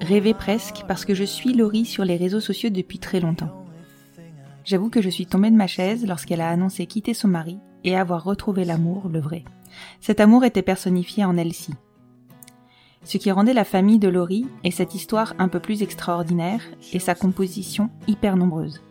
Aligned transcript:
rêvé 0.00 0.34
presque, 0.34 0.84
parce 0.86 1.04
que 1.04 1.14
je 1.14 1.24
suis 1.24 1.54
Laurie 1.54 1.84
sur 1.84 2.04
les 2.04 2.16
réseaux 2.16 2.40
sociaux 2.40 2.70
depuis 2.70 2.98
très 2.98 3.20
longtemps. 3.20 3.64
J'avoue 4.64 4.90
que 4.90 5.02
je 5.02 5.08
suis 5.08 5.26
tombée 5.26 5.50
de 5.50 5.56
ma 5.56 5.66
chaise 5.66 6.06
lorsqu'elle 6.06 6.40
a 6.40 6.50
annoncé 6.50 6.86
quitter 6.86 7.14
son 7.14 7.28
mari 7.28 7.58
et 7.84 7.96
avoir 7.96 8.24
retrouvé 8.24 8.64
l'amour, 8.64 9.08
le 9.08 9.20
vrai. 9.20 9.44
Cet 10.00 10.20
amour 10.20 10.44
était 10.44 10.62
personnifié 10.62 11.24
en 11.24 11.36
Elsie. 11.36 11.74
Ce 13.04 13.16
qui 13.16 13.30
rendait 13.30 13.54
la 13.54 13.64
famille 13.64 13.98
de 13.98 14.08
Laurie 14.08 14.46
et 14.64 14.70
cette 14.70 14.94
histoire 14.94 15.34
un 15.38 15.48
peu 15.48 15.60
plus 15.60 15.82
extraordinaire 15.82 16.60
et 16.92 16.98
sa 16.98 17.14
composition 17.14 17.90
hyper 18.06 18.36
nombreuse. 18.36 18.82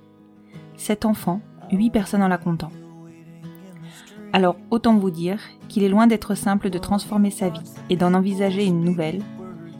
Sept 0.78 1.06
enfants, 1.06 1.42
huit 1.72 1.92
personnes 1.92 2.24
en 2.24 2.28
la 2.28 2.38
comptant. 2.38 2.72
Alors 4.34 4.58
autant 4.72 4.98
vous 4.98 5.12
dire 5.12 5.40
qu'il 5.68 5.84
est 5.84 5.90
loin 5.90 6.08
d'être 6.08 6.36
simple 6.36 6.70
de 6.70 6.78
transformer 6.78 7.32
sa 7.32 7.50
vie 7.50 7.72
et 7.90 7.96
d'en 7.96 8.14
envisager 8.14 8.66
une 8.66 8.84
nouvelle 8.84 9.22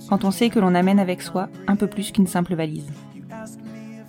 quand 0.10 0.24
on 0.24 0.32
sait 0.32 0.50
que 0.50 0.60
l'on 0.60 0.76
amène 0.76 1.00
avec 1.00 1.22
soi 1.22 1.50
un 1.68 1.76
peu 1.76 1.88
plus 1.88 2.12
qu'une 2.12 2.28
simple 2.28 2.56
valise. 2.56 2.90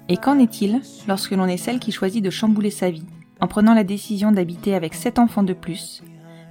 Et 0.08 0.16
qu'en 0.16 0.38
est-il 0.38 0.80
lorsque 1.06 1.32
l'on 1.32 1.46
est 1.46 1.56
celle 1.56 1.80
qui 1.80 1.92
choisit 1.92 2.24
de 2.24 2.30
chambouler 2.30 2.70
sa 2.70 2.90
vie 2.90 3.06
en 3.40 3.46
prenant 3.46 3.74
la 3.74 3.84
décision 3.84 4.32
d'habiter 4.32 4.74
avec 4.74 4.94
sept 4.94 5.18
enfants 5.18 5.42
de 5.42 5.52
plus 5.52 6.02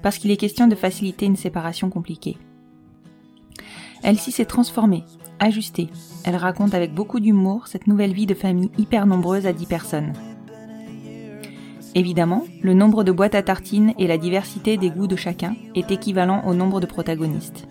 parce 0.03 0.19
qu'il 0.19 0.31
est 0.31 0.37
question 0.37 0.67
de 0.67 0.75
faciliter 0.75 1.25
une 1.25 1.35
séparation 1.35 1.89
compliquée? 1.89 2.37
Elsie 4.03 4.31
s'est 4.31 4.45
transformée, 4.45 5.03
ajustée. 5.39 5.89
Elle 6.23 6.35
raconte 6.35 6.75
avec 6.75 6.93
beaucoup 6.93 7.19
d'humour 7.19 7.67
cette 7.67 7.87
nouvelle 7.87 8.13
vie 8.13 8.27
de 8.27 8.35
famille 8.35 8.71
hyper 8.77 9.07
nombreuse 9.07 9.47
à 9.47 9.53
10 9.53 9.65
personnes. 9.65 10.13
Évidemment, 11.95 12.45
le 12.61 12.75
nombre 12.75 13.03
de 13.03 13.11
boîtes 13.11 13.33
à 13.33 13.41
tartines 13.41 13.93
et 13.97 14.05
la 14.05 14.19
diversité 14.19 14.77
des 14.77 14.91
goûts 14.91 15.07
de 15.07 15.15
chacun 15.15 15.55
est 15.73 15.89
équivalent 15.89 16.43
au 16.45 16.53
nombre 16.53 16.79
de 16.79 16.85
protagonistes. 16.85 17.67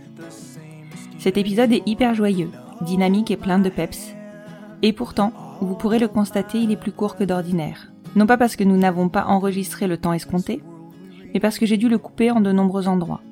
Cet 1.27 1.39
épisode 1.39 1.73
est 1.73 1.83
hyper 1.87 2.15
joyeux, 2.15 2.53
dynamique 2.83 3.33
et 3.33 3.37
plein 3.37 3.59
de 3.59 3.69
peps. 3.69 4.15
Et 4.83 4.93
pourtant, 4.93 5.33
vous 5.61 5.75
pourrez 5.75 5.99
le 5.99 6.07
constater, 6.07 6.61
il 6.61 6.71
est 6.71 6.77
plus 6.77 6.93
court 6.93 7.17
que 7.17 7.25
d'ordinaire. 7.25 7.91
Non 8.15 8.27
pas 8.27 8.37
parce 8.37 8.55
que 8.55 8.63
nous 8.63 8.77
n'avons 8.77 9.09
pas 9.09 9.25
enregistré 9.25 9.89
le 9.89 9.99
temps 9.99 10.13
escompté, 10.13 10.63
mais 11.35 11.41
parce 11.41 11.59
que 11.59 11.67
j'ai 11.67 11.79
dû 11.79 11.89
le 11.89 11.99
couper 11.99 12.31
en 12.31 12.41
de 12.41 12.53
nombreux 12.53 12.87
endroits. 12.87 13.23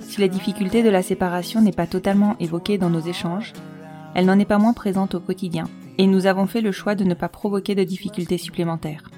Si 0.00 0.22
la 0.22 0.28
difficulté 0.28 0.82
de 0.82 0.88
la 0.88 1.02
séparation 1.02 1.60
n'est 1.60 1.70
pas 1.70 1.86
totalement 1.86 2.34
évoquée 2.40 2.78
dans 2.78 2.88
nos 2.88 3.00
échanges, 3.00 3.52
elle 4.14 4.24
n'en 4.24 4.38
est 4.38 4.46
pas 4.46 4.56
moins 4.56 4.72
présente 4.72 5.14
au 5.14 5.20
quotidien, 5.20 5.64
et 5.98 6.06
nous 6.06 6.24
avons 6.24 6.46
fait 6.46 6.62
le 6.62 6.72
choix 6.72 6.94
de 6.94 7.04
ne 7.04 7.12
pas 7.12 7.28
provoquer 7.28 7.74
de 7.74 7.84
difficultés 7.84 8.38
supplémentaires. 8.38 9.10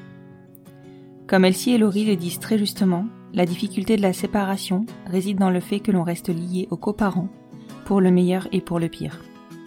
Comme 1.29 1.45
Elsie 1.45 1.75
et 1.75 1.79
Laurie 1.79 2.07
le 2.07 2.17
disent 2.17 2.41
très 2.41 2.59
justement, 2.59 3.05
la 3.33 3.47
difficulté 3.47 3.97
de 3.97 4.03
la 4.03 4.13
séparation 4.13 4.85
réside 5.07 5.39
dans 5.39 5.49
le 5.51 5.61
fait 5.61 5.79
que 5.79 5.93
l'on 5.93 6.03
reste 6.03 6.29
lié 6.29 6.67
aux 6.73 6.77
coparents, 6.77 7.29
pour 7.85 8.01
le 8.01 8.11
meilleur 8.11 8.49
et 8.53 8.61
pour 8.61 8.79
le 8.79 8.89
pire. 8.89 9.21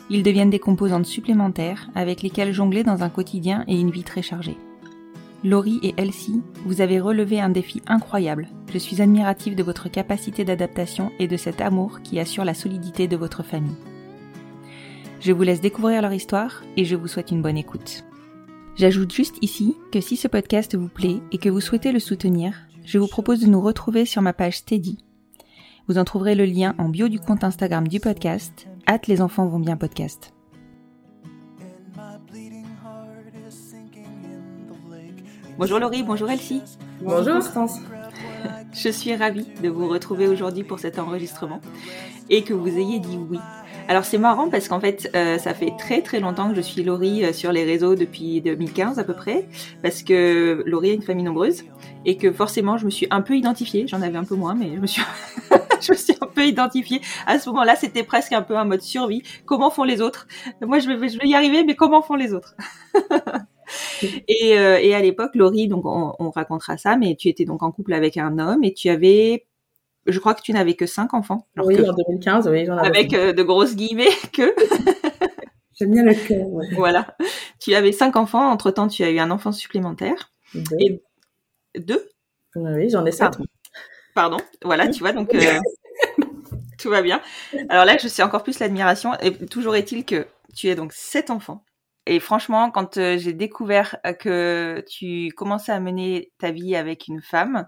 Ils 0.10 0.24
deviennent 0.24 0.50
des 0.50 0.60
composantes 0.60 1.06
supplémentaires 1.06 1.90
avec 1.96 2.22
lesquelles 2.22 2.54
jongler 2.54 2.84
dans 2.84 3.04
un 3.04 3.10
quotidien 3.10 3.64
et 3.68 3.80
une 3.80 3.92
vie 3.92 4.04
très 4.04 4.22
chargée. 4.22 4.58
Laurie 5.44 5.80
et 5.84 5.94
Elsie, 5.98 6.42
vous 6.66 6.82
avez 6.82 7.00
relevé 7.00 7.40
un 7.40 7.50
défi 7.50 7.82
incroyable. 7.86 8.48
Je 8.74 8.78
suis 8.78 9.02
admirative 9.02 9.56
de 9.56 9.64
votre 9.64 9.90
capacité 9.90 10.44
d'adaptation 10.44 11.12
et 11.20 11.28
de 11.28 11.38
cet 11.38 11.62
amour 11.62 12.02
qui 12.02 12.20
assure 12.20 12.46
la 12.46 12.54
solidité 12.54 13.08
de 13.08 13.16
votre 13.16 13.44
famille. 13.44 13.76
Je 15.20 15.32
vous 15.32 15.44
laisse 15.44 15.62
découvrir 15.62 16.02
leur 16.02 16.14
histoire 16.14 16.64
et 16.78 16.86
je 16.86 16.96
vous 16.96 17.08
souhaite 17.08 17.32
une 17.32 17.42
bonne 17.42 17.58
écoute. 17.58 18.04
J'ajoute 18.76 19.14
juste 19.14 19.38
ici 19.42 19.76
que 19.92 20.02
si 20.02 20.18
ce 20.18 20.28
podcast 20.28 20.76
vous 20.76 20.90
plaît 20.90 21.20
et 21.32 21.38
que 21.38 21.50
vous 21.50 21.62
souhaitez 21.62 21.92
le 21.92 22.00
soutenir, 22.00 22.54
je 22.84 22.98
vous 22.98 23.08
propose 23.08 23.40
de 23.40 23.48
nous 23.48 23.62
retrouver 23.62 24.06
sur 24.06 24.22
ma 24.22 24.34
page 24.34 24.58
Steady. 24.58 25.05
Vous 25.88 26.00
en 26.00 26.04
trouverez 26.04 26.34
le 26.34 26.46
lien 26.46 26.74
en 26.80 26.90
bio 26.90 27.10
du 27.10 27.20
compte 27.20 27.44
Instagram 27.44 27.88
du 27.88 28.00
podcast, 28.00 28.68
hâte 28.88 29.06
les 29.06 29.22
enfants 29.22 29.46
vont 29.46 29.60
bien 29.60 29.78
podcast. 29.78 30.34
Bonjour 35.60 35.80
Laurie, 35.80 36.02
bonjour 36.02 36.30
Elsie. 36.30 36.64
Bonjour 37.02 37.36
Constance. 37.36 37.80
Je 38.74 38.90
suis 38.90 39.16
ravie 39.16 39.48
de 39.62 39.70
vous 39.70 39.88
retrouver 39.88 40.28
aujourd'hui 40.28 40.64
pour 40.64 40.80
cet 40.80 40.98
enregistrement 40.98 41.62
et 42.32 42.44
que 42.44 42.56
vous 42.56 42.68
ayez 42.68 43.00
dit 43.00 43.18
oui. 43.18 43.38
Alors 43.88 44.04
c'est 44.04 44.18
marrant 44.18 44.50
parce 44.50 44.68
qu'en 44.68 44.80
fait 44.80 45.12
euh, 45.16 45.38
ça 45.38 45.54
fait 45.54 45.72
très 45.78 46.02
très 46.02 46.20
longtemps 46.20 46.50
que 46.50 46.56
je 46.56 46.62
suis 46.62 46.84
Laurie 46.84 47.24
euh, 47.24 47.34
sur 47.34 47.52
les 47.52 47.64
réseaux 47.64 47.94
depuis 47.94 48.42
2015 48.42 48.98
à 48.98 49.04
peu 49.04 49.14
près 49.14 49.48
parce 49.84 50.02
que 50.02 50.64
Laurie 50.66 50.90
a 50.90 50.94
une 50.94 51.04
famille 51.04 51.24
nombreuse 51.24 51.64
et 52.04 52.18
que 52.18 52.32
forcément 52.32 52.78
je 52.78 52.86
me 52.86 52.90
suis 52.90 53.06
un 53.12 53.22
peu 53.22 53.38
identifiée, 53.38 53.86
j'en 53.88 54.02
avais 54.02 54.18
un 54.18 54.24
peu 54.24 54.36
moins 54.36 54.56
mais 54.56 54.76
je 54.76 54.80
me 54.80 54.88
suis 54.88 55.04
je 55.82 55.92
me 55.92 55.98
suis 55.98 56.16
un 56.20 56.26
peu 56.26 56.48
identifiée. 56.48 57.02
À 57.28 57.38
ce 57.38 57.50
moment-là, 57.50 57.76
c'était 57.76 58.04
presque 58.04 58.32
un 58.32 58.42
peu 58.42 58.58
un 58.58 58.66
mode 58.66 58.82
survie. 58.82 59.22
Comment 59.46 59.70
font 59.70 59.84
les 59.84 60.02
autres? 60.02 60.28
Moi 60.62 60.80
je 60.80 60.90
vais 60.90 61.08
je 61.08 61.20
vais 61.20 61.28
y 61.28 61.36
arriver 61.36 61.64
mais 61.64 61.76
comment 61.76 62.02
font 62.02 62.16
les 62.16 62.34
autres? 62.34 62.56
Et, 64.28 64.58
euh, 64.58 64.78
et 64.80 64.94
à 64.94 65.02
l'époque, 65.02 65.32
Laurie, 65.34 65.68
donc 65.68 65.86
on, 65.86 66.14
on 66.20 66.30
racontera 66.30 66.78
ça, 66.78 66.98
mais 66.98 67.16
tu 67.16 67.30
étais 67.30 67.46
donc 67.46 67.64
en 67.64 67.72
couple 67.72 67.94
avec 67.94 68.18
un 68.18 68.38
homme 68.38 68.64
et 68.64 68.74
tu 68.74 68.90
avais 68.90 69.48
je 70.06 70.20
crois 70.20 70.34
que 70.36 70.42
tu 70.42 70.54
n'avais 70.54 70.76
que 70.76 70.86
cinq 70.86 71.14
enfants. 71.14 71.48
alors 71.56 71.68
oui, 71.68 71.76
que- 71.78 71.82
en 71.84 71.94
2015, 71.94 72.48
oui, 72.48 72.66
j'en 72.66 72.78
avais. 72.78 72.88
avec 72.88 73.14
euh, 73.14 73.34
de 73.34 73.44
grosses 73.44 73.76
guillemets 73.76 74.08
que. 74.34 74.54
J'aime 75.78 75.92
bien 75.92 76.04
le 76.04 76.14
cœur. 76.14 76.48
ouais. 76.48 76.68
voilà. 76.76 77.18
Tu 77.60 77.76
avais 77.76 77.92
cinq 77.92 78.16
enfants. 78.16 78.50
Entre 78.50 78.72
temps, 78.72 78.88
tu 78.88 79.04
as 79.04 79.10
eu 79.10 79.20
un 79.20 79.30
enfant 79.30 79.52
supplémentaire. 79.52 80.32
Deux. 80.54 80.78
Et 80.80 81.02
deux? 81.80 82.08
Oui, 82.56 82.90
j'en 82.90 83.06
ai 83.06 83.12
sept. 83.12 83.20
Pardon. 83.32 83.46
Pardon. 84.14 84.38
Voilà, 84.64 84.88
tu 84.88 85.00
vois, 85.00 85.12
donc 85.12 85.36
euh, 85.36 85.60
tout 86.80 86.90
va 86.90 87.02
bien. 87.02 87.22
Alors 87.68 87.84
là, 87.84 87.98
je 87.98 88.08
sais 88.08 88.24
encore 88.24 88.44
plus 88.44 88.60
l'admiration. 88.60 89.14
Et 89.20 89.34
toujours 89.48 89.76
est-il 89.76 90.06
que 90.06 90.26
tu 90.56 90.70
as 90.70 90.76
donc 90.76 90.94
sept 90.94 91.30
enfants. 91.30 91.66
Et 92.06 92.22
franchement, 92.22 92.72
quand 92.72 92.98
euh, 92.98 93.18
j'ai 93.18 93.34
découvert 93.34 93.98
que 94.20 94.82
tu 94.88 95.30
commençais 95.36 95.72
à 95.74 95.80
mener 95.82 96.32
ta 96.40 96.52
vie 96.52 96.76
avec 96.78 97.08
une 97.10 97.22
femme, 97.22 97.68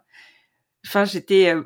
enfin, 0.85 1.03
j'étais 1.03 1.53
euh, 1.53 1.63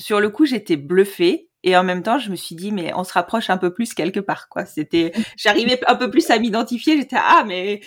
sur 0.00 0.20
le 0.20 0.30
coup, 0.30 0.46
j'étais 0.46 0.76
bluffée. 0.76 1.48
Et 1.62 1.76
en 1.76 1.84
même 1.84 2.02
temps, 2.02 2.18
je 2.18 2.30
me 2.30 2.36
suis 2.36 2.54
dit, 2.54 2.72
mais 2.72 2.92
on 2.94 3.04
se 3.04 3.12
rapproche 3.12 3.50
un 3.50 3.58
peu 3.58 3.72
plus 3.72 3.92
quelque 3.92 4.20
part, 4.20 4.48
quoi. 4.48 4.64
C'était, 4.64 5.12
j'arrivais 5.36 5.78
un 5.86 5.94
peu 5.94 6.10
plus 6.10 6.30
à 6.30 6.38
m'identifier. 6.38 6.96
J'étais 6.96 7.18
ah, 7.18 7.44
mais 7.46 7.80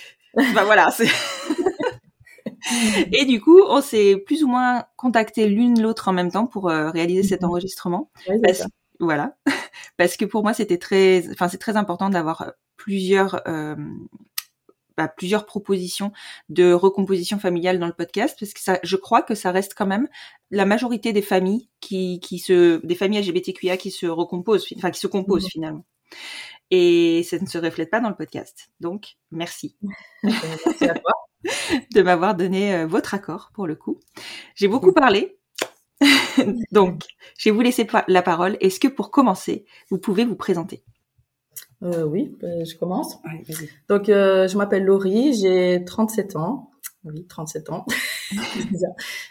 bah 0.54 0.64
voilà. 0.64 0.90
et 3.12 3.26
du 3.26 3.42
coup, 3.42 3.60
on 3.68 3.82
s'est 3.82 4.18
plus 4.18 4.44
ou 4.44 4.48
moins 4.48 4.86
contacté 4.96 5.48
l'une 5.48 5.82
l'autre 5.82 6.08
en 6.08 6.14
même 6.14 6.32
temps 6.32 6.46
pour 6.46 6.66
réaliser 6.66 7.24
cet 7.24 7.42
mhm. 7.42 7.50
enregistrement. 7.50 8.12
parce, 8.44 8.64
voilà, 9.00 9.36
parce 9.98 10.18
que 10.18 10.26
pour 10.26 10.44
moi, 10.44 10.54
c'était 10.54 10.78
très, 10.78 11.28
enfin, 11.32 11.48
c'est 11.48 11.58
très 11.58 11.76
important 11.76 12.10
d'avoir 12.10 12.54
plusieurs 12.78 13.42
euh, 13.48 13.76
bah, 14.98 15.08
plusieurs 15.08 15.46
propositions 15.46 16.12
de 16.50 16.74
recomposition 16.74 17.40
familiale 17.40 17.80
dans 17.80 17.88
le 17.88 17.94
podcast 17.94 18.38
parce 18.40 18.54
que 18.54 18.60
ça, 18.60 18.80
je 18.84 18.96
crois 18.96 19.22
que 19.22 19.36
ça 19.36 19.52
reste 19.52 19.74
quand 19.76 19.88
même 19.88 20.08
la 20.52 20.66
majorité 20.66 21.14
des 21.14 21.22
familles 21.22 21.70
qui, 21.80 22.20
qui 22.20 22.40
se, 22.40 22.86
des 22.86 22.96
familles 22.96 23.22
LGBTQIA 23.22 23.78
qui 23.78 23.92
se 23.92 24.06
recomposent, 24.06 24.66
enfin 24.78 24.92
qui 24.92 25.00
se 25.00 25.08
composent 25.08 25.46
mmh. 25.46 25.52
finalement. 25.52 25.86
Et 26.72 27.24
ça 27.24 27.38
ne 27.40 27.46
se 27.46 27.58
reflète 27.58 27.90
pas 27.90 28.00
dans 28.00 28.10
le 28.10 28.16
podcast. 28.16 28.70
Donc, 28.80 29.16
merci. 29.32 29.78
merci 30.24 30.86
à 30.86 30.94
toi. 30.94 31.12
de 31.94 32.02
m'avoir 32.02 32.36
donné 32.36 32.74
euh, 32.74 32.88
votre 32.88 33.14
accord 33.14 33.52
pour 33.54 33.68
le 33.68 33.76
coup. 33.76 34.00
J'ai 34.56 34.68
beaucoup 34.68 34.94
parlé. 34.94 35.38
Donc, 36.72 37.04
je 37.38 37.50
vais 37.50 37.56
vous 37.56 37.62
laisser 37.62 37.88
la 38.08 38.22
parole. 38.22 38.58
Est-ce 38.60 38.80
que 38.80 38.88
pour 38.88 39.12
commencer, 39.12 39.66
vous 39.90 39.98
pouvez 39.98 40.26
vous 40.26 40.36
présenter? 40.36 40.84
Euh, 41.84 42.04
oui, 42.04 42.36
ben, 42.40 42.66
je 42.66 42.78
commence. 42.78 43.20
Donc, 43.90 44.08
euh, 44.10 44.48
je 44.48 44.58
m'appelle 44.58 44.86
Laurie, 44.86 45.34
j'ai 45.34 45.84
37 45.86 46.36
ans. 46.36 46.70
Oui, 47.04 47.26
37 47.28 47.70
ans. 47.70 47.86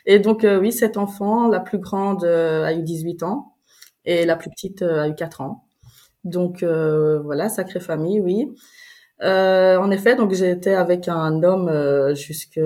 et 0.07 0.19
donc, 0.19 0.45
euh, 0.45 0.61
oui, 0.61 0.73
sept 0.73 0.99
enfants. 0.99 1.49
La 1.49 1.61
plus 1.61 1.79
grande 1.79 2.25
euh, 2.25 2.65
a 2.65 2.75
eu 2.75 2.83
18 2.83 3.23
ans 3.23 3.55
et 4.05 4.27
la 4.27 4.37
plus 4.37 4.51
petite 4.51 4.83
a 4.83 5.09
eu 5.09 5.15
4 5.15 5.41
ans. 5.41 5.65
Donc, 6.25 6.63
voilà, 6.63 7.49
sacrée 7.49 7.81
famille, 7.81 8.21
oui. 8.21 8.55
en 9.21 9.91
effet, 9.91 10.15
donc 10.15 10.33
j'ai 10.35 10.51
été 10.51 10.75
avec 10.75 11.09
un 11.09 11.43
homme 11.43 12.15
jusque 12.15 12.61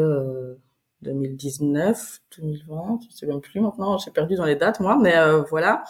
2019, 1.02 2.20
2020, 2.38 3.00
je 3.08 3.16
sais 3.16 3.26
même 3.26 3.40
plus 3.40 3.60
maintenant, 3.60 3.98
j'ai 3.98 4.10
perdu 4.10 4.34
dans 4.34 4.44
les 4.44 4.56
dates 4.56 4.80
moi, 4.80 4.98
mais 5.00 5.14
voilà, 5.48 5.84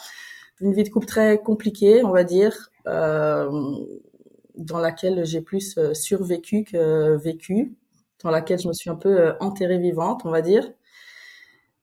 une 0.60 0.72
vie 0.72 0.84
de 0.84 0.88
couple 0.88 1.06
très 1.06 1.38
compliquée, 1.38 2.04
on 2.04 2.10
va 2.10 2.24
dire, 2.24 2.70
euh, 2.86 3.50
dans 4.56 4.78
laquelle 4.78 5.24
j'ai 5.24 5.40
plus 5.42 5.76
euh, 5.78 5.94
survécu 5.94 6.64
que 6.64 7.16
vécu, 7.16 7.76
dans 8.22 8.30
laquelle 8.30 8.58
je 8.58 8.68
me 8.68 8.72
suis 8.72 8.90
un 8.90 8.96
peu 8.96 9.20
euh, 9.20 9.32
enterrée 9.40 9.78
vivante, 9.78 10.22
on 10.24 10.30
va 10.30 10.42
dire. 10.42 10.70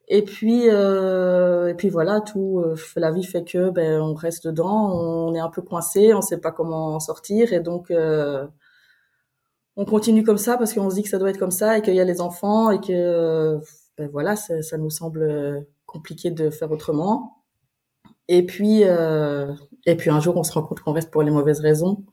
Et 0.09 0.21
puis, 0.23 0.69
euh, 0.69 1.69
et 1.69 1.75
puis 1.75 1.89
voilà, 1.89 2.19
tout, 2.21 2.63
la 2.97 3.11
vie 3.11 3.23
fait 3.23 3.45
que 3.45 3.69
ben 3.69 4.01
on 4.01 4.13
reste 4.13 4.45
dedans, 4.47 4.91
on 4.93 5.33
est 5.33 5.39
un 5.39 5.49
peu 5.49 5.61
coincé, 5.61 6.13
on 6.13 6.21
sait 6.21 6.39
pas 6.39 6.51
comment 6.51 6.95
en 6.95 6.99
sortir, 6.99 7.53
et 7.53 7.61
donc 7.61 7.89
euh, 7.89 8.45
on 9.75 9.85
continue 9.85 10.23
comme 10.23 10.37
ça 10.37 10.57
parce 10.57 10.73
qu'on 10.73 10.89
se 10.89 10.95
dit 10.95 11.03
que 11.03 11.09
ça 11.09 11.17
doit 11.19 11.29
être 11.29 11.39
comme 11.39 11.51
ça 11.51 11.77
et 11.77 11.81
qu'il 11.81 11.95
y 11.95 12.01
a 12.01 12.03
les 12.03 12.21
enfants 12.21 12.69
et 12.71 12.79
que 12.81 13.59
ben 13.97 14.09
voilà, 14.11 14.35
ça 14.35 14.77
nous 14.77 14.89
semble 14.89 15.65
compliqué 15.85 16.31
de 16.31 16.49
faire 16.49 16.71
autrement. 16.71 17.42
Et 18.27 18.45
puis, 18.45 18.83
euh, 18.85 19.53
et 19.85 19.95
puis 19.95 20.09
un 20.09 20.19
jour, 20.19 20.37
on 20.37 20.43
se 20.43 20.53
rend 20.53 20.63
compte 20.63 20.79
qu'on 20.81 20.93
reste 20.93 21.11
pour 21.11 21.23
les 21.23 21.31
mauvaises 21.31 21.59
raisons, 21.59 22.05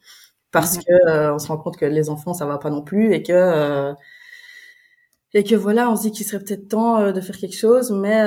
parce 0.53 0.79
que 0.79 0.93
euh, 1.11 1.35
on 1.35 1.39
se 1.41 1.49
rend 1.49 1.59
compte 1.59 1.77
que 1.79 1.87
les 1.87 2.11
enfants, 2.11 2.35
ça 2.35 2.47
va 2.47 2.59
pas 2.59 2.71
non 2.71 2.83
plus, 2.83 3.15
et 3.15 3.23
que 3.23 3.33
euh, 3.35 3.95
et 5.33 5.45
que 5.45 5.55
voilà, 5.55 5.91
on 5.91 5.97
se 5.97 6.03
dit 6.03 6.13
qu'il 6.13 6.27
serait 6.27 6.43
peut-être 6.43 6.69
temps 6.69 6.99
euh, 7.01 7.13
de 7.13 7.21
faire 7.21 7.37
quelque 7.39 7.57
chose, 7.57 7.91
mais 7.93 8.21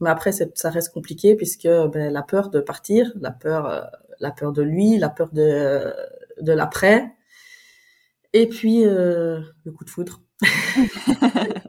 mais 0.00 0.10
après, 0.10 0.32
ça 0.32 0.70
reste 0.70 0.92
compliqué 0.92 1.34
puisque 1.36 1.68
ben, 1.68 2.12
la 2.12 2.22
peur 2.22 2.50
de 2.50 2.60
partir, 2.60 3.12
la 3.20 3.30
peur, 3.30 3.90
la 4.20 4.30
peur 4.30 4.52
de 4.52 4.62
lui, 4.62 4.98
la 4.98 5.08
peur 5.10 5.30
de 5.32 5.92
de 6.40 6.52
l'après, 6.52 7.12
et 8.32 8.46
puis 8.48 8.84
le 8.84 9.42
coup 9.76 9.84
de 9.84 9.90
foudre. 9.90 10.20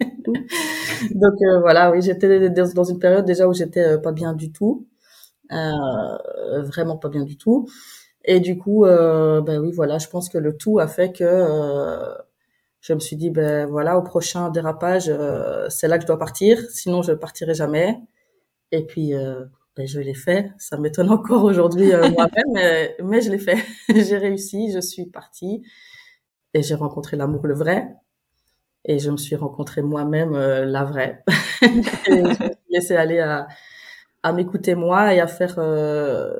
Donc 1.14 1.34
euh, 1.42 1.60
voilà, 1.60 1.90
oui, 1.90 2.02
j'étais 2.02 2.50
dans 2.50 2.84
une 2.84 2.98
période 2.98 3.24
déjà 3.24 3.48
où 3.48 3.54
j'étais 3.54 3.84
euh, 3.84 3.98
pas 3.98 4.12
bien 4.12 4.32
du 4.34 4.52
tout, 4.52 4.86
euh, 5.52 6.62
vraiment 6.62 6.96
pas 6.96 7.08
bien 7.08 7.24
du 7.24 7.36
tout. 7.36 7.68
Et 8.24 8.40
du 8.40 8.56
coup, 8.58 8.84
ben 8.84 9.58
oui, 9.58 9.72
voilà, 9.72 9.98
je 9.98 10.08
pense 10.08 10.28
que 10.28 10.38
le 10.38 10.56
tout 10.56 10.78
a 10.78 10.86
fait 10.86 11.12
que 11.12 11.24
je 12.80 12.94
me 12.94 13.00
suis 13.00 13.16
dit, 13.16 13.30
ben 13.30 13.66
voilà, 13.66 13.98
au 13.98 14.02
prochain 14.02 14.50
dérapage, 14.50 15.10
c'est 15.68 15.88
là 15.88 15.98
que 15.98 16.02
je 16.02 16.06
dois 16.06 16.18
partir, 16.18 16.58
sinon 16.70 17.02
je 17.02 17.12
partirai 17.12 17.54
jamais. 17.54 17.98
Et 18.70 18.86
puis, 18.86 19.12
ben, 19.76 19.86
je 19.88 20.00
l'ai 20.00 20.14
fait. 20.14 20.52
Ça 20.58 20.78
m'étonne 20.78 21.10
encore 21.10 21.42
aujourd'hui 21.44 21.90
moi-même, 22.16 22.52
mais, 22.54 22.96
mais 23.02 23.20
je 23.22 23.30
l'ai 23.32 23.38
fait. 23.38 23.58
j'ai 23.88 24.18
réussi, 24.18 24.70
je 24.72 24.80
suis 24.80 25.06
partie 25.06 25.64
et 26.54 26.62
j'ai 26.62 26.74
rencontré 26.76 27.16
l'amour 27.16 27.46
le 27.48 27.54
vrai 27.54 27.88
et 28.84 28.98
je 28.98 29.10
me 29.10 29.16
suis 29.16 29.36
rencontrée 29.36 29.82
moi-même 29.82 30.34
euh, 30.34 30.64
la 30.64 30.84
vraie. 30.84 31.24
et 31.62 31.68
je 32.08 32.20
me 32.22 32.34
suis 32.34 32.50
laissée 32.70 32.96
aller 32.96 33.20
à, 33.20 33.48
à 34.22 34.32
m'écouter 34.32 34.74
moi 34.74 35.14
et 35.14 35.20
à 35.20 35.26
faire 35.26 35.56
euh, 35.58 36.32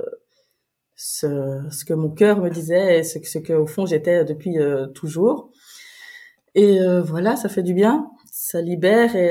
ce, 0.97 1.62
ce, 1.71 1.85
que 1.85 1.94
mon 1.94 2.11
cœur 2.11 2.39
me 2.41 2.50
disait 2.50 2.99
et 2.99 3.03
ce, 3.03 3.19
ce 3.23 3.39
que 3.39 3.53
au 3.53 3.67
fond 3.67 3.87
j'étais 3.87 4.25
depuis 4.25 4.59
euh, 4.59 4.87
toujours. 4.89 5.50
Et 6.55 6.81
euh, 6.81 7.03
voilà, 7.03 7.37
ça 7.37 7.49
fait 7.49 7.62
du 7.62 7.75
bien, 7.75 8.11
ça 8.31 8.61
libère 8.61 9.17
et, 9.17 9.31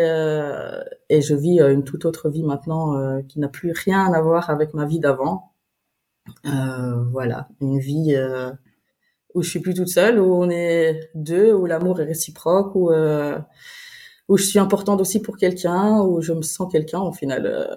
et 1.10 1.22
je 1.22 1.36
vis 1.36 1.60
une 1.62 1.84
toute 1.84 2.06
autre 2.06 2.30
vie 2.30 2.44
maintenant 2.44 3.22
qui 3.24 3.40
n'a 3.40 3.48
plus 3.50 3.72
rien 3.74 4.12
à 4.14 4.22
voir 4.22 4.50
avec 4.50 4.74
ma 4.74 4.86
vie 4.86 5.00
d'avant. 5.00 5.54
voilà, 6.44 7.48
une 7.62 7.80
vie 7.80 8.16
où 9.33 9.44
je 9.44 9.50
suis 9.50 9.60
plus 9.60 9.74
toute 9.74 9.88
seule, 9.88 10.19
où 10.19 10.33
on 10.33 10.50
est 10.50 11.10
deux, 11.16 11.54
où 11.54 11.66
l'amour 11.66 12.01
est 12.01 12.06
réciproque, 12.06 12.75
où 12.75 12.92
euh, 12.92 13.38
où 14.28 14.38
je 14.38 14.44
suis 14.44 14.60
importante 14.60 15.01
aussi 15.01 15.22
pour 15.22 15.38
quelqu'un, 15.38 16.00
où 16.01 16.22
je 16.22 16.33
me 16.33 16.42
sens 16.42 16.72
quelqu'un 16.72 17.00
au 17.00 17.12
final. 17.12 17.45
Euh, 17.45 17.75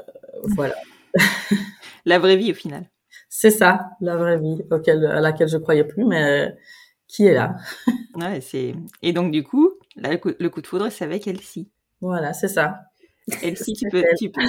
voilà. 0.55 0.75
la 2.05 2.19
vraie 2.19 2.37
vie 2.37 2.53
au 2.53 2.55
final. 2.55 2.89
C'est 3.29 3.51
ça, 3.51 3.91
la 4.01 4.17
vraie 4.17 4.39
vie 4.39 4.62
auquel, 4.71 5.05
à 5.06 5.21
laquelle 5.21 5.49
je 5.49 5.59
croyais 5.59 5.85
plus, 5.85 6.05
mais 6.05 6.55
qui 7.09 7.27
est 7.27 7.35
là. 7.35 7.56
ouais, 8.15 8.41
c'est 8.41 8.75
et 9.03 9.13
donc 9.13 9.32
du 9.32 9.43
coup, 9.43 9.70
le 9.96 10.49
coup 10.49 10.61
de 10.61 10.67
foudre, 10.67 10.91
c'est 10.91 11.05
avec 11.05 11.27
Elsie. 11.27 11.70
Voilà, 12.01 12.32
c'est 12.32 12.49
ça. 12.49 12.81
Elsie, 13.43 13.73
tu 13.79 13.89
peux, 13.89 14.05
tu 14.19 14.31
peux. 14.31 14.43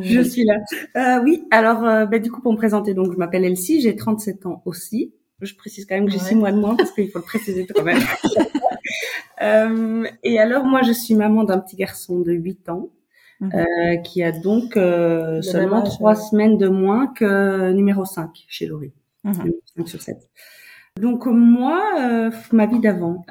Je 0.00 0.20
suis 0.20 0.44
là. 0.44 0.56
Euh, 0.96 1.22
oui, 1.22 1.44
alors 1.50 1.84
euh, 1.84 2.06
bah, 2.06 2.18
du 2.18 2.30
coup 2.30 2.40
pour 2.40 2.52
me 2.52 2.58
présenter, 2.58 2.94
donc 2.94 3.12
je 3.12 3.16
m'appelle 3.16 3.44
Elsie, 3.44 3.80
j'ai 3.80 3.96
37 3.96 4.46
ans 4.46 4.62
aussi. 4.64 5.14
Je 5.40 5.54
précise 5.54 5.86
quand 5.86 5.94
même 5.94 6.06
que 6.06 6.12
j'ai 6.12 6.18
6 6.18 6.34
mois 6.34 6.50
de 6.50 6.58
moins 6.58 6.74
parce 6.74 6.90
qu'il 6.90 7.10
faut 7.10 7.20
le 7.20 7.24
préciser 7.24 7.66
quand 7.66 7.84
même. 7.84 8.02
euh, 9.42 10.04
et 10.24 10.38
alors 10.40 10.64
moi 10.64 10.82
je 10.82 10.92
suis 10.92 11.14
maman 11.14 11.44
d'un 11.44 11.58
petit 11.58 11.76
garçon 11.76 12.20
de 12.20 12.32
8 12.32 12.68
ans 12.70 12.90
euh, 13.40 13.96
qui 13.98 14.24
a 14.24 14.32
donc 14.32 14.76
euh, 14.76 15.42
seulement 15.42 15.82
3 15.82 16.16
semaines 16.16 16.58
de 16.58 16.66
moins 16.66 17.06
que 17.06 17.70
numéro 17.70 18.04
5 18.04 18.30
chez 18.48 18.66
Laurie. 18.66 18.92
5 19.24 19.44
mhm. 19.76 19.86
sur 19.86 20.02
7. 20.02 20.16
Donc 21.00 21.26
moi, 21.26 21.80
euh, 22.00 22.32
ma 22.50 22.66
vie 22.66 22.80
d'avant, 22.80 23.24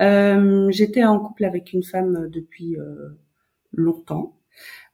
j'étais 0.69 1.03
en 1.03 1.19
couple 1.19 1.43
avec 1.43 1.73
une 1.73 1.83
femme 1.83 2.29
depuis 2.29 2.77
longtemps. 3.73 4.36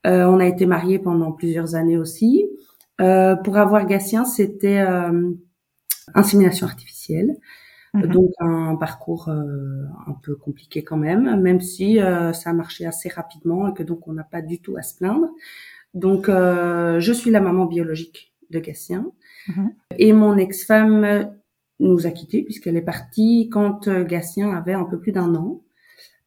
Euh, 0.05 0.25
on 0.25 0.39
a 0.39 0.45
été 0.45 0.65
mariés 0.65 0.99
pendant 0.99 1.31
plusieurs 1.31 1.75
années 1.75 1.97
aussi. 1.97 2.45
Euh, 3.01 3.35
pour 3.35 3.57
avoir 3.57 3.85
Gatien, 3.85 4.25
c'était 4.25 4.79
euh, 4.79 5.31
insémination 6.13 6.67
artificielle. 6.67 7.37
Mhm. 7.93 8.07
Donc 8.07 8.31
un 8.39 8.75
parcours 8.75 9.29
un 9.29 10.13
peu 10.23 10.35
compliqué 10.35 10.83
quand 10.83 10.97
même, 10.97 11.39
même 11.39 11.61
si 11.61 11.99
ça 11.99 12.49
a 12.49 12.53
marché 12.53 12.87
assez 12.87 13.07
rapidement 13.07 13.67
et 13.67 13.73
que 13.75 13.83
donc 13.83 14.07
on 14.07 14.13
n'a 14.13 14.23
pas 14.23 14.41
du 14.41 14.59
tout 14.59 14.75
à 14.77 14.81
se 14.81 14.97
plaindre. 14.97 15.27
Donc 15.93 16.25
je 16.27 17.11
suis 17.13 17.29
la 17.29 17.39
maman 17.39 17.67
biologique 17.67 18.33
de 18.49 18.57
Gatien 18.57 19.11
mhm. 19.47 19.73
et 19.99 20.11
mon 20.11 20.37
ex-femme 20.37 21.35
nous 21.79 22.07
a 22.07 22.09
quittés 22.09 22.41
puisqu'elle 22.41 22.77
est 22.77 22.81
partie 22.81 23.47
quand 23.51 23.87
Gatien 23.87 24.55
avait 24.55 24.73
un 24.73 24.85
peu 24.85 24.99
plus 24.99 25.11
d'un 25.11 25.35
an. 25.35 25.61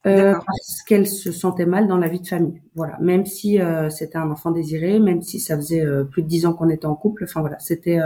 Euh, 0.06 0.34
parce 0.34 0.82
qu'elle 0.86 1.06
se 1.06 1.32
sentait 1.32 1.66
mal 1.66 1.88
dans 1.88 1.96
la 1.96 2.08
vie 2.08 2.20
de 2.20 2.26
famille. 2.26 2.62
Voilà, 2.74 2.96
même 3.00 3.26
si 3.26 3.60
euh, 3.60 3.90
c'était 3.90 4.18
un 4.18 4.30
enfant 4.30 4.52
désiré, 4.52 5.00
même 5.00 5.20
si 5.20 5.40
ça 5.40 5.56
faisait 5.56 5.84
euh, 5.84 6.04
plus 6.04 6.22
de 6.22 6.28
dix 6.28 6.46
ans 6.46 6.52
qu'on 6.52 6.68
était 6.68 6.86
en 6.86 6.94
couple. 6.94 7.24
Enfin 7.24 7.40
voilà, 7.40 7.58
c'était, 7.58 7.98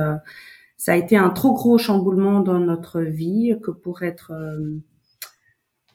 ça 0.77 0.93
a 0.93 0.97
été 0.97 1.17
un 1.17 1.31
trop 1.31 1.53
gros 1.53 1.79
chamboulement 1.79 2.41
dans 2.41 2.59
notre 2.59 3.01
vie 3.01 3.57
que 3.63 3.71
pour 3.71 4.03
être, 4.03 4.33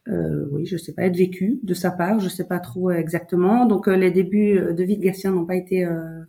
oui, 0.07 0.65
je 0.65 0.77
sais 0.77 0.93
pas, 0.93 1.03
être 1.03 1.17
vécu 1.17 1.59
de 1.63 1.73
sa 1.73 1.91
part. 1.91 2.19
Je 2.19 2.29
sais 2.29 2.47
pas 2.47 2.59
trop 2.59 2.91
exactement. 2.91 3.65
Donc 3.65 3.87
les 3.87 4.11
débuts 4.11 4.59
de 4.73 4.83
vie 4.83 4.97
de 4.97 5.03
Gatien 5.03 5.31
n'ont 5.31 5.45
pas 5.45 5.55
été 5.55 5.87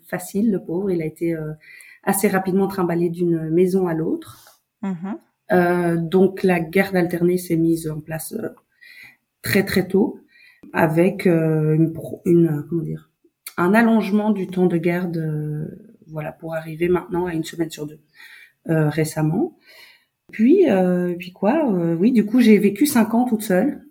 faciles. 0.09 0.51
Le 0.51 0.61
pauvre, 0.61 0.91
il 0.91 1.03
a 1.03 1.07
été 1.07 1.37
assez 2.03 2.29
rapidement 2.29 2.69
trimballée 2.69 3.11
d'une 3.11 3.51
maison 3.51 3.89
à 3.89 3.95
l'autre. 3.95 4.63
Euh, 5.53 5.97
donc 5.97 6.43
la 6.43 6.61
garde 6.61 6.97
alternée 6.97 7.39
s'est 7.39 7.57
mise 7.57 7.89
en 7.89 8.01
place 8.01 8.33
euh, 8.33 8.49
très 9.47 9.65
très 9.65 9.87
tôt, 9.87 10.19
avec 10.73 11.27
euh, 11.27 11.77
une, 12.25 12.65
comment 12.69 12.83
dire 12.83 13.11
un 13.59 13.73
allongement 13.75 14.31
du 14.33 14.49
temps 14.49 14.67
de 14.67 14.77
garde, 14.77 15.17
euh, 15.17 15.67
voilà, 16.09 16.33
pour 16.33 16.55
arriver 16.55 16.89
maintenant 16.89 17.27
à 17.27 17.33
une 17.35 17.45
semaine 17.45 17.71
sur 17.71 17.87
deux 17.87 18.01
euh, 18.71 18.89
récemment. 18.91 19.57
Puis 20.33 20.71
euh, 20.71 21.15
puis 21.19 21.33
quoi 21.33 21.71
euh, 21.73 21.95
Oui, 21.97 22.13
du 22.13 22.27
coup 22.27 22.41
j'ai 22.41 22.59
vécu 22.59 22.87
cinq 22.87 23.15
ans 23.15 23.27
toute 23.27 23.43
seule 23.43 23.83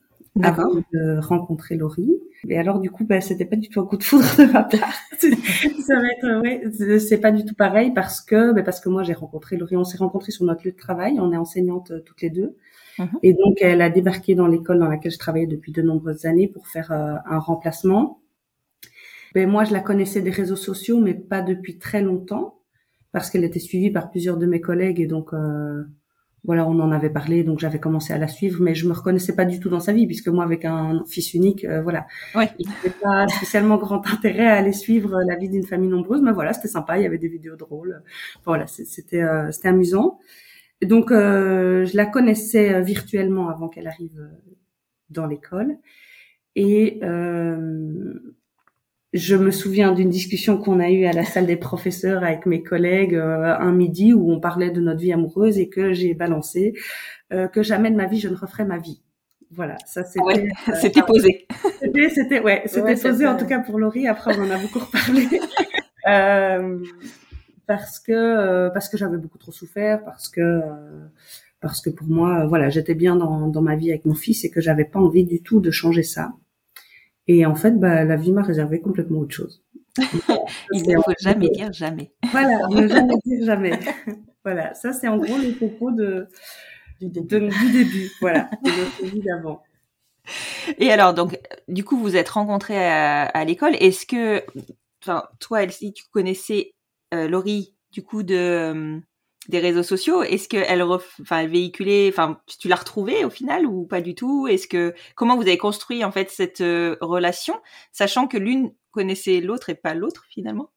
avant 0.42 0.70
de 0.94 1.20
rencontrer 1.20 1.76
Laurie. 1.78 2.14
Et 2.50 2.58
alors 2.60 2.80
du 2.80 2.92
coup, 2.92 3.06
bah, 3.06 3.22
c'était 3.22 3.46
pas 3.46 3.56
du 3.56 3.70
tout 3.70 3.82
un 3.82 3.86
coup 3.86 3.98
de 3.98 4.04
foudre 4.04 4.26
de 4.38 4.46
ma 4.52 4.64
part. 4.64 4.94
ça 5.20 6.00
va 6.00 6.08
être, 6.18 6.42
ouais, 6.42 7.00
c'est- 7.00 7.18
pas 7.20 7.32
du 7.32 7.46
tout 7.46 7.56
pareil 7.56 7.92
parce 7.94 8.22
que, 8.22 8.54
bah, 8.54 8.64
parce 8.64 8.80
que 8.82 8.90
moi 8.90 9.04
j'ai 9.04 9.14
rencontré 9.14 9.58
Laurie, 9.58 9.78
on 9.78 9.86
s'est 9.86 9.98
rencontrés 9.98 10.32
sur 10.32 10.46
notre 10.46 10.66
lieu 10.66 10.72
de 10.72 10.78
travail, 10.78 11.20
on 11.20 11.32
est 11.32 11.38
enseignantes 11.38 11.94
toutes 12.06 12.22
les 12.22 12.30
deux. 12.30 12.56
Mhm. 13.00 13.20
Et 13.24 13.34
donc 13.34 13.58
elle 13.62 13.82
a 13.82 13.90
débarqué 13.90 14.36
dans 14.36 14.48
l'école 14.48 14.80
dans 14.80 14.88
laquelle 14.90 15.12
je 15.12 15.20
travaillais 15.20 15.48
depuis 15.48 15.72
de 15.72 15.82
nombreuses 15.82 16.26
années 16.26 16.48
pour 16.48 16.68
faire 16.68 16.92
euh, 16.92 17.16
un 17.26 17.40
remplacement. 17.40 18.22
Ben 19.34 19.50
moi 19.50 19.64
je 19.66 19.74
la 19.74 19.82
connaissais 19.82 20.22
des 20.22 20.30
réseaux 20.32 20.56
sociaux, 20.56 21.00
mais 21.00 21.14
pas 21.14 21.42
depuis 21.42 21.78
très 21.78 22.02
longtemps 22.02 22.60
parce 23.12 23.30
qu'elle 23.30 23.44
était 23.44 23.60
suivie 23.60 23.92
par 23.92 24.12
plusieurs 24.12 24.38
de 24.38 24.46
mes 24.46 24.62
collègues 24.62 25.00
et 25.00 25.08
donc 25.08 25.34
euh, 25.34 25.84
voilà, 26.44 26.68
on 26.68 26.80
en 26.80 26.92
avait 26.92 27.10
parlé, 27.10 27.44
donc 27.44 27.60
j'avais 27.60 27.80
commencé 27.80 28.14
à 28.14 28.20
la 28.20 28.28
suivre, 28.28 28.62
mais 28.62 28.76
je 28.76 28.88
me 28.88 28.94
reconnaissais 28.94 29.36
pas 29.36 29.46
du 29.46 29.60
tout 29.60 29.70
dans 29.70 29.80
sa 29.80 29.94
vie, 29.94 30.06
puisque 30.06 30.28
moi, 30.28 30.44
avec 30.44 30.64
un 30.64 31.04
fils 31.08 31.34
unique, 31.34 31.66
euh, 31.66 31.82
voilà, 31.82 32.06
Ouais. 32.36 32.52
il 32.60 32.68
n'y 32.68 32.74
avait 32.84 32.94
pas 33.02 33.28
spécialement 33.28 33.78
grand 33.78 34.06
intérêt 34.08 34.46
à 34.46 34.54
aller 34.58 34.72
suivre 34.72 35.20
la 35.28 35.36
vie 35.38 35.50
d'une 35.50 35.66
famille 35.66 35.90
nombreuse, 35.90 36.22
mais 36.22 36.32
voilà, 36.32 36.54
c'était 36.54 36.68
sympa, 36.68 37.00
il 37.00 37.04
y 37.04 37.08
avait 37.08 37.18
des 37.18 37.30
vidéos 37.30 37.56
drôles, 37.56 38.04
voilà, 38.46 38.68
c'était 38.68 39.24
euh, 39.24 39.52
c'était 39.52 39.70
amusant. 39.70 40.20
Donc, 40.82 41.12
euh, 41.12 41.86
je 41.86 41.96
la 41.98 42.06
connaissais 42.06 42.74
euh, 42.74 42.82
virtuellement 42.82 43.50
avant 43.50 43.70
qu'elle 43.70 43.88
arrive 43.88 44.20
euh, 44.20 44.28
dans 45.10 45.26
l'école, 45.28 45.78
et 46.56 47.00
euh, 47.04 48.14
je 49.14 49.36
me 49.36 49.52
souviens 49.52 49.94
d'une 49.94 50.10
discussion 50.10 50.58
qu'on 50.58 50.80
a 50.80 50.90
eue 50.92 51.06
à 51.06 51.14
la 51.14 51.24
salle 51.24 51.46
des 51.46 51.56
professeurs 51.56 52.24
avec 52.24 52.46
mes 52.46 52.64
collègues 52.64 53.16
euh, 53.16 53.56
un 53.58 53.72
midi 53.72 54.14
où 54.14 54.32
on 54.32 54.40
parlait 54.40 54.72
de 54.72 54.82
notre 54.82 55.00
vie 55.00 55.14
amoureuse 55.14 55.58
et 55.58 55.70
que 55.70 55.94
j'ai 55.94 56.14
balancé 56.14 56.74
euh, 57.34 57.48
que 57.48 57.64
jamais 57.64 57.92
de 57.92 57.96
ma 57.96 58.08
vie 58.08 58.20
je 58.20 58.30
ne 58.30 58.36
referais 58.36 58.66
ma 58.66 58.78
vie. 58.78 59.02
Voilà, 59.52 59.78
ça 59.86 60.04
c'était 60.04 60.22
Ouais, 60.26 60.50
C'était 60.82 61.02
posé. 61.04 61.48
c'était 61.82 62.10
c'était 62.10 62.40
ouais, 62.42 62.64
c'était 62.66 62.82
Ouais, 62.82 62.96
posé 63.02 63.28
en 63.28 63.38
tout 63.38 63.46
cas 63.48 63.60
pour 63.60 63.80
Laurie. 63.80 64.08
Après 64.08 64.38
on 64.38 64.44
en 64.44 64.52
a 64.52 64.58
beaucoup 64.58 64.80
reparlé 64.80 65.28
euh, 66.10 66.80
parce 67.68 68.00
que 68.00 68.12
euh, 68.12 68.70
parce 68.70 68.90
que 68.90 68.98
j'avais 68.98 69.18
beaucoup 69.18 69.38
trop 69.38 69.52
souffert, 69.52 70.04
parce 70.04 70.30
que 70.30 70.42
euh, 70.42 71.06
parce 71.62 71.82
que 71.82 71.90
pour 71.90 72.08
moi 72.08 72.44
euh, 72.44 72.48
voilà 72.48 72.70
j'étais 72.70 72.96
bien 72.96 73.16
dans 73.16 73.48
dans 73.48 73.62
ma 73.62 73.76
vie 73.76 73.90
avec 73.92 74.06
mon 74.06 74.14
fils 74.14 74.44
et 74.46 74.52
que 74.52 74.62
j'avais 74.62 74.86
pas 74.86 75.00
envie 75.00 75.26
du 75.26 75.42
tout 75.42 75.60
de 75.60 75.72
changer 75.72 76.04
ça. 76.04 76.34
Et 77.28 77.46
en 77.48 77.56
fait, 77.56 77.80
bah, 77.80 78.04
la 78.04 78.18
vie 78.18 78.32
m'a 78.32 78.44
réservé 78.44 78.82
complètement 78.82 79.20
autre 79.20 79.34
chose. 79.34 79.64
Il 80.72 80.88
ne 80.88 81.02
faut 81.02 81.14
jamais 81.20 81.50
dire 81.50 81.74
jamais. 81.74 82.12
Voilà, 82.32 82.68
ne 82.70 82.88
jamais 82.88 83.16
dire 83.26 83.46
jamais. 83.46 83.80
voilà, 84.44 84.74
ça 84.74 84.94
c'est 84.94 85.08
en 85.08 85.18
gros 85.18 85.38
le 85.38 85.56
propos 85.56 85.92
de, 85.92 86.28
Du 87.02 87.10
début. 87.10 87.50
du 87.50 87.72
début, 87.72 88.12
voilà, 88.22 88.50
de 88.64 88.70
notre 88.70 89.14
vie 89.14 89.22
d'avant. 89.22 89.64
Et 90.80 90.92
alors, 90.92 91.14
donc, 91.14 91.40
du 91.68 91.84
coup, 91.84 91.98
vous 91.98 92.16
êtes 92.16 92.30
rencontrés 92.30 92.78
à, 92.78 93.24
à 93.26 93.46
l'école. 93.46 93.76
Est-ce 93.76 94.06
que, 94.06 94.44
enfin, 95.02 95.24
toi, 95.40 95.64
Elsie, 95.64 95.94
tu 95.94 96.04
connaissais 96.12 96.75
euh, 97.16 97.28
Laurie, 97.28 97.76
du 97.92 98.04
coup, 98.04 98.24
de 98.24 98.36
euh, 98.36 99.00
des 99.48 99.60
réseaux 99.60 99.84
sociaux 99.84 100.24
Est-ce 100.24 100.48
qu'elle, 100.48 100.82
enfin, 100.84 101.40
elle 101.40 101.50
véhiculait, 101.50 102.10
enfin, 102.10 102.40
tu 102.60 102.68
l'as 102.68 102.76
retrouvée 102.76 103.26
au 103.26 103.30
final 103.30 103.66
ou 103.66 103.86
pas 103.86 104.02
du 104.02 104.16
tout? 104.16 104.48
Est-ce 104.48 104.68
que, 104.68 104.94
comment 105.16 105.36
vous 105.36 105.44
avez 105.44 105.58
construit 105.58 106.04
en 106.04 106.12
fait 106.12 106.30
cette 106.30 106.62
euh, 106.62 106.96
relation, 107.02 107.56
sachant 107.92 108.28
que 108.28 108.38
l'une 108.38 108.74
connaissait 108.92 109.42
l'autre 109.42 109.70
et 109.70 109.76
pas 109.76 109.94
l'autre 109.94 110.26
finalement? 110.30 110.70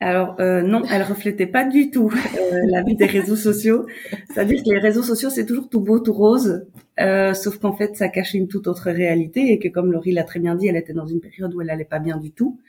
Alors 0.00 0.36
euh, 0.38 0.60
non, 0.60 0.82
elle 0.90 1.02
reflétait 1.02 1.46
pas 1.46 1.64
du 1.64 1.90
tout 1.90 2.12
euh, 2.12 2.60
la 2.66 2.82
vie 2.82 2.96
des 2.96 3.06
réseaux 3.06 3.36
sociaux. 3.36 3.86
C'est-à-dire 4.28 4.62
que 4.62 4.68
les 4.68 4.78
réseaux 4.78 5.02
sociaux 5.02 5.30
c'est 5.30 5.46
toujours 5.46 5.70
tout 5.70 5.80
beau, 5.80 5.98
tout 5.98 6.12
rose, 6.12 6.66
euh, 7.00 7.32
sauf 7.32 7.58
qu'en 7.58 7.72
fait 7.72 7.96
ça 7.96 8.08
cache 8.08 8.34
une 8.34 8.48
toute 8.48 8.66
autre 8.66 8.90
réalité 8.90 9.52
et 9.52 9.58
que 9.58 9.68
comme 9.68 9.92
Laurie 9.92 10.12
l'a 10.12 10.24
très 10.24 10.40
bien 10.40 10.56
dit, 10.56 10.66
elle 10.66 10.76
était 10.76 10.92
dans 10.92 11.06
une 11.06 11.20
période 11.20 11.54
où 11.54 11.62
elle 11.62 11.70
allait 11.70 11.84
pas 11.84 12.00
bien 12.00 12.18
du 12.18 12.32
tout. 12.32 12.60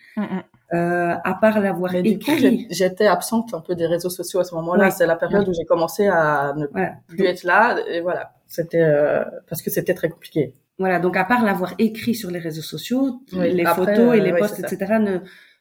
Euh, 0.75 1.15
à 1.23 1.33
part 1.35 1.59
l'avoir 1.59 1.91
Mais 1.93 2.01
du 2.03 2.19
coup, 2.19 2.31
écrit. 2.31 2.67
j'étais 2.69 3.07
absente 3.07 3.53
un 3.53 3.61
peu 3.61 3.75
des 3.75 3.85
réseaux 3.87 4.09
sociaux 4.09 4.39
à 4.39 4.43
ce 4.43 4.53
moment-là. 4.55 4.85
Oui. 4.87 4.91
C'est 4.91 5.07
la 5.07 5.15
période 5.15 5.47
où 5.47 5.53
j'ai 5.53 5.65
commencé 5.65 6.07
à 6.07 6.53
ne 6.57 6.65
Voilà. 6.67 6.93
plus 7.07 7.23
être 7.25 7.43
là. 7.43 7.77
Et 7.89 8.01
voilà, 8.01 8.33
c'était 8.47 8.81
euh, 8.81 9.23
parce 9.49 9.61
que 9.61 9.69
c'était 9.69 9.93
très 9.93 10.09
compliqué. 10.09 10.53
Voilà, 10.77 10.99
donc 10.99 11.15
à 11.15 11.23
part 11.23 11.43
l'avoir 11.45 11.73
écrit 11.79 12.15
sur 12.15 12.29
les 12.31 12.39
réseaux 12.39 12.61
sociaux, 12.75 13.21
Oui, 13.33 13.53
les 13.53 13.63
après, 13.65 13.95
photos 13.95 14.15
et 14.15 14.19
euh, 14.19 14.23
les 14.23 14.31
ouais, 14.33 14.39
posts, 14.39 14.59
etc., 14.59 14.95
ne, 14.99 15.19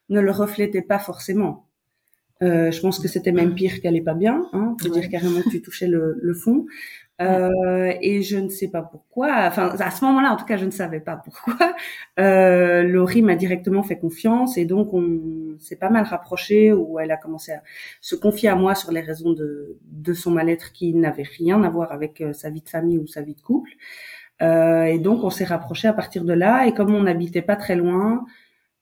ne 0.08 0.20
le 0.20 0.30
reflétaient 0.32 0.82
pas 0.82 0.98
forcément. 0.98 1.66
Euh, 2.42 2.72
je 2.72 2.80
pense 2.80 2.98
que 2.98 3.06
c'était 3.06 3.30
même 3.30 3.54
pire 3.54 3.80
qu'elle 3.80 3.94
est 3.96 4.02
pas 4.02 4.14
bien, 4.14 4.44
hein, 4.52 4.74
pour 4.78 4.90
Ouais. 4.90 5.00
dire 5.00 5.08
carrément 5.08 5.40
que 5.40 5.50
tu 5.50 5.62
touchais 5.62 5.86
le, 5.86 6.18
le 6.20 6.34
fond. 6.34 6.66
Euh, 7.20 7.92
et 8.00 8.22
je 8.22 8.36
ne 8.36 8.48
sais 8.48 8.66
pas 8.68 8.82
pourquoi, 8.82 9.46
enfin 9.46 9.68
à 9.78 9.92
ce 9.92 10.04
moment-là 10.04 10.32
en 10.32 10.36
tout 10.36 10.46
cas 10.46 10.56
je 10.56 10.64
ne 10.64 10.72
savais 10.72 10.98
pas 10.98 11.14
pourquoi, 11.14 11.54
euh, 12.18 12.82
Laurie 12.82 13.22
m'a 13.22 13.36
directement 13.36 13.84
fait 13.84 13.96
confiance 13.96 14.58
et 14.58 14.64
donc 14.64 14.92
on 14.92 15.56
s'est 15.60 15.76
pas 15.76 15.90
mal 15.90 16.02
rapproché 16.06 16.72
où 16.72 16.98
elle 16.98 17.12
a 17.12 17.16
commencé 17.16 17.52
à 17.52 17.62
se 18.00 18.16
confier 18.16 18.48
à 18.48 18.56
moi 18.56 18.74
sur 18.74 18.90
les 18.90 19.00
raisons 19.00 19.32
de, 19.32 19.78
de 19.92 20.12
son 20.12 20.32
mal-être 20.32 20.72
qui 20.72 20.92
n'avaient 20.92 21.22
rien 21.38 21.62
à 21.62 21.70
voir 21.70 21.92
avec 21.92 22.20
euh, 22.20 22.32
sa 22.32 22.50
vie 22.50 22.62
de 22.62 22.68
famille 22.68 22.98
ou 22.98 23.06
sa 23.06 23.22
vie 23.22 23.34
de 23.34 23.40
couple. 23.40 23.70
Euh, 24.42 24.84
et 24.84 24.98
donc 24.98 25.22
on 25.24 25.30
s'est 25.30 25.44
rapproché 25.44 25.88
à 25.88 25.92
partir 25.92 26.24
de 26.24 26.32
là. 26.32 26.66
Et 26.66 26.74
comme 26.74 26.94
on 26.94 27.02
n'habitait 27.04 27.42
pas 27.42 27.56
très 27.56 27.76
loin, 27.76 28.24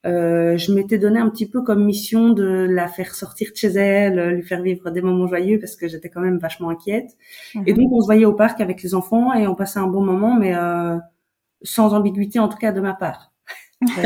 euh, 0.05 0.57
je 0.57 0.73
m'étais 0.73 0.99
donné 0.99 1.21
un 1.21 1.29
petit 1.31 1.49
peu 1.49 1.63
comme 1.63 1.85
mission 1.85 2.31
de 2.31 2.45
la 2.69 2.89
faire 2.89 3.15
sortir 3.15 3.51
de 3.53 3.57
chez 3.57 3.69
elle, 3.69 4.19
euh, 4.19 4.31
lui 4.33 4.43
faire 4.43 4.61
vivre 4.63 4.91
des 4.91 5.01
moments 5.03 5.29
joyeux 5.29 5.59
parce 5.61 5.77
que 5.77 5.87
j'étais 5.89 6.09
quand 6.09 6.21
même 6.21 6.39
vachement 6.39 6.71
inquiète. 6.71 7.11
Et 7.67 7.73
donc 7.73 7.93
on 7.93 8.01
se 8.01 8.07
voyait 8.07 8.25
au 8.25 8.33
parc 8.35 8.61
avec 8.61 8.83
les 8.83 8.95
enfants 8.95 9.33
et 9.35 9.47
on 9.47 9.55
passait 9.55 9.79
un 9.79 9.87
bon 9.87 10.03
moment, 10.05 10.35
mais 10.35 10.55
euh, 10.57 10.97
sans 11.63 11.95
ambiguïté 11.95 12.39
en 12.41 12.49
tout 12.49 12.59
cas 12.59 12.73
de 12.73 12.81
ma 12.81 12.95
part. 12.95 13.33
Ouais. 13.97 14.05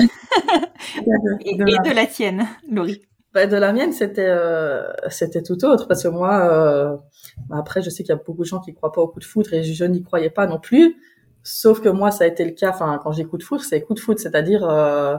et, 1.44 1.56
De 1.56 1.64
et 1.68 1.76
ma- 1.76 1.88
de 1.90 1.94
la 1.94 2.06
tienne, 2.06 2.46
Laurie. 2.70 3.02
Bah, 3.34 3.46
de 3.46 3.56
la 3.56 3.72
mienne, 3.72 3.92
c'était 3.92 4.26
euh, 4.28 4.86
c'était 5.10 5.42
tout 5.42 5.62
autre 5.64 5.86
parce 5.88 6.02
que 6.02 6.08
moi, 6.08 6.48
euh, 6.50 6.96
bah, 7.48 7.56
après, 7.58 7.82
je 7.82 7.90
sais 7.90 8.02
qu'il 8.02 8.14
y 8.14 8.18
a 8.18 8.22
beaucoup 8.24 8.42
de 8.42 8.46
gens 8.48 8.60
qui 8.60 8.72
croient 8.72 8.92
pas 8.92 9.02
au 9.02 9.08
coup 9.08 9.20
de 9.20 9.24
foudre 9.24 9.52
et 9.52 9.62
je 9.62 9.84
n'y 9.84 10.02
croyais 10.02 10.30
pas 10.30 10.46
non 10.46 10.58
plus. 10.58 10.96
Sauf 11.42 11.80
que 11.80 11.88
moi, 11.90 12.10
ça 12.10 12.24
a 12.24 12.26
été 12.26 12.44
le 12.44 12.52
cas. 12.52 12.70
Enfin, 12.70 12.98
quand 13.02 13.12
j'ai 13.12 13.24
coup 13.24 13.36
de 13.36 13.42
foudre, 13.42 13.62
c'est 13.62 13.82
coup 13.82 13.92
de 13.94 14.00
foudre, 14.00 14.18
c'est-à-dire 14.20 14.64
euh, 14.68 15.16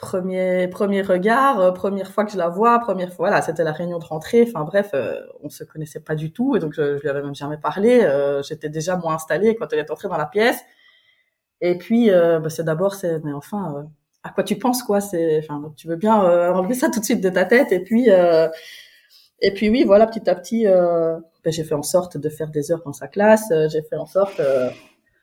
premier 0.00 0.68
premier 0.68 1.02
regard, 1.02 1.60
euh, 1.60 1.72
première 1.72 2.10
fois 2.10 2.24
que 2.24 2.32
je 2.32 2.38
la 2.38 2.48
vois, 2.48 2.78
première 2.80 3.08
fois. 3.12 3.28
Voilà, 3.28 3.42
c'était 3.42 3.64
la 3.64 3.72
réunion 3.72 3.98
de 3.98 4.04
rentrée. 4.04 4.44
Enfin 4.48 4.64
bref, 4.64 4.90
euh, 4.94 5.20
on 5.42 5.48
se 5.50 5.64
connaissait 5.64 6.00
pas 6.00 6.14
du 6.16 6.32
tout 6.32 6.56
et 6.56 6.58
donc 6.60 6.72
je, 6.74 6.96
je 6.96 7.02
lui 7.02 7.08
avais 7.08 7.22
même 7.22 7.34
jamais 7.34 7.58
parlé. 7.58 8.02
Euh, 8.04 8.42
J'étais 8.42 8.68
déjà 8.70 8.96
moins 8.96 9.14
installée 9.14 9.54
quand 9.56 9.72
elle 9.72 9.80
est 9.80 9.90
entrée 9.90 10.08
dans 10.08 10.16
la 10.16 10.26
pièce. 10.26 10.60
Et 11.60 11.76
puis, 11.78 12.10
euh, 12.10 12.40
bah, 12.40 12.50
c'est 12.50 12.64
d'abord, 12.64 12.94
c'est 12.94 13.22
mais 13.24 13.32
enfin. 13.32 13.74
euh, 13.78 13.82
à 14.22 14.28
quoi 14.30 14.44
tu 14.44 14.56
penses 14.58 14.82
quoi 14.82 15.00
c'est 15.00 15.38
enfin 15.38 15.72
tu 15.78 15.88
veux 15.88 15.96
bien 15.96 16.22
euh, 16.24 16.52
enlever 16.52 16.74
ça 16.74 16.90
tout 16.90 17.00
de 17.00 17.04
suite 17.06 17.22
de 17.22 17.30
ta 17.30 17.46
tête 17.46 17.72
et 17.72 17.80
puis 17.80 18.10
euh, 18.10 18.48
et 19.40 19.52
puis 19.54 19.70
oui 19.70 19.84
voilà 19.84 20.06
petit 20.06 20.28
à 20.28 20.34
petit 20.34 20.66
euh, 20.66 21.16
ben, 21.44 21.52
j'ai 21.52 21.64
fait 21.64 21.74
en 21.74 21.82
sorte 21.82 22.18
de 22.18 22.28
faire 22.28 22.48
des 22.50 22.70
heures 22.72 22.82
dans 22.84 22.92
sa 22.92 23.08
classe 23.08 23.50
euh, 23.50 23.68
j'ai 23.70 23.82
fait 23.82 23.96
en 23.96 24.06
sorte 24.06 24.38
euh, 24.40 24.68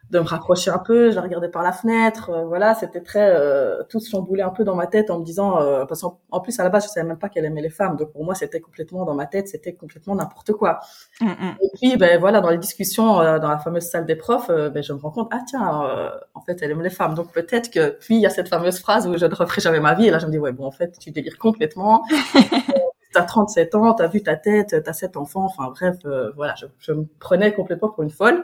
de 0.09 0.19
me 0.19 0.25
rapprocher 0.25 0.71
un 0.71 0.79
peu 0.79 1.11
je 1.11 1.15
la 1.15 1.21
regardais 1.21 1.49
par 1.49 1.63
la 1.63 1.71
fenêtre 1.71 2.29
euh, 2.29 2.45
voilà 2.45 2.75
c'était 2.75 3.01
très 3.01 3.29
euh, 3.35 3.83
tout 3.89 3.99
se 3.99 4.09
chamboulait 4.09 4.43
un 4.43 4.49
peu 4.49 4.63
dans 4.63 4.75
ma 4.75 4.87
tête 4.87 5.09
en 5.09 5.19
me 5.19 5.25
disant 5.25 5.59
euh, 5.59 5.85
parce 5.85 6.01
qu'en 6.01 6.19
en 6.31 6.39
plus 6.39 6.59
à 6.59 6.63
la 6.63 6.69
base 6.69 6.85
je 6.85 6.89
savais 6.89 7.07
même 7.07 7.19
pas 7.19 7.29
qu'elle 7.29 7.45
aimait 7.45 7.61
les 7.61 7.69
femmes 7.69 7.95
donc 7.97 8.11
pour 8.11 8.23
moi 8.23 8.35
c'était 8.35 8.59
complètement 8.59 9.05
dans 9.05 9.15
ma 9.15 9.25
tête 9.25 9.47
c'était 9.47 9.73
complètement 9.73 10.15
n'importe 10.15 10.53
quoi 10.53 10.79
Mm, 11.21 11.25
mm. 11.25 11.55
et 11.61 11.69
puis, 11.73 11.97
ben 11.97 12.19
voilà, 12.19 12.41
dans 12.41 12.49
les 12.49 12.57
discussions 12.57 13.19
euh, 13.21 13.39
dans 13.39 13.49
la 13.49 13.57
fameuse 13.57 13.83
salle 13.83 14.05
des 14.05 14.15
profs, 14.15 14.49
euh, 14.49 14.69
ben, 14.69 14.83
je 14.83 14.93
me 14.93 14.99
rends 14.99 15.11
compte, 15.11 15.29
ah 15.31 15.39
tiens, 15.47 15.83
euh, 15.85 16.09
en 16.33 16.41
fait, 16.41 16.61
elle 16.61 16.71
aime 16.71 16.81
les 16.81 16.89
femmes. 16.89 17.15
Donc 17.15 17.31
peut-être 17.31 17.71
que, 17.71 17.89
puis 17.99 18.15
il 18.15 18.21
y 18.21 18.25
a 18.25 18.29
cette 18.29 18.49
fameuse 18.49 18.79
phrase 18.79 19.07
où 19.07 19.17
je 19.17 19.25
ne 19.25 19.33
referai 19.33 19.61
jamais 19.61 19.79
ma 19.79 19.93
vie. 19.95 20.07
Et 20.07 20.11
là, 20.11 20.19
je 20.19 20.27
me 20.27 20.31
dis, 20.31 20.39
ouais, 20.39 20.51
bon, 20.51 20.65
en 20.65 20.71
fait, 20.71 20.97
tu 20.99 21.11
délires 21.11 21.37
complètement. 21.37 22.03
t'as 23.13 23.23
37 23.23 23.75
ans, 23.75 23.93
t'as 23.93 24.07
vu 24.07 24.21
ta 24.21 24.35
tête, 24.35 24.75
t'as 24.83 24.93
sept 24.93 25.17
enfants. 25.17 25.45
Enfin 25.45 25.71
bref, 25.71 25.97
euh, 26.05 26.31
voilà, 26.35 26.55
je, 26.55 26.65
je 26.79 26.91
me 26.91 27.05
prenais 27.19 27.53
complètement 27.53 27.89
pour 27.89 28.03
une 28.03 28.11
folle. 28.11 28.43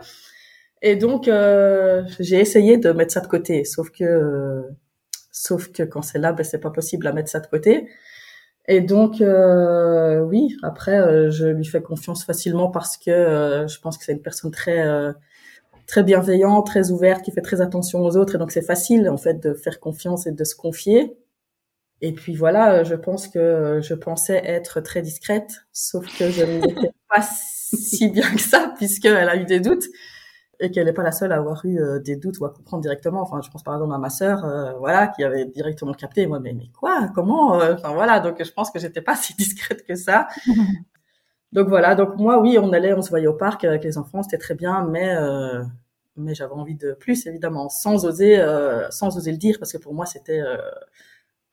Et 0.84 0.98
donc, 0.98 1.28
euh, 1.30 2.04
j'ai 2.20 2.40
essayé 2.40 2.78
de 2.78 2.92
mettre 2.92 3.14
ça 3.14 3.22
de 3.22 3.28
côté. 3.28 3.64
Sauf 3.66 3.90
que, 3.90 4.04
euh, 4.04 4.64
sauf 5.32 5.72
que 5.72 5.84
quand 5.84 6.02
c'est 6.04 6.20
là, 6.20 6.34
ben 6.34 6.44
c'est 6.44 6.60
pas 6.60 6.72
possible 6.72 7.08
à 7.08 7.14
mettre 7.14 7.30
ça 7.30 7.40
de 7.40 7.48
côté. 7.48 7.88
Et 8.68 8.82
donc, 8.82 9.22
euh, 9.22 10.22
oui, 10.22 10.58
après, 10.64 11.00
euh, 11.00 11.32
je 11.32 11.48
lui 11.48 11.66
fais 11.66 11.82
confiance 11.82 12.26
facilement 12.26 12.70
parce 12.72 12.98
que 12.98 13.12
euh, 13.12 13.68
je 13.68 13.80
pense 13.80 13.98
que 13.98 14.06
c'est 14.06 14.14
une 14.14 14.22
personne 14.22 14.52
très 14.52 14.86
euh, 14.88 15.14
très 15.88 16.04
bienveillante, 16.04 16.68
très 16.68 16.92
ouverte, 16.92 17.24
qui 17.26 17.32
fait 17.32 17.42
très 17.42 17.62
attention 17.62 18.02
aux 18.02 18.18
autres. 18.18 18.36
Et 18.36 18.38
donc, 18.40 18.52
c'est 18.52 18.62
facile, 18.64 19.10
en 19.10 19.18
fait, 19.18 19.36
de 19.42 19.54
faire 19.54 19.80
confiance 19.80 20.28
et 20.28 20.32
de 20.34 20.44
se 20.46 20.56
confier. 20.56 21.18
Et 22.02 22.14
puis 22.14 22.36
voilà, 22.36 22.84
je 22.84 22.96
pense 22.96 23.28
que 23.30 23.80
je 23.82 23.94
pensais 23.94 24.42
être 24.46 24.82
très 24.82 25.02
discrète, 25.02 25.66
sauf 25.74 26.06
que 26.18 26.30
je 26.30 26.44
n'étais 26.44 26.92
pas 27.10 27.22
si 27.22 28.10
bien 28.10 28.30
que 28.34 28.42
ça, 28.42 28.74
puisqu'elle 28.78 29.30
a 29.30 29.38
eu 29.38 29.46
des 29.46 29.62
doutes 29.62 29.86
et 30.60 30.72
qu'elle 30.72 30.86
n'est 30.86 30.94
pas 30.94 31.04
la 31.04 31.12
seule 31.12 31.32
à 31.32 31.38
avoir 31.38 31.66
eu 31.66 31.80
euh, 31.80 32.00
des 32.00 32.16
doutes 32.16 32.40
ou 32.40 32.46
à 32.46 32.54
comprendre 32.54 32.82
directement. 32.82 33.22
Enfin, 33.22 33.42
je 33.42 33.50
pense 33.50 33.64
par 33.64 33.74
exemple 33.76 33.94
à 33.94 33.98
ma 33.98 34.10
sœur, 34.10 34.46
euh, 34.46 34.74
voilà, 34.74 35.08
qui 35.08 35.24
avait 35.24 35.46
directement 35.46 35.94
capté. 35.94 36.28
Moi, 36.28 36.40
mais, 36.40 36.54
mais 36.54 36.70
quoi? 36.78 37.10
Comment 37.16 37.60
euh, 37.60 37.74
Enfin 37.76 37.94
voilà, 37.94 38.20
donc 38.20 38.44
je 38.44 38.52
pense 38.52 38.72
que 38.72 38.80
j'étais 38.80 39.02
pas 39.02 39.16
si 39.18 39.36
discrète 39.36 39.86
que 39.86 39.96
ça. 39.96 40.28
donc 41.52 41.68
voilà, 41.68 41.96
donc 41.96 42.18
moi, 42.18 42.40
oui, 42.40 42.58
on 42.60 42.72
allait, 42.74 42.94
on 42.94 43.02
se 43.02 43.10
voyait 43.10 43.28
au 43.28 43.34
parc 43.34 43.64
avec 43.64 43.84
les 43.84 43.98
enfants, 43.98 44.24
c'était 44.24 44.38
très 44.38 44.56
bien, 44.56 44.86
mais 44.86 45.16
mais 46.16 46.36
j'avais 46.36 46.54
envie 46.54 46.76
de 46.76 46.94
plus 46.94 47.26
évidemment, 47.26 47.70
sans 47.70 48.06
oser, 48.06 48.40
sans 48.92 49.18
oser 49.18 49.32
le 49.32 49.38
dire, 49.38 49.58
parce 49.60 49.72
que 49.72 49.80
pour 49.80 49.96
moi, 49.96 50.06
c'était 50.06 50.42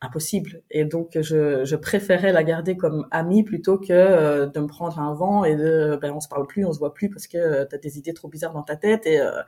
impossible. 0.01 0.63
Et 0.71 0.85
donc, 0.85 1.19
je, 1.21 1.65
je, 1.65 1.77
préférais 1.77 2.33
la 2.33 2.43
garder 2.43 2.77
comme 2.77 3.07
amie 3.11 3.43
plutôt 3.43 3.79
que 3.79 3.93
euh, 3.93 4.47
de 4.47 4.61
me 4.61 4.67
prendre 4.67 4.99
un 4.99 5.13
vent 5.15 5.45
et 5.45 5.57
de, 5.57 5.99
ben, 6.01 6.13
on 6.13 6.21
se 6.21 6.29
parle 6.29 6.47
plus, 6.47 6.65
on 6.65 6.73
se 6.73 6.79
voit 6.79 6.95
plus 6.95 7.11
parce 7.11 7.27
que 7.27 7.37
euh, 7.37 7.67
tu 7.69 7.75
as 7.75 7.79
des 7.79 7.99
idées 7.99 8.15
trop 8.15 8.29
bizarres 8.29 8.55
dans 8.55 8.63
ta 8.63 8.77
tête. 8.77 9.07
Et, 9.07 9.21
euh, 9.21 9.43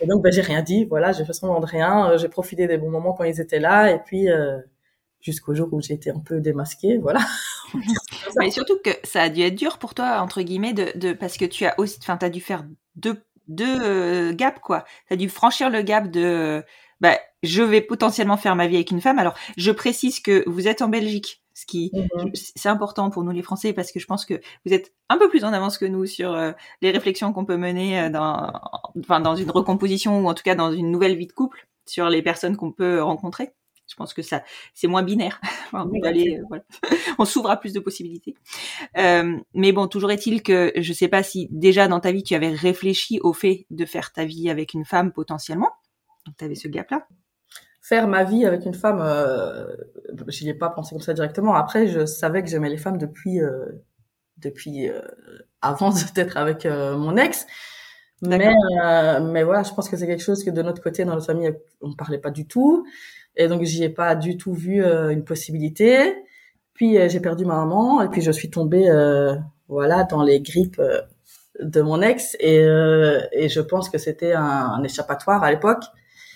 et 0.00 0.06
donc, 0.06 0.22
ben, 0.22 0.32
j'ai 0.32 0.42
rien 0.42 0.62
dit. 0.62 0.84
Voilà, 0.86 1.12
j'ai 1.12 1.24
fait 1.24 1.32
semblant 1.32 1.60
de 1.60 1.66
rien. 1.66 2.16
J'ai 2.16 2.28
profité 2.28 2.66
des 2.66 2.78
bons 2.78 2.90
moments 2.90 3.12
quand 3.12 3.24
ils 3.24 3.40
étaient 3.40 3.60
là. 3.60 3.92
Et 3.92 4.00
puis, 4.04 4.26
jusqu'au 5.20 5.54
jour 5.54 5.68
où 5.72 5.80
j'ai 5.80 5.94
été 5.94 6.10
un 6.10 6.20
peu 6.20 6.40
démasquée, 6.40 6.98
voilà. 6.98 7.20
Mais 8.38 8.50
surtout 8.50 8.78
que 8.84 8.90
ça 9.04 9.22
a 9.22 9.28
dû 9.28 9.42
être 9.42 9.54
dur 9.54 9.78
pour 9.78 9.94
toi, 9.94 10.20
entre 10.20 10.42
guillemets, 10.42 10.72
de, 10.72 10.96
de 10.98 11.12
parce 11.12 11.36
que 11.36 11.44
tu 11.44 11.64
as 11.64 11.78
aussi, 11.78 11.98
enfin, 12.02 12.16
t'as 12.16 12.28
dû 12.28 12.40
faire 12.40 12.64
deux, 12.96 13.22
deux 13.46 14.32
gaps, 14.32 14.60
quoi. 14.60 14.84
T'as 15.08 15.16
dû 15.16 15.28
franchir 15.28 15.70
le 15.70 15.82
gap 15.82 16.10
de, 16.10 16.62
bah, 17.00 17.18
je 17.46 17.62
vais 17.62 17.80
potentiellement 17.80 18.36
faire 18.36 18.56
ma 18.56 18.66
vie 18.66 18.76
avec 18.76 18.90
une 18.90 19.00
femme. 19.00 19.18
Alors, 19.18 19.34
je 19.56 19.70
précise 19.70 20.20
que 20.20 20.44
vous 20.46 20.68
êtes 20.68 20.82
en 20.82 20.88
Belgique, 20.88 21.42
ce 21.54 21.66
qui 21.66 21.90
mhm. 21.94 22.30
c'est 22.34 22.68
important 22.68 23.10
pour 23.10 23.24
nous 23.24 23.30
les 23.30 23.42
Français 23.42 23.72
parce 23.72 23.92
que 23.92 24.00
je 24.00 24.06
pense 24.06 24.24
que 24.24 24.40
vous 24.64 24.72
êtes 24.72 24.92
un 25.08 25.16
peu 25.16 25.28
plus 25.28 25.44
en 25.44 25.52
avance 25.52 25.78
que 25.78 25.86
nous 25.86 26.06
sur 26.06 26.32
euh, 26.32 26.52
les 26.82 26.90
réflexions 26.90 27.32
qu'on 27.32 27.44
peut 27.44 27.56
mener 27.56 28.00
euh, 28.00 28.10
dans, 28.10 28.52
enfin, 29.00 29.20
dans 29.20 29.36
une 29.36 29.50
recomposition 29.50 30.20
ou 30.20 30.28
en 30.28 30.34
tout 30.34 30.42
cas 30.42 30.54
dans 30.54 30.72
une 30.72 30.90
nouvelle 30.90 31.16
vie 31.16 31.26
de 31.26 31.32
couple 31.32 31.66
sur 31.86 32.08
les 32.10 32.22
personnes 32.22 32.56
qu'on 32.56 32.72
peut 32.72 33.02
rencontrer. 33.02 33.52
Je 33.88 33.94
pense 33.94 34.14
que 34.14 34.22
ça, 34.22 34.42
c'est 34.74 34.88
moins 34.88 35.02
binaire. 35.02 35.40
on, 35.72 35.86
euh, 35.86 36.42
voilà. 36.48 36.64
on 37.18 37.24
s'ouvre 37.24 37.50
à 37.50 37.56
plus 37.56 37.72
de 37.72 37.80
possibilités. 37.80 38.34
Euh, 38.98 39.38
mais 39.54 39.72
bon, 39.72 39.86
toujours 39.86 40.10
est-il 40.10 40.42
que 40.42 40.72
je 40.76 40.92
sais 40.92 41.08
pas 41.08 41.22
si 41.22 41.48
déjà 41.50 41.86
dans 41.88 42.00
ta 42.00 42.12
vie 42.12 42.22
tu 42.22 42.34
avais 42.34 42.50
réfléchi 42.50 43.20
au 43.20 43.32
fait 43.32 43.66
de 43.70 43.84
faire 43.84 44.12
ta 44.12 44.24
vie 44.24 44.50
avec 44.50 44.74
une 44.74 44.84
femme 44.84 45.12
potentiellement. 45.12 45.70
Donc, 46.26 46.36
tu 46.36 46.44
avais 46.44 46.56
ce 46.56 46.68
gap-là 46.68 47.06
Faire 47.88 48.08
ma 48.08 48.24
vie 48.24 48.44
avec 48.44 48.66
une 48.66 48.74
femme, 48.74 49.00
euh, 49.00 49.64
je 50.26 50.42
n'y 50.42 50.50
ai 50.50 50.54
pas 50.54 50.70
pensé 50.70 50.94
comme 50.94 51.02
ça 51.02 51.14
directement. 51.14 51.54
Après, 51.54 51.86
je 51.86 52.04
savais 52.04 52.42
que 52.42 52.48
j'aimais 52.48 52.68
les 52.68 52.78
femmes 52.78 52.98
depuis 52.98 53.40
euh, 53.40 53.64
depuis 54.38 54.88
euh, 54.88 55.00
avant 55.62 55.90
d'être 56.14 56.36
avec 56.36 56.66
euh, 56.66 56.96
mon 56.96 57.16
ex. 57.16 57.46
Mais 58.22 58.52
euh, 58.82 59.20
mais 59.20 59.44
voilà, 59.44 59.62
je 59.62 59.72
pense 59.72 59.88
que 59.88 59.96
c'est 59.96 60.06
quelque 60.08 60.22
chose 60.22 60.42
que 60.42 60.50
de 60.50 60.62
notre 60.62 60.82
côté, 60.82 61.04
dans 61.04 61.14
notre 61.14 61.26
famille, 61.26 61.54
on 61.80 61.90
ne 61.90 61.94
parlait 61.94 62.18
pas 62.18 62.30
du 62.30 62.48
tout. 62.48 62.84
Et 63.36 63.46
donc, 63.46 63.62
j'y 63.62 63.84
ai 63.84 63.90
pas 63.90 64.16
du 64.16 64.36
tout 64.36 64.54
vu 64.54 64.82
une 64.82 65.22
possibilité. 65.24 66.24
Puis, 66.74 66.96
j'ai 67.08 67.20
perdu 67.20 67.44
ma 67.44 67.56
maman 67.56 68.02
et 68.02 68.08
puis 68.08 68.20
je 68.22 68.32
suis 68.32 68.50
tombée 68.50 68.90
voilà 69.68 70.04
dans 70.04 70.22
les 70.22 70.40
grippes 70.40 70.80
de 71.60 71.80
mon 71.82 72.02
ex 72.02 72.36
et, 72.40 72.56
et 73.32 73.48
je 73.48 73.60
pense 73.60 73.90
que 73.90 73.98
c'était 73.98 74.32
un, 74.32 74.42
un 74.42 74.82
échappatoire 74.82 75.44
à 75.44 75.50
l'époque 75.50 75.84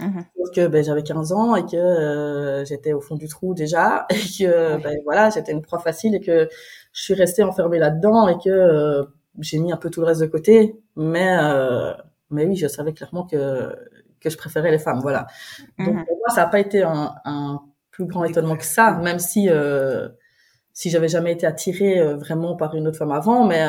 Mmh. 0.00 0.22
que 0.54 0.66
ben, 0.66 0.82
j'avais 0.82 1.02
15 1.02 1.32
ans 1.32 1.56
et 1.56 1.62
que 1.64 1.76
euh, 1.76 2.64
j'étais 2.64 2.92
au 2.92 3.00
fond 3.00 3.16
du 3.16 3.28
trou 3.28 3.54
déjà 3.54 4.06
et 4.10 4.14
que 4.14 4.82
ben, 4.82 4.98
voilà 5.04 5.30
j'étais 5.30 5.52
une 5.52 5.62
proie 5.62 5.78
facile 5.78 6.14
et 6.14 6.20
que 6.20 6.48
je 6.92 7.02
suis 7.02 7.14
restée 7.14 7.42
enfermée 7.42 7.78
là-dedans 7.78 8.28
et 8.28 8.36
que 8.38 8.48
euh, 8.48 9.04
j'ai 9.40 9.58
mis 9.58 9.72
un 9.72 9.76
peu 9.76 9.90
tout 9.90 10.00
le 10.00 10.06
reste 10.06 10.22
de 10.22 10.26
côté. 10.26 10.76
Mais 10.96 11.36
euh, 11.38 11.92
mais 12.30 12.46
oui 12.46 12.56
je 12.56 12.66
savais 12.66 12.92
clairement 12.92 13.26
que 13.26 13.74
que 14.20 14.30
je 14.30 14.36
préférais 14.36 14.70
les 14.70 14.78
femmes 14.78 15.00
voilà. 15.00 15.26
Donc 15.78 15.94
mmh. 15.94 16.04
pour 16.06 16.16
moi 16.16 16.28
ça 16.34 16.42
n'a 16.42 16.46
pas 16.48 16.60
été 16.60 16.82
un, 16.82 17.14
un, 17.24 17.60
plus 17.90 18.06
grand 18.06 18.24
étonnement 18.24 18.56
que 18.56 18.64
ça 18.64 18.92
même 18.92 19.18
si 19.18 19.48
si 20.72 20.90
j'avais 20.90 21.08
jamais 21.08 21.32
été 21.32 21.46
attirée 21.46 22.14
vraiment 22.14 22.56
par 22.56 22.74
une 22.74 22.88
autre 22.88 22.98
femme 22.98 23.12
avant. 23.12 23.44
Mais 23.44 23.64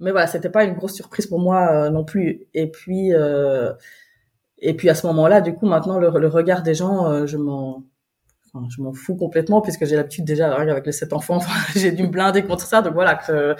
mais 0.00 0.10
voilà 0.10 0.26
c'était 0.26 0.50
pas 0.50 0.64
une 0.64 0.74
grosse 0.74 0.94
surprise 0.94 1.26
pour 1.26 1.40
moi 1.40 1.88
non 1.88 2.04
plus. 2.04 2.46
Et 2.52 2.70
puis 2.70 3.12
et 4.60 4.74
puis 4.74 4.88
à 4.90 4.94
ce 4.94 5.06
moment-là, 5.08 5.40
du 5.40 5.54
coup, 5.54 5.66
maintenant, 5.66 5.98
le, 5.98 6.10
le 6.10 6.28
regard 6.28 6.62
des 6.62 6.74
gens, 6.74 7.06
euh, 7.06 7.26
je 7.26 7.36
m'en, 7.36 7.84
enfin, 8.52 8.66
je 8.74 8.82
m'en 8.82 8.92
fous 8.92 9.16
complètement 9.16 9.60
puisque 9.60 9.84
j'ai 9.86 9.96
l'habitude 9.96 10.24
déjà 10.24 10.54
avec 10.54 10.86
les 10.86 10.92
sept 10.92 11.12
enfants, 11.12 11.40
j'ai 11.76 11.92
dû 11.92 12.04
me 12.04 12.08
blinder 12.08 12.42
contre 12.44 12.66
ça. 12.66 12.82
Donc 12.82 12.94
voilà, 12.94 13.14
que 13.14 13.54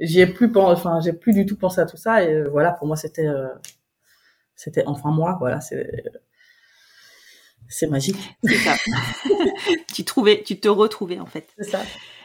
j'y 0.00 0.20
ai 0.20 0.26
plus, 0.26 0.50
enfin, 0.56 1.00
j'ai 1.00 1.12
plus 1.12 1.32
du 1.32 1.46
tout 1.46 1.56
pensé 1.56 1.80
à 1.80 1.86
tout 1.86 1.96
ça. 1.96 2.22
Et 2.24 2.34
euh, 2.34 2.48
voilà, 2.50 2.72
pour 2.72 2.86
moi, 2.86 2.96
c'était, 2.96 3.26
euh, 3.26 3.48
c'était 4.54 4.84
enfin 4.86 5.10
moi. 5.10 5.36
Voilà, 5.40 5.60
c'est, 5.60 5.90
c'est 7.68 7.86
magique. 7.86 8.36
C'est 8.44 8.54
ça. 8.56 8.74
tu 9.94 10.04
trouvais, 10.04 10.42
tu 10.44 10.60
te 10.60 10.68
retrouvais 10.68 11.18
en 11.18 11.26
fait. 11.26 11.48
C'est 11.58 11.70
ça. 11.70 11.80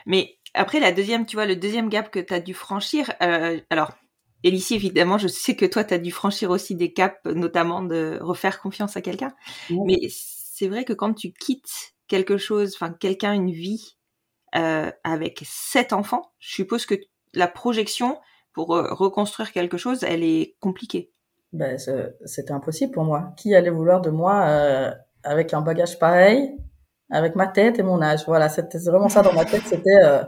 Mais 0.05 0.35
après, 0.53 0.79
la 0.79 0.91
deuxième, 0.91 1.25
tu 1.25 1.35
vois, 1.35 1.45
le 1.45 1.55
deuxième 1.55 1.89
gap 1.89 2.09
que 2.11 2.19
tu 2.19 2.33
as 2.33 2.39
dû 2.39 2.53
franchir, 2.53 3.11
euh, 3.21 3.59
alors 3.69 3.91
Elicie, 4.43 4.75
évidemment, 4.75 5.17
je 5.17 5.27
sais 5.27 5.55
que 5.55 5.65
toi, 5.65 5.83
tu 5.83 5.93
as 5.93 5.97
dû 5.97 6.11
franchir 6.11 6.51
aussi 6.51 6.75
des 6.75 6.93
caps, 6.93 7.17
notamment 7.25 7.81
de 7.81 8.19
refaire 8.21 8.61
confiance 8.61 8.95
à 8.95 9.01
quelqu'un. 9.01 9.33
Mais 9.69 9.97
c'est 10.09 10.67
vrai 10.67 10.85
que 10.85 10.93
quand 10.93 11.13
tu 11.13 11.31
quittes 11.33 11.95
quelque 12.07 12.37
chose, 12.37 12.73
enfin 12.75 12.91
quelqu'un, 12.93 13.33
une 13.33 13.51
vie, 13.51 13.97
euh, 14.55 14.91
avec 15.03 15.43
sept 15.45 15.91
enfants, 15.91 16.31
je 16.39 16.53
suppose 16.53 16.85
que 16.85 16.95
la 17.33 17.47
projection 17.47 18.17
pour 18.53 18.75
euh, 18.75 18.93
reconstruire 18.93 19.51
quelque 19.51 19.77
chose, 19.77 20.03
elle 20.03 20.23
est 20.23 20.55
compliquée. 20.59 21.11
Ben, 21.53 21.77
c'était 22.25 22.51
impossible 22.51 22.91
pour 22.91 23.03
moi. 23.03 23.33
Qui 23.37 23.55
allait 23.55 23.69
vouloir 23.69 24.01
de 24.01 24.09
moi 24.09 24.45
euh, 24.47 24.91
avec 25.23 25.53
un 25.53 25.61
bagage 25.61 25.97
pareil, 25.99 26.57
avec 27.09 27.35
ma 27.35 27.47
tête 27.47 27.79
et 27.79 27.83
mon 27.83 28.01
âge? 28.01 28.23
Voilà, 28.27 28.49
c'était 28.49 28.79
vraiment 28.79 29.09
ça 29.09 29.21
dans 29.21 29.33
ma 29.33 29.45
tête. 29.45 29.63
C'était, 29.65 30.03
euh, 30.03 30.23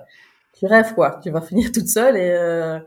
tu 0.57 0.65
rêves 0.65 0.93
quoi, 0.93 1.19
tu 1.21 1.29
vas 1.29 1.41
finir 1.41 1.71
toute 1.71 1.87
seule 1.87 2.17
et 2.17 2.31
euh, 2.31 2.79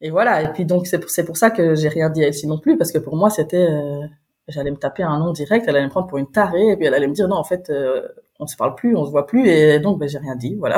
et 0.00 0.10
voilà. 0.10 0.42
Et 0.42 0.52
puis 0.52 0.64
donc 0.64 0.86
c'est 0.86 0.98
pour, 0.98 1.10
c'est 1.10 1.24
pour 1.24 1.36
ça 1.36 1.50
que 1.50 1.74
j'ai 1.74 1.88
rien 1.88 2.10
dit 2.10 2.22
à 2.24 2.28
Elsie 2.28 2.46
non 2.46 2.58
plus 2.58 2.76
parce 2.76 2.92
que 2.92 2.98
pour 2.98 3.16
moi 3.16 3.30
c'était 3.30 3.56
euh, 3.56 4.06
j'allais 4.48 4.70
me 4.70 4.76
taper 4.76 5.02
un 5.02 5.18
nom 5.18 5.32
direct, 5.32 5.64
elle 5.68 5.76
allait 5.76 5.86
me 5.86 5.90
prendre 5.90 6.06
pour 6.06 6.18
une 6.18 6.30
tarée 6.30 6.70
et 6.70 6.76
puis 6.76 6.86
elle 6.86 6.94
allait 6.94 7.08
me 7.08 7.14
dire 7.14 7.28
non 7.28 7.36
en 7.36 7.44
fait 7.44 7.70
euh, 7.70 8.06
on 8.40 8.46
se 8.46 8.56
parle 8.56 8.74
plus, 8.74 8.96
on 8.96 9.04
se 9.04 9.10
voit 9.10 9.26
plus 9.26 9.48
et 9.48 9.78
donc 9.80 9.98
ben 9.98 10.08
j'ai 10.08 10.18
rien 10.18 10.36
dit, 10.36 10.56
voilà. 10.56 10.76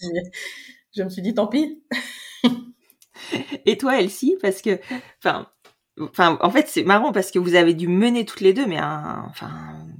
je 0.96 1.02
me 1.02 1.08
suis 1.08 1.22
dit 1.22 1.34
tant 1.34 1.46
pis. 1.46 1.82
et 3.66 3.76
toi 3.78 4.00
Elsie 4.00 4.36
parce 4.40 4.62
que 4.62 4.78
enfin 5.22 5.46
enfin 6.00 6.38
en 6.40 6.50
fait 6.50 6.68
c'est 6.68 6.84
marrant 6.84 7.12
parce 7.12 7.30
que 7.30 7.38
vous 7.38 7.54
avez 7.54 7.74
dû 7.74 7.88
mener 7.88 8.24
toutes 8.24 8.40
les 8.40 8.52
deux 8.52 8.66
mais 8.66 8.80
enfin 8.80 9.50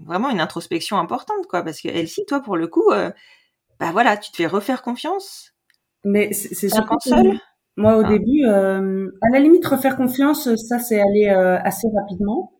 vraiment 0.07 0.31
une 0.31 0.41
introspection 0.41 0.99
importante 0.99 1.47
quoi 1.49 1.63
parce 1.63 1.81
que 1.81 1.89
Elsie 1.89 2.25
toi 2.27 2.41
pour 2.41 2.57
le 2.57 2.69
coup 2.69 2.91
euh, 2.93 3.11
bah 3.81 3.93
voilà, 3.93 4.17
tu 4.17 4.31
te 4.31 4.37
fais 4.37 4.47
refaire 4.47 4.83
confiance. 4.83 5.55
Mais 6.05 6.33
c'est 6.33 6.69
surtout 6.69 6.99
seule 7.01 7.39
moi, 7.79 7.97
au 7.97 8.05
ah. 8.05 8.09
début, 8.09 8.45
euh, 8.45 9.11
à 9.23 9.31
la 9.33 9.39
limite, 9.39 9.65
refaire 9.65 9.97
confiance, 9.97 10.55
ça, 10.57 10.79
c'est 10.79 11.01
aller 11.01 11.29
euh, 11.29 11.59
assez 11.63 11.89
rapidement. 11.97 12.53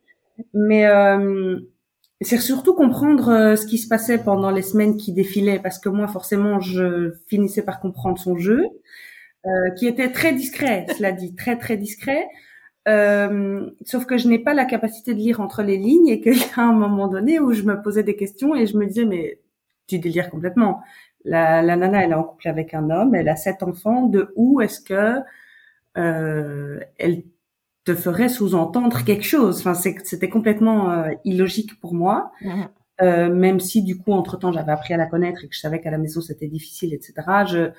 Mais 0.53 0.87
euh, 0.87 1.59
c'est 2.21 2.37
surtout 2.37 2.73
comprendre 2.73 3.29
euh, 3.29 3.55
ce 3.55 3.65
qui 3.65 3.77
se 3.77 3.87
passait 3.87 4.17
pendant 4.17 4.51
les 4.51 4.61
semaines 4.61 4.97
qui 4.97 5.13
défilaient, 5.13 5.59
parce 5.59 5.79
que 5.79 5.89
moi, 5.89 6.07
forcément, 6.07 6.59
je 6.59 7.13
finissais 7.27 7.63
par 7.63 7.79
comprendre 7.79 8.17
son 8.17 8.37
jeu, 8.37 8.63
euh, 9.45 9.71
qui 9.77 9.87
était 9.87 10.11
très 10.11 10.33
discret, 10.33 10.85
cela 10.97 11.11
dit, 11.11 11.35
très 11.35 11.57
très 11.57 11.77
discret. 11.77 12.27
sauf 13.85 14.05
que 14.05 14.17
je 14.17 14.27
n'ai 14.27 14.39
pas 14.39 14.53
la 14.53 14.65
capacité 14.65 15.13
de 15.13 15.19
lire 15.19 15.41
entre 15.41 15.63
les 15.63 15.77
lignes 15.77 16.07
et 16.07 16.21
qu'il 16.21 16.37
y 16.37 16.43
a 16.55 16.61
un 16.63 16.73
moment 16.73 17.07
donné 17.07 17.39
où 17.39 17.53
je 17.53 17.63
me 17.63 17.81
posais 17.81 18.03
des 18.03 18.15
questions 18.15 18.55
et 18.55 18.65
je 18.65 18.77
me 18.77 18.85
disais 18.87 19.05
mais 19.05 19.39
tu 19.87 19.99
délires 19.99 20.29
complètement. 20.29 20.81
La, 21.25 21.61
la, 21.61 21.75
nana, 21.75 22.03
elle 22.03 22.11
est 22.11 22.15
en 22.15 22.23
couple 22.23 22.47
avec 22.47 22.73
un 22.73 22.89
homme, 22.89 23.13
elle 23.15 23.29
a 23.29 23.35
sept 23.35 23.63
enfants. 23.63 24.03
De 24.03 24.31
où 24.35 24.61
est-ce 24.61 24.81
que 24.81 25.19
euh, 25.97 26.79
elle 26.97 27.23
te 27.85 27.95
ferait 27.95 28.29
sous-entendre 28.29 29.03
quelque 29.03 29.25
chose? 29.25 29.59
Enfin, 29.59 29.73
c'était 29.73 30.29
complètement 30.29 30.91
euh, 30.91 31.11
illogique 31.25 31.79
pour 31.79 31.93
moi. 31.93 32.31
Mmh. 32.41 32.63
Euh, 33.01 33.33
même 33.33 33.59
si 33.59 33.83
du 33.83 33.97
coup, 33.97 34.11
entre 34.11 34.37
temps, 34.37 34.51
j'avais 34.51 34.71
appris 34.71 34.93
à 34.93 34.97
la 34.97 35.05
connaître 35.05 35.43
et 35.43 35.47
que 35.47 35.55
je 35.55 35.59
savais 35.59 35.79
qu'à 35.79 35.91
la 35.91 35.97
maison 35.97 36.21
c'était 36.21 36.47
difficile, 36.47 36.93
etc. 36.93 37.13
Je 37.47 37.71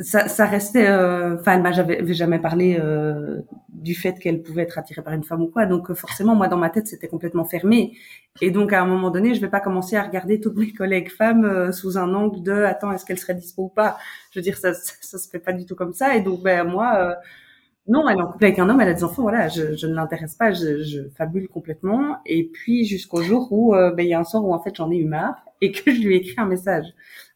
ça, 0.00 0.28
ça 0.28 0.46
restait. 0.46 0.86
Euh, 0.88 1.36
enfin, 1.38 1.64
euh, 1.64 1.72
j'avais 1.72 2.14
jamais 2.14 2.38
parlé 2.38 2.78
euh, 2.80 3.40
du 3.68 3.94
fait 3.94 4.18
qu'elle 4.18 4.42
pouvait 4.42 4.62
être 4.62 4.78
attirée 4.78 5.02
par 5.02 5.14
une 5.14 5.24
femme 5.24 5.42
ou 5.42 5.48
quoi. 5.48 5.66
Donc 5.66 5.92
forcément, 5.94 6.34
moi 6.34 6.48
dans 6.48 6.56
ma 6.56 6.70
tête, 6.70 6.86
c'était 6.86 7.08
complètement 7.08 7.44
fermé. 7.44 7.96
Et 8.40 8.50
donc 8.50 8.72
à 8.72 8.82
un 8.82 8.86
moment 8.86 9.10
donné, 9.10 9.34
je 9.34 9.40
vais 9.40 9.48
pas 9.48 9.60
commencer 9.60 9.96
à 9.96 10.02
regarder 10.02 10.40
toutes 10.40 10.56
mes 10.56 10.72
collègues 10.72 11.10
femmes 11.10 11.44
euh, 11.44 11.72
sous 11.72 11.98
un 11.98 12.12
angle 12.14 12.42
de 12.42 12.52
attends, 12.52 12.92
est-ce 12.92 13.04
qu'elle 13.04 13.18
serait 13.18 13.34
dispo 13.34 13.64
ou 13.64 13.68
pas? 13.68 13.96
Je 14.32 14.38
veux 14.38 14.42
dire, 14.42 14.58
ça, 14.58 14.74
ça, 14.74 15.18
se 15.18 15.28
fait 15.28 15.38
pas 15.38 15.52
du 15.52 15.64
tout 15.66 15.76
comme 15.76 15.92
ça. 15.92 16.16
Et 16.16 16.20
donc 16.20 16.42
ben 16.42 16.64
moi. 16.64 16.96
Euh, 16.96 17.14
non, 17.88 18.08
elle 18.08 18.18
est 18.18 18.20
en 18.20 18.26
couple 18.26 18.46
avec 18.46 18.58
un 18.58 18.68
homme, 18.68 18.80
elle 18.80 18.88
a 18.88 18.94
des 18.94 19.04
enfants, 19.04 19.22
voilà, 19.22 19.46
je, 19.48 19.76
je 19.76 19.86
ne 19.86 19.94
l'intéresse 19.94 20.34
pas, 20.34 20.52
je, 20.52 20.82
je, 20.82 21.08
fabule 21.16 21.46
complètement. 21.48 22.18
Et 22.26 22.50
puis 22.52 22.84
jusqu'au 22.84 23.22
jour 23.22 23.46
où, 23.52 23.74
ben, 23.74 24.00
il 24.00 24.08
y 24.08 24.14
a 24.14 24.18
un 24.18 24.24
soir 24.24 24.44
où 24.44 24.52
en 24.52 24.60
fait 24.60 24.74
j'en 24.74 24.90
ai 24.90 24.96
eu 24.96 25.04
marre 25.04 25.36
et 25.60 25.70
que 25.70 25.92
je 25.92 26.00
lui 26.00 26.16
ai 26.16 26.18
écrit 26.18 26.34
un 26.38 26.46
message 26.46 26.86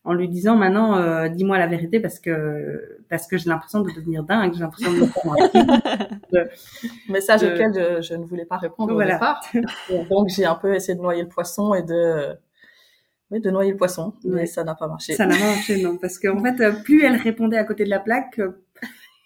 en 0.05 0.15
lui 0.15 0.29
disant 0.29 0.57
maintenant 0.57 0.97
euh, 0.97 1.29
dis-moi 1.29 1.59
la 1.59 1.67
vérité 1.67 2.01
parce 2.01 2.19
que 2.19 2.99
parce 3.09 3.27
que 3.27 3.37
j'ai 3.37 3.51
l'impression 3.51 3.81
de 3.81 3.91
devenir 3.91 4.25
dingue, 4.25 4.55
j'ai 4.55 4.61
l'impression 4.61 4.93
de 4.93 5.01
me 5.01 5.07
faire 5.07 6.47
message 7.09 7.43
auquel 7.43 7.75
je, 7.75 8.01
je, 8.01 8.15
ne 8.15 8.25
voulais 8.25 8.47
pas 8.47 8.57
répondre 8.57 8.95
au 8.95 9.03
départ. 9.03 9.43
donc 10.11 10.29
j'ai 10.29 10.47
un 10.47 10.55
peu 10.55 10.75
essayé 10.75 10.97
de 10.97 11.03
noyer 11.03 11.23
le 11.23 11.29
poisson 11.29 11.75
et 11.75 11.83
de 11.83 12.35
oui, 13.31 13.41
de 13.41 13.51
noyer 13.51 13.71
le 13.71 13.77
poisson, 13.77 14.15
mais 14.25 14.47
ça 14.47 14.65
n'a 14.65 14.75
pas 14.75 14.89
marché. 14.89 15.13
Ça 15.13 15.27
n'a 15.27 15.37
pas 15.37 15.45
marché 15.45 15.83
non 15.83 15.99
parce 15.99 16.19
qu'en 16.19 16.43
fait 16.43 16.83
plus 16.83 17.05
elle 17.05 17.17
répondait 17.17 17.59
à 17.59 17.65
côté 17.65 17.85
de 17.85 17.91
la 17.91 18.01
plaque 18.01 18.41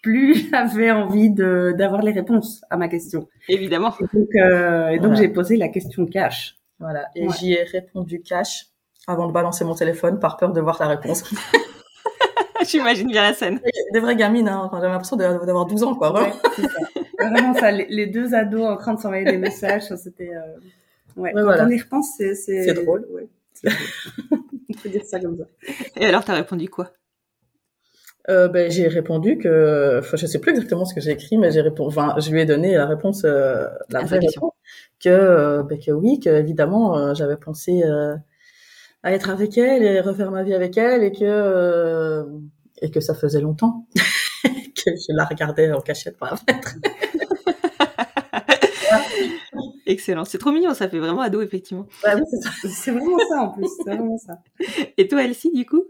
plus 0.05 0.49
j'avais 0.51 0.91
envie 0.91 1.31
de 1.31 1.73
d'avoir 1.77 2.01
les 2.01 2.11
réponses 2.11 2.63
à 2.69 2.77
ma 2.77 2.87
question. 2.87 3.27
Évidemment. 3.49 3.93
Et 3.99 4.17
donc, 4.17 4.35
euh, 4.35 4.89
et 4.89 4.99
donc 4.99 5.15
j'ai 5.15 5.29
posé 5.29 5.57
la 5.57 5.69
question 5.69 6.05
cash. 6.05 6.57
Voilà, 6.79 7.07
et 7.15 7.27
j'y 7.29 7.53
ai 7.53 7.63
répondu 7.63 8.21
cash 8.21 8.67
avant 9.07 9.27
de 9.27 9.31
balancer 9.31 9.63
mon 9.65 9.75
téléphone 9.75 10.19
par 10.19 10.37
peur 10.37 10.51
de 10.51 10.61
voir 10.61 10.77
la 10.79 10.87
réponse. 10.87 11.23
J'imagine 12.67 13.07
bien 13.09 13.21
la 13.21 13.33
scène. 13.33 13.59
Des 13.93 13.99
vraies 13.99 14.15
gamines, 14.15 14.47
hein. 14.47 14.61
Enfin, 14.65 14.77
j'avais 14.77 14.91
l'impression 14.91 15.15
d'avoir 15.17 15.65
12 15.65 15.83
ans, 15.83 15.95
quoi. 15.95 16.09
Vraiment. 16.09 16.33
ça. 16.33 17.29
vraiment 17.29 17.53
ça, 17.53 17.71
les, 17.71 18.07
deux 18.07 18.33
ados 18.33 18.65
en 18.65 18.77
train 18.77 18.93
de 18.93 18.99
s'envoyer 18.99 19.25
des 19.25 19.37
messages, 19.37 19.93
c'était... 19.95 20.31
Euh... 20.33 20.57
Ouais, 21.15 21.31
quand 21.33 21.65
on 21.65 21.69
y 21.69 21.79
repense, 21.79 22.13
c'est... 22.17 22.33
C'est 22.33 22.73
drôle. 22.73 23.05
Ouais, 23.11 23.27
on 24.31 24.73
peut 24.81 24.89
dire 24.89 25.05
ça 25.05 25.19
comme 25.19 25.37
ça. 25.37 25.45
Et 25.95 26.05
alors, 26.05 26.25
t'as 26.25 26.33
répondu 26.33 26.67
quoi? 26.69 26.91
Euh, 28.27 28.47
ben, 28.47 28.71
j'ai 28.71 28.87
répondu 28.87 29.37
que, 29.37 29.99
enfin, 29.99 30.17
je 30.17 30.25
sais 30.25 30.39
plus 30.39 30.51
exactement 30.51 30.85
ce 30.85 30.95
que 30.95 31.01
j'ai 31.01 31.11
écrit, 31.11 31.37
mais 31.37 31.51
j'ai 31.51 31.61
répondu, 31.61 31.89
enfin, 31.89 32.15
je 32.19 32.31
lui 32.31 32.41
ai 32.41 32.45
donné 32.45 32.73
la 32.73 32.87
réponse, 32.87 33.23
euh, 33.23 33.67
la 33.89 34.01
vraie 34.01 34.17
réponse, 34.17 34.53
que, 34.99 35.09
euh, 35.09 35.63
ben, 35.63 35.79
que 35.79 35.91
oui, 35.91 36.19
que 36.19 36.29
évidemment, 36.29 36.97
euh, 36.97 37.13
j'avais 37.13 37.37
pensé 37.37 37.83
euh, 37.83 38.15
à 39.05 39.11
être 39.11 39.29
avec 39.29 39.57
elle 39.57 39.83
et 39.83 40.01
refaire 40.01 40.31
ma 40.31 40.41
vie 40.41 40.55
avec 40.55 40.77
elle 40.77 41.03
et 41.03 41.11
que 41.11 41.19
euh, 41.21 42.23
et 42.81 42.89
que 42.89 42.99
ça 42.99 43.13
faisait 43.13 43.39
longtemps 43.39 43.85
que 44.43 44.87
je 44.87 45.15
la 45.15 45.25
regardais 45.25 45.71
en 45.71 45.79
cachette 45.79 46.17
par 46.17 46.31
la 46.31 46.37
fenêtre. 46.37 46.75
Excellent, 49.85 50.25
c'est 50.25 50.39
trop 50.39 50.51
mignon, 50.51 50.73
ça 50.73 50.89
fait 50.89 50.97
vraiment 50.97 51.21
ado 51.21 51.43
effectivement. 51.43 51.85
C'est 52.63 52.89
vraiment 52.89 53.19
ça 53.29 53.43
en 53.43 53.49
plus, 53.49 53.67
c'est 53.77 53.91
vraiment 53.91 54.17
ça. 54.17 54.39
Et 54.97 55.07
toi 55.07 55.23
Elsie 55.23 55.51
du 55.51 55.67
coup? 55.67 55.83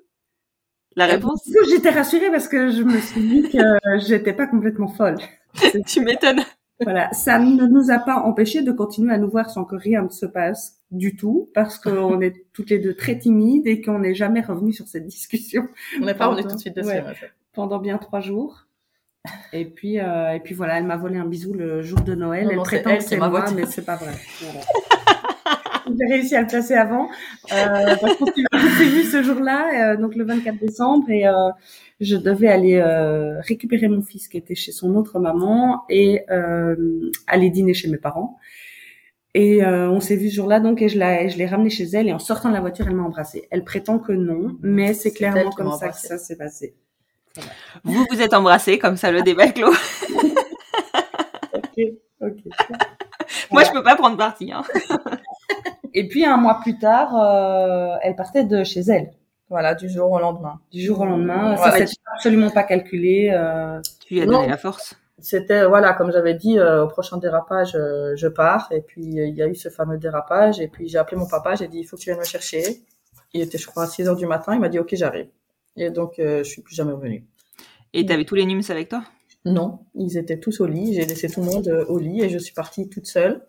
La 0.97 1.05
réponse 1.05 1.49
J'étais 1.69 1.91
rassurée 1.91 2.31
parce 2.31 2.49
que 2.49 2.69
je 2.69 2.83
me 2.83 2.99
suis 2.99 3.21
dit 3.21 3.49
que 3.49 3.59
j'étais 4.05 4.33
pas 4.33 4.47
complètement 4.47 4.89
folle. 4.89 5.19
tu 5.87 6.01
m'étonnes. 6.01 6.41
Voilà, 6.81 7.09
ça 7.13 7.39
ne 7.39 7.65
nous 7.65 7.91
a 7.91 7.99
pas 7.99 8.17
empêché 8.17 8.61
de 8.61 8.73
continuer 8.73 9.13
à 9.13 9.17
nous 9.17 9.29
voir 9.29 9.49
sans 9.49 9.63
que 9.63 9.77
rien 9.77 10.03
ne 10.03 10.09
se 10.09 10.25
passe 10.25 10.74
du 10.91 11.15
tout, 11.15 11.49
parce 11.53 11.77
qu'on 11.77 12.21
est 12.21 12.45
toutes 12.53 12.69
les 12.69 12.79
deux 12.79 12.95
très 12.95 13.17
timides 13.17 13.67
et 13.67 13.81
qu'on 13.81 13.99
n'est 13.99 14.15
jamais 14.15 14.41
revenu 14.41 14.73
sur 14.73 14.87
cette 14.87 15.05
discussion. 15.05 15.67
On 16.01 16.05
n'est 16.05 16.13
pas 16.13 16.27
revenu 16.27 16.47
tout 16.47 16.55
de 16.55 16.59
suite 16.59 16.75
dessus. 16.75 16.89
Ouais, 16.89 17.03
pendant 17.53 17.79
bien 17.79 17.97
trois 17.97 18.21
jours. 18.21 18.67
Et 19.53 19.65
puis, 19.65 19.99
euh, 19.99 20.33
et 20.33 20.39
puis 20.39 20.53
voilà, 20.53 20.77
elle 20.77 20.85
m'a 20.85 20.97
volé 20.97 21.17
un 21.17 21.25
bisou 21.25 21.53
le 21.53 21.81
jour 21.81 22.01
de 22.01 22.13
Noël. 22.13 22.49
elle 22.51 22.59
prétend 22.59 22.95
que 22.95 23.03
c'est 23.03 23.17
moi, 23.17 23.45
mais 23.55 23.65
c'est 23.65 23.85
pas 23.85 23.95
vrai. 23.95 24.13
Voilà. 24.41 24.61
J'ai 25.87 26.13
réussi 26.13 26.35
à 26.35 26.41
le 26.41 26.47
placer 26.47 26.73
avant. 26.73 27.09
Euh, 27.51 27.95
parce 28.01 28.15
qu'on 28.17 28.25
s'est 28.25 28.89
vu 28.89 29.03
ce 29.03 29.21
jour-là, 29.23 29.93
euh, 29.93 29.97
donc 29.97 30.15
le 30.15 30.25
24 30.25 30.59
décembre, 30.59 31.09
et 31.09 31.27
euh, 31.27 31.49
je 31.99 32.15
devais 32.15 32.47
aller 32.47 32.75
euh, 32.75 33.39
récupérer 33.41 33.87
mon 33.87 34.01
fils 34.01 34.27
qui 34.27 34.37
était 34.37 34.55
chez 34.55 34.71
son 34.71 34.95
autre 34.95 35.19
maman 35.19 35.83
et 35.89 36.21
euh, 36.29 37.11
aller 37.27 37.49
dîner 37.49 37.73
chez 37.73 37.87
mes 37.87 37.97
parents. 37.97 38.37
Et 39.37 39.65
euh, 39.65 39.89
on 39.89 39.99
s'est 39.99 40.15
vu 40.15 40.29
ce 40.29 40.35
jour-là, 40.35 40.61
donc, 40.61 40.81
et 40.81 40.87
je 40.87 40.97
l'ai, 40.97 41.29
je 41.29 41.37
l'ai 41.37 41.45
ramené 41.45 41.69
chez 41.69 41.83
elle, 41.83 42.07
et 42.07 42.13
en 42.13 42.19
sortant 42.19 42.47
de 42.47 42.53
la 42.53 42.61
voiture, 42.61 42.87
elle 42.87 42.95
m'a 42.95 43.03
embrassée. 43.03 43.49
Elle 43.51 43.65
prétend 43.65 43.99
que 43.99 44.13
non, 44.13 44.55
mais 44.61 44.93
c'est 44.93 45.11
clairement 45.11 45.49
comme 45.49 45.73
ça 45.73 45.89
que 45.89 45.97
ça 45.97 46.17
s'est 46.17 46.37
passé. 46.37 46.73
Voilà. 47.35 47.51
Vous 47.83 48.05
vous 48.09 48.21
êtes 48.21 48.33
embrassés, 48.33 48.79
comme 48.79 48.95
ça, 48.95 49.11
le 49.11 49.23
débat 49.23 49.47
est 49.47 49.51
clos. 49.51 49.73
ok, 51.53 51.79
ok. 52.21 52.37
Moi, 53.51 53.65
je 53.65 53.71
peux 53.73 53.83
pas 53.83 53.97
prendre 53.97 54.15
parti. 54.15 54.53
Hein. 54.53 54.63
et 55.93 56.07
puis, 56.07 56.23
un 56.23 56.37
mois 56.37 56.61
plus 56.61 56.79
tard, 56.79 57.13
euh, 57.13 57.97
elle 58.03 58.15
partait 58.15 58.45
de 58.45 58.63
chez 58.63 58.83
elle. 58.87 59.11
Voilà, 59.49 59.75
du 59.75 59.89
jour 59.89 60.09
au 60.09 60.19
lendemain. 60.19 60.61
Du 60.71 60.81
jour 60.81 61.01
au 61.01 61.05
lendemain, 61.05 61.57
ça 61.57 61.85
s'est 61.85 61.93
absolument 62.13 62.51
pas 62.51 62.63
calculé. 62.63 63.31
Euh... 63.33 63.81
Tu 64.07 64.13
lui 64.13 64.21
as 64.21 64.27
donné 64.27 64.47
la 64.47 64.57
force 64.57 64.95
c'était 65.19 65.65
voilà 65.65 65.93
comme 65.93 66.11
j'avais 66.11 66.33
dit 66.33 66.59
euh, 66.59 66.83
au 66.83 66.87
prochain 66.87 67.17
dérapage 67.17 67.75
euh, 67.75 68.15
je 68.15 68.27
pars. 68.27 68.67
Et 68.71 68.81
puis 68.81 69.19
euh, 69.19 69.27
il 69.27 69.35
y 69.35 69.41
a 69.41 69.47
eu 69.47 69.55
ce 69.55 69.69
fameux 69.69 69.97
dérapage. 69.97 70.59
Et 70.59 70.67
puis 70.67 70.87
j'ai 70.87 70.97
appelé 70.97 71.17
mon 71.17 71.27
papa. 71.27 71.55
J'ai 71.55 71.67
dit 71.67 71.79
il 71.79 71.83
faut 71.85 71.95
que 71.95 72.01
tu 72.01 72.09
viennes 72.09 72.19
me 72.19 72.25
chercher. 72.25 72.83
Il 73.33 73.41
était 73.41 73.57
je 73.57 73.65
crois 73.67 73.83
à 73.83 73.87
6 73.87 74.07
heures 74.09 74.15
du 74.15 74.25
matin. 74.25 74.53
Il 74.53 74.59
m'a 74.59 74.69
dit 74.69 74.79
ok 74.79 74.93
j'arrive. 74.93 75.29
Et 75.77 75.89
donc 75.89 76.15
je 76.17 76.43
suis 76.43 76.61
plus 76.61 76.75
jamais 76.75 76.91
revenue. 76.91 77.25
Et 77.93 78.05
t'avais 78.05 78.25
tous 78.25 78.35
les 78.35 78.45
nums 78.45 78.61
avec 78.69 78.89
toi? 78.89 79.03
Non. 79.45 79.79
Ils 79.95 80.17
étaient 80.17 80.39
tous 80.39 80.59
au 80.59 80.67
lit. 80.67 80.93
J'ai 80.93 81.05
laissé 81.05 81.29
tout 81.29 81.41
le 81.41 81.47
monde 81.47 81.85
au 81.87 81.97
lit 81.97 82.21
et 82.21 82.29
je 82.29 82.37
suis 82.37 82.53
partie 82.53 82.89
toute 82.89 83.07
seule. 83.07 83.45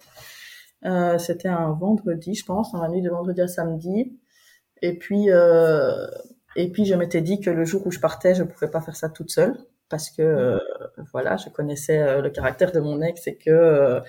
C'était 1.18 1.48
un 1.48 1.72
vendredi 1.72 2.34
je 2.34 2.44
pense 2.44 2.72
dans 2.72 2.82
la 2.82 2.88
nuit 2.88 3.02
de 3.02 3.10
vendredi 3.10 3.40
à 3.40 3.48
samedi. 3.48 4.16
Et 4.82 4.98
puis 4.98 5.28
et 5.28 6.68
puis 6.70 6.84
je 6.84 6.94
m'étais 6.94 7.22
dit 7.22 7.40
que 7.40 7.50
le 7.50 7.64
jour 7.64 7.86
où 7.86 7.90
je 7.90 7.98
partais 7.98 8.34
je 8.34 8.44
pouvais 8.44 8.70
pas 8.70 8.80
faire 8.80 8.96
ça 8.96 9.08
toute 9.08 9.30
seule 9.30 9.56
parce 9.88 10.10
que 10.10 10.22
euh, 10.22 10.58
voilà, 11.12 11.36
je 11.36 11.48
connaissais 11.48 11.98
euh, 11.98 12.20
le 12.20 12.30
caractère 12.30 12.72
de 12.72 12.80
mon 12.80 13.00
ex 13.02 13.26
et 13.26 13.36
que 13.36 13.50
euh, 13.50 14.00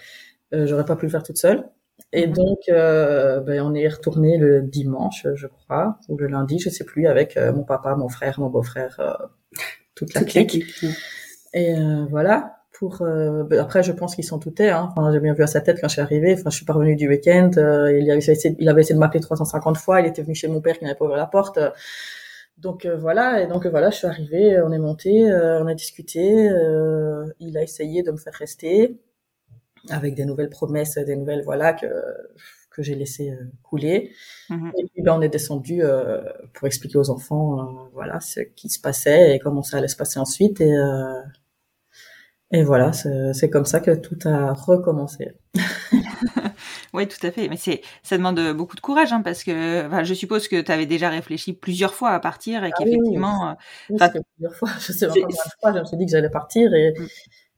j'aurais 0.52 0.86
pas 0.86 0.96
pu 0.96 1.06
le 1.06 1.12
faire 1.12 1.24
toute 1.24 1.38
seule. 1.38 1.70
Et 2.14 2.28
mhm. 2.28 2.34
donc, 2.34 2.60
ben, 2.68 3.62
on 3.62 3.74
est 3.74 3.88
retourné 3.88 4.38
le 4.38 4.62
dimanche, 4.62 5.26
je 5.34 5.48
crois, 5.48 5.98
ou 6.10 6.18
le 6.18 6.28
lundi, 6.28 6.60
je 6.60 6.70
sais 6.70 6.84
plus, 6.84 7.08
avec 7.08 7.38
mon 7.38 7.64
papa, 7.64 7.96
mon 7.96 8.08
frère, 8.08 8.40
mon 8.40 8.50
beau-frère, 8.50 9.18
toute 9.96 10.14
la 10.14 10.24
clique. 10.24 10.64
Et 11.54 11.74
voilà. 12.10 12.54
Pour 12.72 13.00
ben, 13.00 13.60
après, 13.60 13.82
je 13.82 13.92
pense 13.92 14.14
qu'il 14.14 14.24
s'en 14.24 14.38
doutait. 14.38 14.70
Hein. 14.70 14.94
Enfin, 14.96 15.12
j'ai 15.12 15.20
bien 15.20 15.34
vu 15.34 15.42
à 15.42 15.48
sa 15.48 15.60
tête 15.60 15.80
quand 15.82 15.88
je 15.88 15.94
suis 15.94 16.02
arrivée. 16.02 16.36
Enfin, 16.36 16.52
je 16.52 16.58
suis 16.58 16.66
pas 16.66 16.74
revenue 16.74 16.96
du 16.96 17.10
week-end. 17.10 17.50
il, 17.56 18.10
avait 18.12 18.20
essayé, 18.20 18.56
il 18.60 18.70
avait 18.70 18.82
essayé 18.82 18.94
de 18.94 19.00
m'appeler 19.00 19.20
350 19.20 19.78
fois. 19.78 20.00
Il 20.00 20.06
était 20.06 20.22
venu 20.22 20.36
chez 20.36 20.48
mon 20.48 20.62
père 20.62 20.78
qui 20.78 20.86
n'avait 20.86 20.96
pas 20.96 21.06
ouvert 21.06 21.18
la 21.18 21.26
porte. 21.26 21.58
Donc 22.58 22.86
euh, 22.86 22.98
voilà, 22.98 23.42
et 23.42 23.48
donc 23.48 23.66
euh, 23.66 23.70
voilà, 23.70 23.92
je 23.92 23.98
suis 23.98 24.08
arrivée, 24.08 24.56
euh, 24.56 24.66
on 24.66 24.72
est 24.72 24.80
monté, 24.80 25.26
on 25.32 25.68
a 25.68 25.74
discuté, 25.76 26.50
il 27.40 27.58
a 27.58 27.62
essayé 27.62 28.04
de 28.04 28.12
me 28.12 28.18
faire 28.18 28.34
rester 28.34 29.00
avec 29.90 30.16
des 30.16 30.26
nouvelles 30.26 30.50
promesses, 30.50 30.98
des 30.98 31.16
nouvelles 31.16 31.44
voilà 31.44 31.74
que 31.74 31.88
que 32.72 32.84
j'ai 32.84 32.96
laissé 32.96 33.34
couler. 33.64 34.12
Mmh. 34.50 34.72
Et 34.78 34.86
puis 34.86 35.02
ben 35.04 35.16
on 35.18 35.22
est 35.22 35.30
descendu 35.30 35.82
pour 36.54 36.68
expliquer 36.68 36.98
aux 36.98 37.10
enfants 37.10 37.90
voilà 37.94 38.20
ce 38.20 38.42
qui 38.42 38.70
se 38.70 38.80
passait 38.80 39.36
et 39.36 39.40
comment 39.40 39.64
ça 39.64 39.78
allait 39.78 39.88
se 39.88 39.96
passer 39.96 40.20
ensuite 40.20 40.62
et 40.62 40.76
et 42.52 42.64
voilà, 42.64 42.92
c'est 42.94 43.50
comme 43.50 43.66
ça 43.66 43.82
que 43.82 43.92
tout 43.92 44.18
a 44.26 44.54
recommencé. 44.54 45.34
Oui, 46.94 47.08
tout 47.08 47.26
à 47.26 47.32
fait. 47.32 47.48
Mais 47.50 47.58
c'est, 47.58 47.82
ça 48.04 48.18
demande 48.18 48.40
beaucoup 48.54 48.76
de 48.76 48.82
courage, 48.82 49.14
hein, 49.14 49.22
parce 49.22 49.44
que, 49.44 49.88
enfin, 49.88 50.04
je 50.04 50.14
suppose 50.14 50.48
que 50.48 50.62
tu 50.62 50.72
avais 50.72 50.86
déjà 50.86 51.10
réfléchi 51.10 51.54
plusieurs 51.54 51.94
fois 51.94 52.12
à 52.12 52.20
partir 52.20 52.64
et 52.64 52.72
ah 52.74 52.78
qu'effectivement, 52.78 53.56
oui, 53.90 53.98
oui. 54.02 54.22
plusieurs 54.36 54.56
fois. 54.56 54.70
Je 54.80 54.92
sais 54.92 55.08
pas 55.08 55.14
combien 55.14 55.28
de 55.28 55.34
fois, 55.60 55.74
je 55.74 55.80
me 55.80 55.86
suis 55.86 55.98
dit 55.98 56.06
que 56.06 56.12
j'allais 56.12 56.30
partir 56.30 56.74
et, 56.74 56.94
mm. 56.98 57.08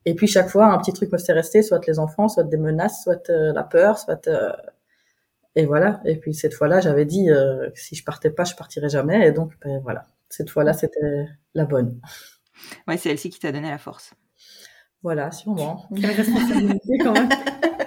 et 0.05 0.15
puis 0.15 0.27
chaque 0.27 0.49
fois, 0.49 0.67
un 0.67 0.77
petit 0.77 0.93
truc 0.93 1.11
me 1.11 1.17
s'est 1.17 1.33
resté, 1.33 1.61
soit 1.61 1.85
les 1.87 1.99
enfants, 1.99 2.27
soit 2.27 2.43
des 2.43 2.57
menaces, 2.57 3.03
soit 3.03 3.29
euh, 3.29 3.53
la 3.53 3.63
peur, 3.63 3.97
soit, 3.99 4.27
euh, 4.27 4.51
et 5.55 5.65
voilà. 5.65 5.99
Et 6.05 6.15
puis 6.15 6.33
cette 6.33 6.53
fois-là, 6.53 6.79
j'avais 6.79 7.05
dit, 7.05 7.29
euh, 7.29 7.69
que 7.71 7.79
si 7.79 7.95
je 7.95 8.03
partais 8.03 8.29
pas, 8.29 8.43
je 8.43 8.55
partirais 8.55 8.89
jamais. 8.89 9.27
Et 9.27 9.31
donc, 9.31 9.53
ben, 9.63 9.79
voilà. 9.83 10.05
Cette 10.29 10.49
fois-là, 10.49 10.73
c'était 10.73 11.25
la 11.53 11.65
bonne. 11.65 11.99
Ouais, 12.87 12.97
c'est 12.97 13.09
elle-ci 13.09 13.29
qui 13.29 13.39
t'a 13.39 13.51
donné 13.51 13.69
la 13.69 13.77
force. 13.77 14.13
Voilà, 15.01 15.31
sûrement. 15.31 15.85
Quelle 15.95 16.11
responsabilité 16.11 16.97
quand 16.99 17.13
même. 17.13 17.29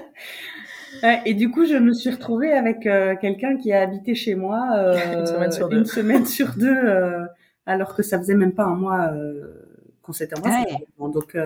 et 1.25 1.35
du 1.35 1.51
coup, 1.51 1.67
je 1.67 1.77
me 1.77 1.93
suis 1.93 2.11
retrouvée 2.11 2.53
avec 2.53 2.87
euh, 2.87 3.17
quelqu'un 3.21 3.57
qui 3.57 3.73
a 3.73 3.81
habité 3.81 4.15
chez 4.15 4.35
moi 4.35 4.69
euh, 4.77 4.97
une 5.19 5.27
semaine 5.27 5.53
sur 5.53 5.69
deux, 5.69 5.79
une 5.79 5.87
semaine 5.87 6.27
sur 6.27 6.55
deux 6.55 6.77
euh, 6.77 7.25
alors 7.67 7.95
que 7.95 8.03
ça 8.03 8.19
faisait 8.19 8.35
même 8.35 8.53
pas 8.53 8.65
un 8.65 8.75
mois 8.75 9.12
euh, 9.12 9.83
qu'on 10.03 10.12
s'était 10.12 10.38
embrassés. 10.38 10.73
Ouais. 10.99 11.11
Donc, 11.12 11.37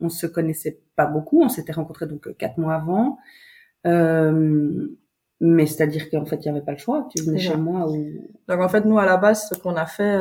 on 0.00 0.08
se 0.08 0.26
connaissait 0.26 0.80
pas 0.96 1.06
beaucoup. 1.06 1.42
On 1.42 1.48
s'était 1.48 1.72
rencontrés 1.72 2.06
donc 2.06 2.36
quatre 2.36 2.58
mois 2.58 2.74
avant. 2.74 3.18
mais 5.40 5.66
c'est-à-dire 5.66 6.10
qu'en 6.10 6.24
fait, 6.24 6.36
il 6.36 6.46
y 6.46 6.48
avait 6.48 6.62
pas 6.62 6.72
le 6.72 6.78
choix. 6.78 7.08
Tu 7.14 7.22
venais 7.22 7.38
chez 7.38 7.56
moi 7.56 7.90
ou. 7.90 8.28
Donc 8.48 8.60
en 8.60 8.68
fait, 8.68 8.84
nous 8.84 8.98
à 8.98 9.06
la 9.06 9.16
base, 9.16 9.48
ce 9.48 9.54
qu'on 9.58 9.76
a 9.76 9.86
fait, 9.86 10.18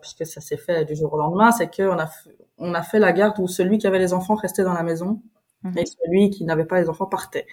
puisque 0.00 0.26
ça 0.26 0.40
s'est 0.40 0.56
fait 0.56 0.84
du 0.84 0.94
jour 0.96 1.12
au 1.14 1.18
lendemain, 1.18 1.52
c'est 1.52 1.74
qu'on 1.74 1.98
a 1.98 2.10
on 2.58 2.74
a 2.74 2.82
fait 2.82 2.98
la 2.98 3.12
garde 3.12 3.38
où 3.38 3.48
celui 3.48 3.78
qui 3.78 3.86
avait 3.86 3.98
les 3.98 4.12
enfants 4.12 4.36
restait 4.36 4.62
dans 4.62 4.72
la 4.72 4.82
maison 4.82 5.20
mmh. 5.64 5.78
et 5.78 5.84
celui 5.86 6.30
qui 6.30 6.44
n'avait 6.44 6.64
pas 6.64 6.80
les 6.80 6.88
enfants 6.88 7.06
partait. 7.06 7.46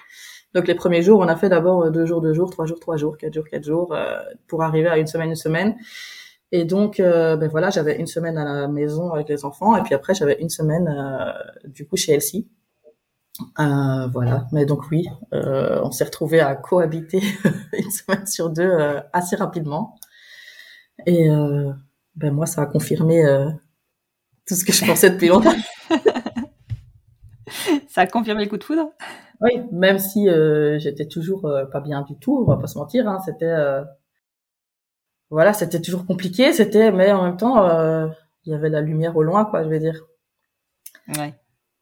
Donc 0.53 0.67
les 0.67 0.75
premiers 0.75 1.01
jours, 1.01 1.19
on 1.19 1.27
a 1.27 1.35
fait 1.35 1.49
d'abord 1.49 1.83
euh, 1.83 1.89
deux 1.91 2.05
jours, 2.05 2.21
deux 2.21 2.33
jours, 2.33 2.49
trois 2.49 2.65
jours, 2.65 2.79
trois 2.79 2.97
jours, 2.97 3.17
quatre 3.17 3.33
jours, 3.33 3.47
quatre 3.47 3.63
jours, 3.63 3.93
euh, 3.93 4.19
pour 4.47 4.63
arriver 4.63 4.88
à 4.89 4.97
une 4.97 5.07
semaine, 5.07 5.29
une 5.29 5.35
semaine. 5.35 5.75
Et 6.51 6.65
donc, 6.65 6.99
euh, 6.99 7.38
ben 7.38 7.47
voilà, 7.47 7.69
j'avais 7.69 7.97
une 7.97 8.07
semaine 8.07 8.38
à 8.38 8.43
la 8.43 8.67
maison 8.67 9.13
avec 9.13 9.29
les 9.29 9.45
enfants, 9.45 9.77
et 9.77 9.83
puis 9.83 9.93
après 9.93 10.15
j'avais 10.15 10.38
une 10.39 10.49
semaine 10.49 10.88
euh, 10.88 11.31
du 11.67 11.88
coup 11.88 11.95
chez 11.95 12.13
Elsie. 12.13 12.47
Euh, 13.59 14.07
voilà, 14.07 14.47
mais 14.51 14.65
donc 14.65 14.89
oui, 14.91 15.07
euh, 15.33 15.79
on 15.83 15.91
s'est 15.91 16.05
retrouvé 16.05 16.39
à 16.39 16.55
cohabiter 16.55 17.21
une 17.73 17.91
semaine 17.91 18.25
sur 18.25 18.49
deux 18.49 18.71
assez 19.13 19.35
rapidement. 19.35 19.95
Et 21.05 21.29
ben 22.15 22.33
moi, 22.33 22.45
ça 22.45 22.63
a 22.63 22.65
confirmé 22.65 23.23
tout 24.45 24.55
ce 24.55 24.65
que 24.65 24.73
je 24.73 24.85
pensais 24.85 25.12
depuis 25.12 25.29
longtemps. 25.29 25.55
ça 27.88 28.01
a 28.01 28.07
confirmé 28.07 28.43
le 28.43 28.49
coup 28.49 28.57
de 28.57 28.63
foudre? 28.63 28.91
Oui, 29.41 29.62
même 29.71 29.99
si 29.99 30.30
euh, 30.30 30.80
j'étais 30.80 31.08
toujours 31.08 31.45
euh, 31.45 31.65
pas 31.65 31.80
bien 31.80 32.02
du 32.02 32.17
tout, 32.17 32.38
on 32.38 32.45
va 32.45 32.58
pas 32.58 32.67
se 32.67 32.78
mentir. 32.78 33.08
Hein, 33.08 33.19
c'était 33.25 33.45
euh, 33.45 33.84
voilà, 35.30 35.54
c'était 35.54 35.82
toujours 35.82 36.06
compliqué. 36.06 36.54
C'était, 36.54 36.91
mais 36.91 37.12
en 37.12 37.23
même 37.23 37.38
temps, 37.38 37.63
euh, 37.63 38.08
il 38.45 38.52
y 38.52 38.56
avait 38.56 38.69
la 38.69 38.82
lumière 38.82 39.15
au 39.15 39.23
loin, 39.23 39.45
quoi. 39.45 39.63
Je 39.63 39.69
vais 39.69 39.80
dire. 39.80 40.02
Ouais. 41.17 41.34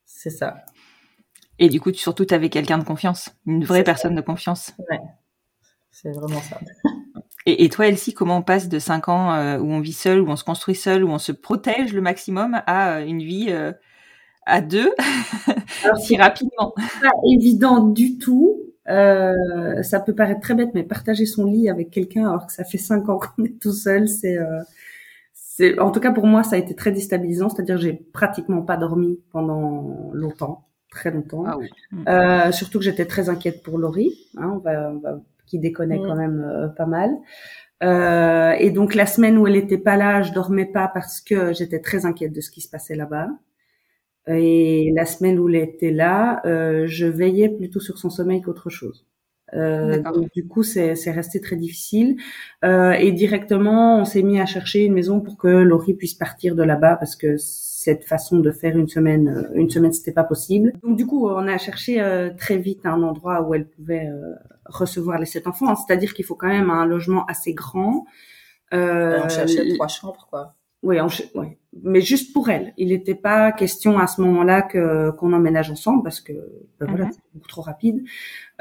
C'est 0.05 0.29
ça. 0.29 0.57
Et 1.59 1.69
du 1.69 1.79
coup, 1.79 1.93
surtout, 1.93 2.25
tu 2.25 2.33
avais 2.33 2.49
quelqu'un 2.49 2.77
de 2.77 2.83
confiance, 2.83 3.31
une 3.45 3.63
vraie 3.63 3.83
personne 3.83 4.15
de 4.15 4.21
confiance. 4.21 4.73
Ouais, 4.89 4.99
c'est 5.91 6.11
vraiment 6.11 6.41
ça. 6.41 6.59
Et, 7.49 7.63
et 7.63 7.69
toi, 7.69 7.87
Elsie, 7.87 8.13
comment 8.13 8.39
on 8.39 8.41
passe 8.41 8.67
de 8.67 8.77
5 8.77 9.07
ans 9.07 9.33
euh, 9.33 9.57
où 9.57 9.71
on 9.71 9.79
vit 9.79 9.93
seul, 9.93 10.19
où 10.19 10.27
on 10.27 10.35
se 10.35 10.43
construit 10.43 10.75
seul, 10.75 11.05
où 11.05 11.09
on 11.09 11.17
se 11.17 11.31
protège 11.31 11.93
le 11.93 12.01
maximum, 12.01 12.61
à 12.65 12.97
euh, 12.97 13.05
une 13.05 13.23
vie 13.23 13.47
à 14.47 14.61
deux, 14.61 14.91
Alors, 15.83 15.97
si 15.97 16.17
rapidement 16.17 16.73
pas 17.01 17.11
évident 17.31 17.83
du 17.83 18.17
tout. 18.17 18.61
Euh, 18.89 19.83
ça 19.83 19.99
peut 19.99 20.15
paraître 20.15 20.39
très 20.39 20.55
bête, 20.55 20.69
mais 20.73 20.83
partager 20.83 21.25
son 21.25 21.43
lit 21.45 21.69
avec 21.69 21.89
quelqu'un 21.91 22.29
alors 22.29 22.47
que 22.47 22.53
ça 22.53 22.63
fait 22.63 22.77
cinq 22.77 23.09
ans 23.09 23.19
qu'on 23.19 23.43
est 23.43 23.59
tout 23.61 23.73
seul, 23.73 24.07
c'est, 24.07 24.37
euh, 24.37 24.61
c'est, 25.33 25.77
en 25.79 25.91
tout 25.91 25.99
cas 25.99 26.11
pour 26.13 26.25
moi, 26.25 26.43
ça 26.43 26.55
a 26.55 26.59
été 26.59 26.73
très 26.73 26.91
déstabilisant. 26.93 27.49
C'est-à-dire, 27.49 27.77
j'ai 27.77 27.91
pratiquement 27.93 28.61
pas 28.61 28.77
dormi 28.77 29.19
pendant 29.33 30.09
longtemps, 30.13 30.67
très 30.89 31.11
longtemps. 31.11 31.43
Ah 31.45 31.57
oui. 31.57 31.69
Euh, 32.07 32.51
surtout 32.53 32.79
que 32.79 32.85
j'étais 32.85 33.05
très 33.05 33.27
inquiète 33.27 33.61
pour 33.61 33.77
Laurie, 33.77 34.13
hein, 34.37 34.51
on 34.55 34.59
va, 34.59 34.91
on 34.91 34.99
va- 34.99 35.19
qui 35.45 35.59
déconnait 35.59 35.99
Mm. 35.99 36.07
quand 36.07 36.15
même 36.15 36.39
euh, 36.49 36.67
pas 36.69 36.85
mal. 36.85 37.11
Euh, 37.83 38.51
et 38.57 38.71
donc 38.71 38.95
la 38.95 39.05
semaine 39.05 39.37
où 39.37 39.47
elle 39.47 39.55
était 39.57 39.77
pas 39.77 39.97
là, 39.97 40.21
je 40.21 40.31
dormais 40.31 40.65
pas 40.65 40.89
parce 40.93 41.19
que 41.21 41.53
j'étais 41.53 41.79
très 41.79 42.05
inquiète 42.05 42.31
de 42.33 42.39
ce 42.41 42.51
qui 42.51 42.61
se 42.61 42.69
passait 42.69 42.95
là-bas. 42.95 43.27
Et 44.27 44.91
la 44.95 45.05
semaine 45.05 45.39
où 45.39 45.47
elle 45.49 45.55
était 45.55 45.91
là, 45.91 46.41
euh, 46.45 46.85
je 46.87 47.05
veillais 47.05 47.49
plutôt 47.49 47.79
sur 47.79 47.97
son 47.97 48.09
sommeil 48.09 48.41
qu'autre 48.41 48.69
chose. 48.69 49.05
Euh, 49.53 50.01
donc, 50.01 50.31
du 50.33 50.45
coup, 50.45 50.63
c'est 50.63 50.95
c'est 50.95 51.11
resté 51.11 51.39
très 51.39 51.55
difficile. 51.55 52.17
Euh, 52.65 52.91
et 52.91 53.11
directement, 53.11 53.99
on 53.99 54.05
s'est 54.05 54.23
mis 54.23 54.39
à 54.39 54.45
chercher 54.45 54.83
une 54.83 54.93
maison 54.93 55.21
pour 55.21 55.37
que 55.37 55.47
Laurie 55.47 55.93
puisse 55.93 56.15
partir 56.15 56.55
de 56.55 56.63
là-bas 56.63 56.97
parce 56.97 57.15
que 57.15 57.37
cette 57.37 58.03
façon 58.03 58.39
de 58.39 58.51
faire 58.51 58.77
une 58.77 58.89
semaine, 58.89 59.29
euh, 59.29 59.55
une 59.55 59.69
semaine, 59.69 59.93
c'était 59.93 60.11
pas 60.11 60.25
possible. 60.25 60.73
Donc 60.83 60.97
du 60.97 61.05
coup, 61.05 61.29
on 61.29 61.47
a 61.47 61.57
cherché 61.57 62.01
euh, 62.01 62.29
très 62.37 62.57
vite 62.57 62.85
un 62.85 63.01
endroit 63.03 63.43
où 63.43 63.53
elle 63.53 63.67
pouvait 63.67 64.07
euh, 64.07 64.33
recevoir 64.65 65.19
les 65.19 65.25
sept 65.25 65.47
enfants. 65.47 65.73
C'est-à-dire 65.75 66.13
qu'il 66.13 66.25
faut 66.25 66.35
quand 66.35 66.49
même 66.49 66.69
un 66.69 66.85
logement 66.85 67.25
assez 67.25 67.53
grand. 67.53 68.05
Euh, 68.73 69.21
on 69.23 69.29
cherchait 69.29 69.73
trois 69.75 69.87
chambres, 69.87 70.27
quoi. 70.29 70.55
oui, 70.83 70.99
on 70.99 71.07
ouais. 71.39 71.57
Mais 71.83 72.01
juste 72.01 72.33
pour 72.33 72.49
elle. 72.49 72.73
Il 72.77 72.89
n'était 72.89 73.15
pas 73.15 73.51
question 73.51 73.99
à 73.99 74.07
ce 74.07 74.21
moment-là 74.21 74.61
que 74.61 75.11
qu'on 75.11 75.33
emménage 75.33 75.69
ensemble 75.71 76.03
parce 76.03 76.19
que 76.21 76.33
ben 76.79 76.87
voilà, 76.87 77.05
Mhm. 77.05 77.11
c'est 77.13 77.21
beaucoup 77.33 77.47
trop 77.47 77.61
rapide. 77.61 78.03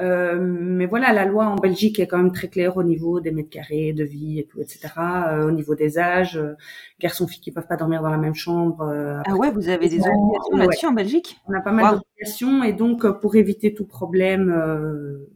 Euh, 0.01 0.39
mais 0.41 0.87
voilà, 0.87 1.13
la 1.13 1.25
loi 1.25 1.47
en 1.47 1.57
Belgique 1.57 1.99
est 2.01 2.07
quand 2.07 2.19
même 2.19 2.33
très 2.33 2.49
claire 2.49 2.77
au 2.77 2.83
niveau 2.83 3.21
des 3.21 3.31
mètres 3.31 3.49
carrés, 3.51 3.93
de 3.93 4.05
vie 4.05 4.39
et 4.41 4.45
tout, 4.45 4.61
etc. 4.61 4.89
Euh, 5.29 5.49
au 5.49 5.51
niveau 5.51 5.75
des 5.75 5.99
âges, 5.99 6.37
euh, 6.37 6.55
garçons 7.01 7.27
filles 7.27 7.41
qui 7.41 7.53
peuvent 7.53 7.67
pas 7.67 7.77
dormir 7.77 8.03
dans 8.03 8.11
la 8.11 8.19
même 8.19 8.35
chambre. 8.35 8.83
euh, 8.83 9.21
Ah 9.27 9.37
ouais, 9.37 9.51
vous 9.51 9.69
avez 9.69 9.89
des 9.89 10.01
obligations 10.01 10.53
ouais. 10.53 10.59
là-dessus 10.59 10.87
en 10.87 10.93
Belgique? 10.93 11.37
On 11.49 11.55
a 11.55 11.61
pas 11.61 11.73
mal 11.73 11.85
Wow. 11.87 11.91
d'obligations 12.01 12.63
et 12.65 12.73
donc 12.73 13.05
euh, 13.05 13.13
pour 13.13 13.37
éviter 13.37 13.73
tout 13.75 13.87
problème, 13.87 14.51
euh, 14.55 15.27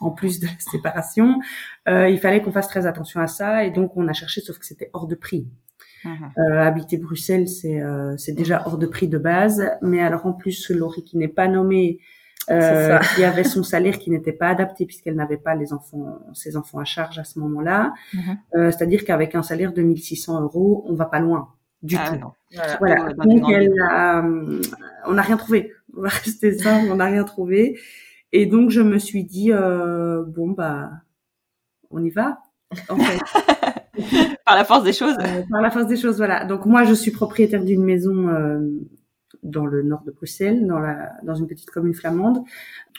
en 0.00 0.10
plus 0.10 0.40
de 0.40 0.46
la 0.46 0.52
séparation, 0.58 1.40
euh, 1.88 2.08
il 2.08 2.18
fallait 2.18 2.42
qu'on 2.42 2.52
fasse 2.52 2.68
très 2.68 2.86
attention 2.86 3.20
à 3.20 3.26
ça 3.26 3.64
et 3.64 3.70
donc 3.70 3.96
on 3.96 4.06
a 4.08 4.12
cherché, 4.12 4.40
sauf 4.42 4.58
que 4.58 4.66
c'était 4.66 4.90
hors 4.92 5.06
de 5.06 5.14
prix. 5.14 5.46
Mhm. 6.04 6.32
Euh, 6.38 6.60
habiter 6.60 6.96
Bruxelles, 6.98 7.48
c'est 7.48 7.80
euh, 7.82 8.16
c'est 8.16 8.32
déjà 8.32 8.62
hors 8.66 8.78
de 8.78 8.86
prix 8.86 9.08
de 9.08 9.18
base, 9.18 9.70
mais 9.82 10.00
alors 10.00 10.26
en 10.26 10.32
plus 10.32 10.70
Laurie 10.70 11.02
qui 11.02 11.16
n'est 11.16 11.26
pas 11.28 11.48
nommée, 11.48 11.98
euh, 12.50 12.98
qui 13.16 13.24
avait 13.24 13.42
son 13.44 13.62
salaire 13.64 13.98
qui 13.98 14.10
n'était 14.10 14.32
pas 14.32 14.48
adapté 14.48 14.86
puisqu'elle 14.86 15.16
n'avait 15.16 15.36
pas 15.38 15.54
les 15.56 15.72
enfants, 15.72 16.20
ses 16.32 16.56
enfants 16.56 16.78
à 16.78 16.84
charge 16.84 17.18
à 17.18 17.24
ce 17.24 17.38
moment-là, 17.40 17.92
Mhm. 18.14 18.38
Euh, 18.54 18.70
c'est-à-dire 18.70 19.04
qu'avec 19.04 19.34
un 19.34 19.42
salaire 19.42 19.72
de 19.72 19.82
1600 19.82 20.40
euros, 20.42 20.84
on 20.86 20.94
va 20.94 21.06
pas 21.06 21.18
loin 21.18 21.48
du 21.82 21.96
Ah 21.98 22.10
tout. 22.10 22.16
non. 22.20 22.32
Voilà. 22.78 23.12
Donc 23.14 23.50
elle 23.50 23.72
a, 23.90 24.24
euh, 24.24 24.60
on 25.06 25.12
n'a 25.14 25.22
rien 25.22 25.36
trouvé. 25.36 25.72
On 25.96 26.02
va 26.02 26.08
rester 26.24 26.56
ça, 26.56 26.78
on 26.90 26.96
n'a 26.96 27.06
rien 27.06 27.24
trouvé. 27.24 27.78
Et 28.32 28.46
donc 28.46 28.70
je 28.70 28.80
me 28.82 28.98
suis 28.98 29.24
dit 29.24 29.50
euh, 29.52 30.22
bon 30.26 30.50
bah 30.50 30.90
on 31.90 32.04
y 32.04 32.10
va. 32.10 32.38
En 32.90 32.96
fait, 32.96 33.18
Par 34.46 34.56
la 34.56 34.64
force 34.64 34.84
des 34.84 34.92
choses. 34.92 35.16
Euh, 35.20 35.42
par 35.50 35.62
la 35.62 35.70
force 35.70 35.86
des 35.86 35.96
choses, 35.96 36.16
voilà. 36.18 36.44
Donc 36.44 36.66
moi 36.66 36.84
je 36.84 36.94
suis 36.94 37.10
propriétaire 37.10 37.64
d'une 37.64 37.82
maison 37.84 38.28
euh, 38.28 38.60
dans 39.42 39.66
le 39.66 39.82
nord 39.82 40.02
de 40.04 40.12
Bruxelles, 40.12 40.66
dans 40.66 40.78
la 40.78 41.12
dans 41.24 41.34
une 41.34 41.46
petite 41.46 41.70
commune 41.70 41.94
flamande, 41.94 42.38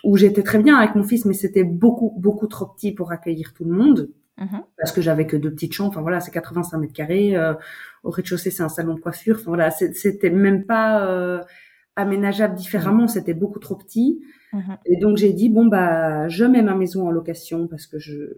où 0.03 0.17
j'étais 0.17 0.43
très 0.43 0.60
bien 0.60 0.75
avec 0.77 0.95
mon 0.95 1.03
fils, 1.03 1.25
mais 1.25 1.33
c'était 1.33 1.63
beaucoup 1.63 2.13
beaucoup 2.17 2.47
trop 2.47 2.65
petit 2.65 2.91
pour 2.93 3.12
accueillir 3.12 3.53
tout 3.53 3.63
le 3.65 3.71
monde 3.71 4.10
Mhm. 4.38 4.62
parce 4.77 4.91
que 4.91 5.01
j'avais 5.01 5.25
que 5.25 5.36
deux 5.36 5.51
petites 5.51 5.73
chambres. 5.73 5.89
Enfin 5.89 6.01
voilà, 6.01 6.19
c'est 6.19 6.31
85 6.31 6.77
mètres 6.77 6.93
carrés. 6.93 7.36
Euh, 7.36 7.53
au 8.03 8.12
rez-de-chaussée, 8.12 8.51
c'est 8.51 8.63
un 8.63 8.69
salon 8.69 8.93
de 8.93 8.99
coiffure. 8.99 9.38
Enfin 9.39 9.49
voilà, 9.51 9.71
c'était 9.71 10.29
même 10.29 10.65
pas 10.65 11.05
euh, 11.07 11.41
aménageable 11.95 12.55
différemment. 12.55 13.07
C'était 13.07 13.33
beaucoup 13.33 13.60
trop 13.60 13.75
petit. 13.75 14.21
Mhm. 14.53 14.77
Et 14.86 14.97
donc 14.97 15.17
j'ai 15.17 15.33
dit 15.33 15.49
bon 15.49 15.65
bah 15.65 16.27
je 16.29 16.45
mets 16.45 16.62
ma 16.62 16.75
maison 16.75 17.07
en 17.07 17.12
location 17.12 17.67
parce 17.67 17.86
que 17.86 17.99
je 17.99 18.38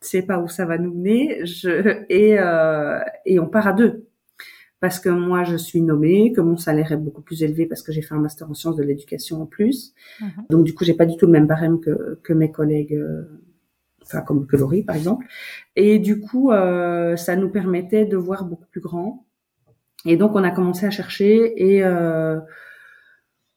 sais 0.00 0.22
pas 0.22 0.38
où 0.38 0.48
ça 0.48 0.66
va 0.66 0.78
nous 0.78 0.92
mener. 0.92 1.44
Je 1.46 2.04
et 2.08 2.38
euh, 2.38 3.00
et 3.24 3.38
on 3.38 3.46
part 3.46 3.66
à 3.66 3.72
deux. 3.72 4.06
Parce 4.80 5.00
que 5.00 5.08
moi 5.08 5.42
je 5.44 5.56
suis 5.56 5.80
nommée, 5.82 6.32
que 6.32 6.40
mon 6.40 6.56
salaire 6.56 6.92
est 6.92 6.96
beaucoup 6.96 7.22
plus 7.22 7.42
élevé 7.42 7.66
parce 7.66 7.82
que 7.82 7.90
j'ai 7.90 8.02
fait 8.02 8.14
un 8.14 8.20
master 8.20 8.48
en 8.48 8.54
sciences 8.54 8.76
de 8.76 8.84
l'éducation 8.84 9.42
en 9.42 9.46
plus. 9.46 9.94
Mhm. 10.20 10.44
Donc 10.50 10.64
du 10.64 10.74
coup 10.74 10.84
j'ai 10.84 10.94
pas 10.94 11.06
du 11.06 11.16
tout 11.16 11.26
le 11.26 11.32
même 11.32 11.46
barème 11.46 11.80
que 11.80 12.20
que 12.22 12.32
mes 12.32 12.52
collègues 12.52 12.94
euh, 12.94 13.22
enfin 14.08 14.22
comme 14.22 14.46
que 14.46 14.56
Laurie 14.56 14.82
par 14.82 14.96
exemple. 14.96 15.26
Et 15.76 15.98
du 15.98 16.20
coup, 16.20 16.52
euh, 16.52 17.16
ça 17.16 17.36
nous 17.36 17.50
permettait 17.50 18.06
de 18.06 18.16
voir 18.16 18.44
beaucoup 18.44 18.66
plus 18.70 18.80
grand. 18.80 19.24
Et 20.04 20.16
donc, 20.16 20.34
on 20.34 20.44
a 20.44 20.50
commencé 20.50 20.86
à 20.86 20.90
chercher 20.90 21.52
et 21.56 21.84
euh, 21.84 22.38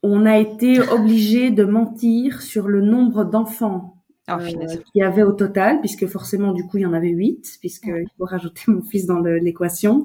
on 0.04 0.26
a 0.26 0.38
été 0.38 0.80
obligé 0.82 1.52
de 1.52 1.64
mentir 1.64 2.42
sur 2.42 2.68
le 2.68 2.82
nombre 2.82 3.24
d'enfants 3.24 3.98
Oh, 4.30 4.34
euh, 4.40 4.78
qu'il 4.78 5.02
y 5.02 5.04
avait 5.04 5.24
au 5.24 5.32
total, 5.34 5.80
puisque 5.82 6.06
forcément, 6.08 6.54
du 6.54 6.66
coup, 6.66 6.78
il 6.78 6.82
y 6.82 6.86
en 6.86 6.94
avait 6.94 7.10
huit, 7.10 7.58
puisqu'il 7.60 8.06
faut 8.18 8.26
rajouter 8.26 8.62
mon 8.68 8.82
fils 8.84 9.06
dans 9.08 9.20
l'équation, 9.20 10.04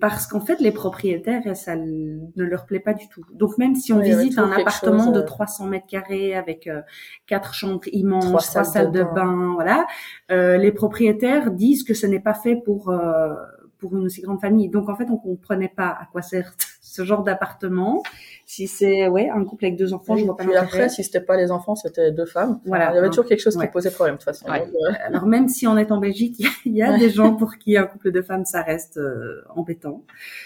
parce 0.00 0.26
qu'en 0.26 0.40
fait, 0.40 0.60
les 0.60 0.72
propriétaires, 0.72 1.56
ça 1.56 1.76
ne 1.76 2.44
leur 2.44 2.66
plaît 2.66 2.80
pas 2.80 2.94
du 2.94 3.08
tout. 3.08 3.24
Donc, 3.32 3.58
même 3.58 3.74
si 3.74 3.92
on 3.92 4.00
Oui, 4.00 4.02
visite 4.02 4.38
un 4.38 4.50
appartement 4.52 5.06
chose, 5.06 5.12
de 5.12 5.20
euh, 5.20 5.22
300 5.22 5.66
mètres 5.66 5.86
carrés 5.86 6.34
avec 6.34 6.66
euh, 6.68 6.82
quatre 7.26 7.52
chambres 7.52 7.82
immenses, 7.92 8.26
Trois 8.26 8.40
salles 8.42 8.64
salles 8.64 8.92
de 8.92 8.92
de 8.92 9.02
bain. 9.02 9.14
bain, 9.14 9.52
voilà, 9.54 9.86
euh, 10.30 10.56
les 10.56 10.72
propriétaires 10.72 11.50
disent 11.50 11.84
que 11.84 11.94
ce 11.94 12.06
n'est 12.06 12.20
pas 12.20 12.34
fait 12.34 12.56
pour 12.56 12.90
euh, 12.90 13.34
pour 13.78 13.96
une 13.96 14.04
aussi 14.06 14.20
grande 14.22 14.40
famille. 14.40 14.68
Donc, 14.68 14.88
en 14.88 14.96
fait, 14.96 15.06
on 15.10 15.16
comprenait 15.18 15.72
pas 15.74 15.88
à 15.88 16.06
quoi 16.10 16.22
sert 16.22 16.54
ce 16.80 17.04
genre 17.04 17.22
d'appartement. 17.24 18.02
Si 18.50 18.66
c'est 18.66 19.08
ouais 19.08 19.28
un 19.28 19.44
couple 19.44 19.66
avec 19.66 19.76
deux 19.76 19.92
enfants, 19.92 20.16
je 20.16 20.24
vois 20.24 20.34
pas 20.34 20.42
puis 20.44 20.56
après, 20.56 20.88
si 20.88 21.04
c'était 21.04 21.20
pas 21.20 21.36
les 21.36 21.50
enfants, 21.50 21.74
c'était 21.76 22.12
deux 22.12 22.24
femmes. 22.24 22.52
Enfin, 22.52 22.60
Voilà. 22.64 22.92
Il 22.92 22.94
y 22.94 22.98
avait 22.98 23.10
toujours 23.10 23.26
quelque 23.26 23.42
chose 23.42 23.58
Ouais. 23.58 23.66
qui 23.66 23.72
posait 23.72 23.90
problème, 23.90 24.14
de 24.14 24.20
toute 24.20 24.24
façon. 24.24 24.48
Ouais. 24.50 24.60
Donc, 24.60 24.68
euh, 24.74 24.92
Alors 25.04 25.26
même 25.26 25.48
si 25.50 25.66
on 25.66 25.76
est 25.76 25.92
en 25.92 25.98
Belgique, 25.98 26.42
il 26.64 26.72
y 26.74 26.82
a, 26.82 26.96
y 26.96 26.98
des 26.98 27.10
gens 27.10 27.34
pour 27.36 27.56
qui 27.58 27.76
un 27.76 27.84
couple 27.84 28.10
de 28.10 28.22
femmes 28.22 28.46
ça 28.46 28.62
reste 28.62 28.96
euh, 28.96 29.42
embêtant, 29.54 30.02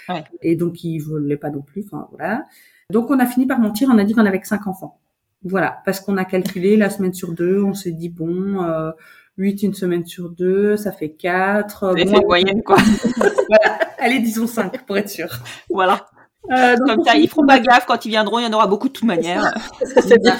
Ouais. 0.09 0.25
et 0.43 0.57
donc 0.57 0.83
ils 0.83 0.99
voulaient 0.99 1.37
pas 1.37 1.51
non 1.51 1.63
plus. 1.63 1.85
Enfin 1.87 2.09
voilà. 2.11 2.45
Donc 2.91 3.09
on 3.09 3.21
a 3.21 3.27
fini 3.27 3.47
par 3.47 3.61
mentir. 3.61 3.89
On 3.93 3.99
a 3.99 4.03
dit 4.05 4.15
qu'on 4.15 4.27
avait 4.27 4.41
que 4.41 4.49
cinq 4.49 4.67
enfants. 4.67 4.99
Voilà, 5.45 5.79
parce 5.85 6.01
qu'on 6.01 6.17
a 6.17 6.25
calculé 6.25 6.77
la 6.77 6.91
semaine 6.91 7.15
sur 7.15 7.33
deux. 7.33 7.63
On 7.63 7.73
s'est 7.73 7.93
dit 7.93 8.09
bon, 8.09 8.65
euh, 8.65 8.91
huit 9.37 9.63
une 9.63 9.75
semaine 9.75 10.05
sur 10.07 10.29
deux, 10.29 10.77
ça 10.77 10.91
fait 10.91 11.11
quatre. 11.11 11.87
Vous 11.87 11.93
avez 11.93 12.05
Bon, 12.07 12.11
fait 12.11 12.17
une 12.21 12.27
moyenne, 12.27 12.63
quoi. 12.65 12.79
voilà. 13.49 13.79
Allez, 13.99 14.19
disons 14.19 14.49
cinq 14.49 14.85
pour 14.87 14.99
être 14.99 15.09
sûr. 15.09 15.29
voilà. 15.71 16.07
Euh, 16.51 16.77
donc, 16.77 16.87
Comme 16.89 17.05
ça, 17.05 17.17
ils 17.17 17.29
feront 17.29 17.47
pas 17.47 17.61
gaffe 17.61 17.87
quand 17.87 18.05
ils 18.05 18.09
viendront, 18.11 18.39
il 18.41 18.45
y 18.45 18.47
en 18.47 18.53
aura 18.53 18.67
beaucoup 18.67 18.89
de 18.89 18.93
toute 18.93 19.07
manière. 19.07 19.55
bien. 20.23 20.37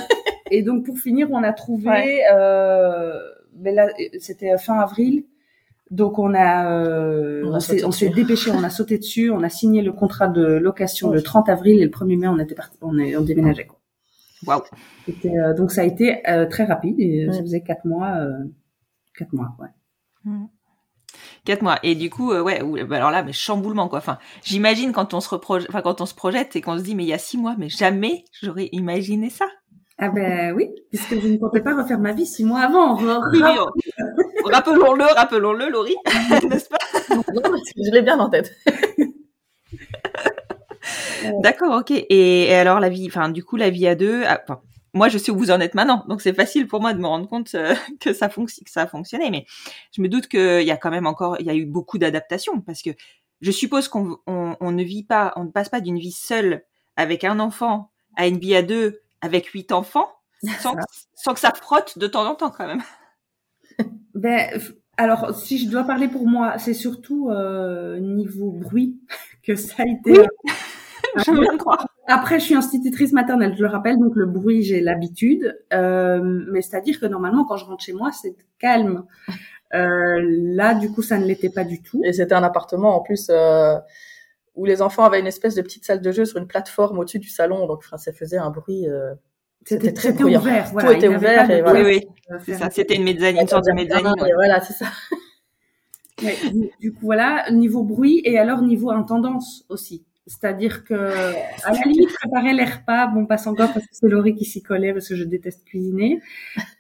Et 0.51 0.63
donc 0.63 0.85
pour 0.85 0.99
finir, 0.99 1.29
on 1.31 1.43
a 1.43 1.53
trouvé, 1.53 1.89
Ouais. 1.89 2.21
euh, 2.35 3.13
mais 3.59 3.73
là 3.73 3.87
c'était 4.19 4.59
fin 4.59 4.79
avril, 4.81 5.25
donc 5.91 6.19
on 6.19 6.35
a, 6.35 6.71
euh, 6.75 7.43
On 7.47 7.55
on 7.87 7.93
s'est 7.93 8.09
dépêché, 8.11 8.51
on 8.51 8.63
a 8.65 8.69
sauté 8.69 8.99
dessus, 8.99 9.31
on 9.31 9.43
a 9.43 9.49
signé 9.49 9.81
le 9.83 9.93
contrat 9.93 10.29
de 10.29 10.43
location 10.45 11.09
Ouais. 11.09 11.17
le 11.17 11.23
30 11.23 11.49
avril 11.49 11.81
et 11.81 11.85
le 11.85 11.91
1er 11.91 12.19
mai 12.19 12.29
on 12.29 12.39
était 12.39 12.55
parti, 12.55 12.77
on 12.83 12.99
est 12.99 13.17
on 13.17 13.23
déménageait 13.23 13.67
quoi. 13.67 13.79
C'était, 15.07 15.39
euh, 15.39 15.55
donc 15.55 15.71
ça 15.71 15.83
a 15.83 15.85
été 15.85 16.29
euh, 16.29 16.47
très 16.47 16.65
rapide 16.65 16.97
et 16.99 17.27
euh, 17.29 17.33
ça 17.33 17.41
faisait 17.41 17.61
quatre 17.63 17.85
mois, 17.87 18.17
euh, 18.17 18.33
quatre 19.17 19.33
mois 19.33 19.55
ouais. 19.61 20.31
Quatre 21.45 21.63
mois. 21.63 21.79
Et 21.83 21.97
du 21.97 22.09
coup, 22.09 22.33
ouais, 22.33 22.63
bah, 22.85 22.97
alors 22.97 23.11
là, 23.11 23.25
mais 23.25 23.33
chamboulement 23.33 23.89
quoi. 23.89 23.99
Enfin, 23.99 24.19
j'imagine 24.45 24.93
quand 24.93 25.13
on 25.13 25.21
se 25.21 25.29
reprojette, 25.29 25.69
enfin 25.69 25.83
quand 25.83 26.01
on 26.01 26.07
se 26.07 26.15
projette 26.15 26.55
et 26.55 26.61
qu'on 26.61 26.79
se 26.79 26.85
dit 26.85 26.95
mais 26.95 27.03
il 27.03 27.09
y 27.09 27.13
a 27.13 27.19
six 27.19 27.37
mois, 27.37 27.57
mais 27.59 27.69
jamais 27.69 28.25
j'aurais 28.41 28.69
imaginé 28.73 29.29
ça. 29.29 29.47
Ah 29.99 30.09
ben 30.09 30.55
oui, 30.55 30.71
puisque 30.91 31.21
je 31.21 31.29
ne 31.29 31.37
comptais 31.37 31.61
pas 31.61 31.77
refaire 31.77 31.99
ma 31.99 32.13
vie 32.13 32.27
six 32.27 32.45
mois 32.45 32.61
avant. 32.61 32.95
rappelons-le, 34.45 35.05
rappelons-le, 35.15 35.69
Laurie, 35.69 35.97
n'est-ce 36.49 36.69
pas? 36.69 36.79
Je 37.11 37.93
l'ai 37.93 38.03
bien 38.03 38.19
en 38.19 38.29
tête. 38.29 38.53
D'accord, 41.43 41.81
ok. 41.81 41.91
Et, 41.91 42.55
alors 42.55 42.81
la 42.81 42.89
vie, 42.89 43.07
enfin 43.07 43.29
du 43.29 43.45
coup 43.45 43.57
la 43.57 43.71
vie 43.71 43.87
à 43.87 43.95
deux. 43.95 44.23
Ah, 44.27 44.43
moi 44.95 45.09
je 45.09 45.19
sais 45.19 45.31
où 45.31 45.37
vous 45.37 45.51
en 45.51 45.61
êtes 45.61 45.75
maintenant, 45.75 46.05
donc 46.09 46.21
c'est 46.21 46.35
facile 46.35 46.67
pour 46.67 46.81
moi 46.81 46.93
de 46.93 46.99
me 46.99 47.07
rendre 47.07 47.29
compte 47.29 47.55
euh, 47.55 47.75
que 48.01 48.13
ça 48.13 48.29
fonctionne, 48.29 48.65
que 48.65 48.71
ça 48.71 48.83
a 48.83 48.87
fonctionné. 48.87 49.31
Mais 49.31 49.47
je 49.97 50.03
me 50.03 50.09
doute 50.09 50.29
qu'il 50.29 50.63
y 50.63 50.71
a 50.71 50.77
quand 50.77 50.91
même 50.91 51.07
encore, 51.07 51.37
il 51.41 51.47
y 51.47 51.51
a 51.51 51.55
eu 51.55 51.67
beaucoup 51.67 51.99
d'adaptations 51.99 52.61
parce 52.61 52.83
que 52.83 52.91
je 53.41 53.51
suppose 53.51 53.89
qu'on 53.89 54.19
on, 54.27 54.71
ne 54.71 54.83
vit 54.85 55.05
pas, 55.05 55.33
on 55.37 55.45
ne 55.45 55.51
passe 55.51 55.69
pas 55.69 55.81
d'une 55.81 55.99
vie 55.99 56.13
seule 56.13 56.65
avec 56.97 57.25
un 57.25 57.41
enfant 57.41 57.91
à 58.17 58.27
une 58.27 58.39
vie 58.39 58.55
à 58.55 58.63
deux 58.63 59.01
avec 59.21 59.47
huit 59.47 59.73
enfants 59.73 60.09
sans, 60.61 60.75
sans 61.15 61.35
que 61.35 61.41
ça 61.41 61.53
frotte 61.53 61.99
de 61.99 62.07
temps 62.07 62.29
en 62.29 62.35
temps 62.35 62.51
quand 62.51 62.67
même. 62.67 62.83
Ben, 64.15 64.61
alors, 64.99 65.35
si 65.35 65.59
je 65.59 65.71
dois 65.71 65.85
parler 65.85 66.07
pour 66.07 66.29
moi, 66.29 66.59
c'est 66.59 66.75
surtout 66.75 67.31
euh, 67.31 67.99
niveau 67.99 68.51
bruit 68.51 69.01
que 69.43 69.57
ça 69.57 69.83
a 69.83 69.87
été. 69.87 70.21
Oui. 70.21 70.53
Je 71.17 71.31
viens 71.33 71.53
de 71.53 71.59
croire. 71.59 71.87
Après, 72.07 72.41
je 72.41 72.45
suis 72.45 72.55
institutrice 72.55 73.13
maternelle, 73.13 73.55
je 73.57 73.63
le 73.63 73.69
rappelle, 73.69 73.99
donc 73.99 74.17
le 74.17 74.27
bruit, 74.27 74.63
j'ai 74.63 74.81
l'habitude. 74.81 75.59
Euh, 75.73 76.21
mais 76.51 76.63
c'est-à-dire 76.63 77.01
que 77.01 77.07
normalement, 77.07 77.45
quand 77.45 77.57
je 77.57 77.65
rentre 77.65 77.85
chez 77.85 77.93
moi, 77.93 78.11
c'est 78.13 78.35
calme. 78.59 79.05
Euh, 79.75 80.21
là, 80.23 80.75
du 80.75 80.91
coup, 80.91 81.03
ça 81.03 81.19
ne 81.19 81.25
l'était 81.25 81.51
pas 81.51 81.65
du 81.65 81.83
tout. 81.83 82.03
Et 82.05 82.13
c'était 82.13 82.35
un 82.35 82.43
appartement 82.43 82.97
en 82.97 83.01
plus 83.01 83.29
euh, 83.31 83.77
où 84.55 84.65
les 84.65 84.83
enfants 84.83 85.05
avaient 85.05 85.21
une 85.21 85.27
espèce 85.27 85.55
de 85.55 85.63
petite 85.63 85.85
salle 85.85 86.01
de 86.01 86.13
jeu 86.13 86.25
sur 86.25 86.39
une 86.39 86.47
plateforme 86.47 86.99
au-dessus 86.99 87.19
du 87.19 87.29
salon, 87.29 87.67
donc 87.67 87.79
enfin, 87.79 87.97
ça 87.97 88.13
faisait 88.13 88.39
un 88.39 88.51
bruit. 88.51 88.89
Euh, 88.89 89.15
c'était 89.65 89.93
très 89.93 90.13
bruyant. 90.13 90.41
Ouvert, 90.41 90.69
voilà, 90.73 90.89
Tout 90.89 90.97
était 90.97 91.09
ouvert. 91.09 91.51
Et 91.51 91.63
voilà. 91.63 91.83
Oui, 91.83 92.03
oui. 92.29 92.39
C'est 92.45 92.55
ça. 92.55 92.69
C'était 92.71 92.97
une 92.97 93.05
mezzanine, 93.05 93.43
une 93.43 93.49
sorte 93.49 93.65
de 93.65 93.73
mezzanine. 93.73 94.21
Ouais. 94.21 94.33
Voilà, 94.35 94.61
c'est 94.61 94.75
ça. 94.75 94.87
Ouais, 96.23 96.37
du, 96.79 96.93
coup, 96.93 97.01
voilà, 97.07 97.51
niveau 97.51 97.83
bruit 97.83 98.21
et 98.25 98.39
alors 98.39 98.63
niveau 98.63 98.91
intendance 98.91 99.65
aussi. 99.69 100.05
C'est-à-dire 100.27 100.85
que, 100.85 100.95
à 100.95 101.73
la 101.73 101.81
limite, 101.85 102.15
préparer 102.15 102.53
les 102.53 102.65
repas, 102.65 103.09
bon, 103.09 103.27
passe 103.27 103.47
encore 103.49 103.73
parce 103.73 103.85
que 103.87 103.93
c'est 103.93 104.09
Laurie 104.09 104.37
qui 104.37 104.45
s'y 104.45 104.63
collait 104.63 104.93
parce 104.93 105.09
que 105.09 105.17
je 105.17 105.25
déteste 105.25 105.65
cuisiner. 105.65 106.21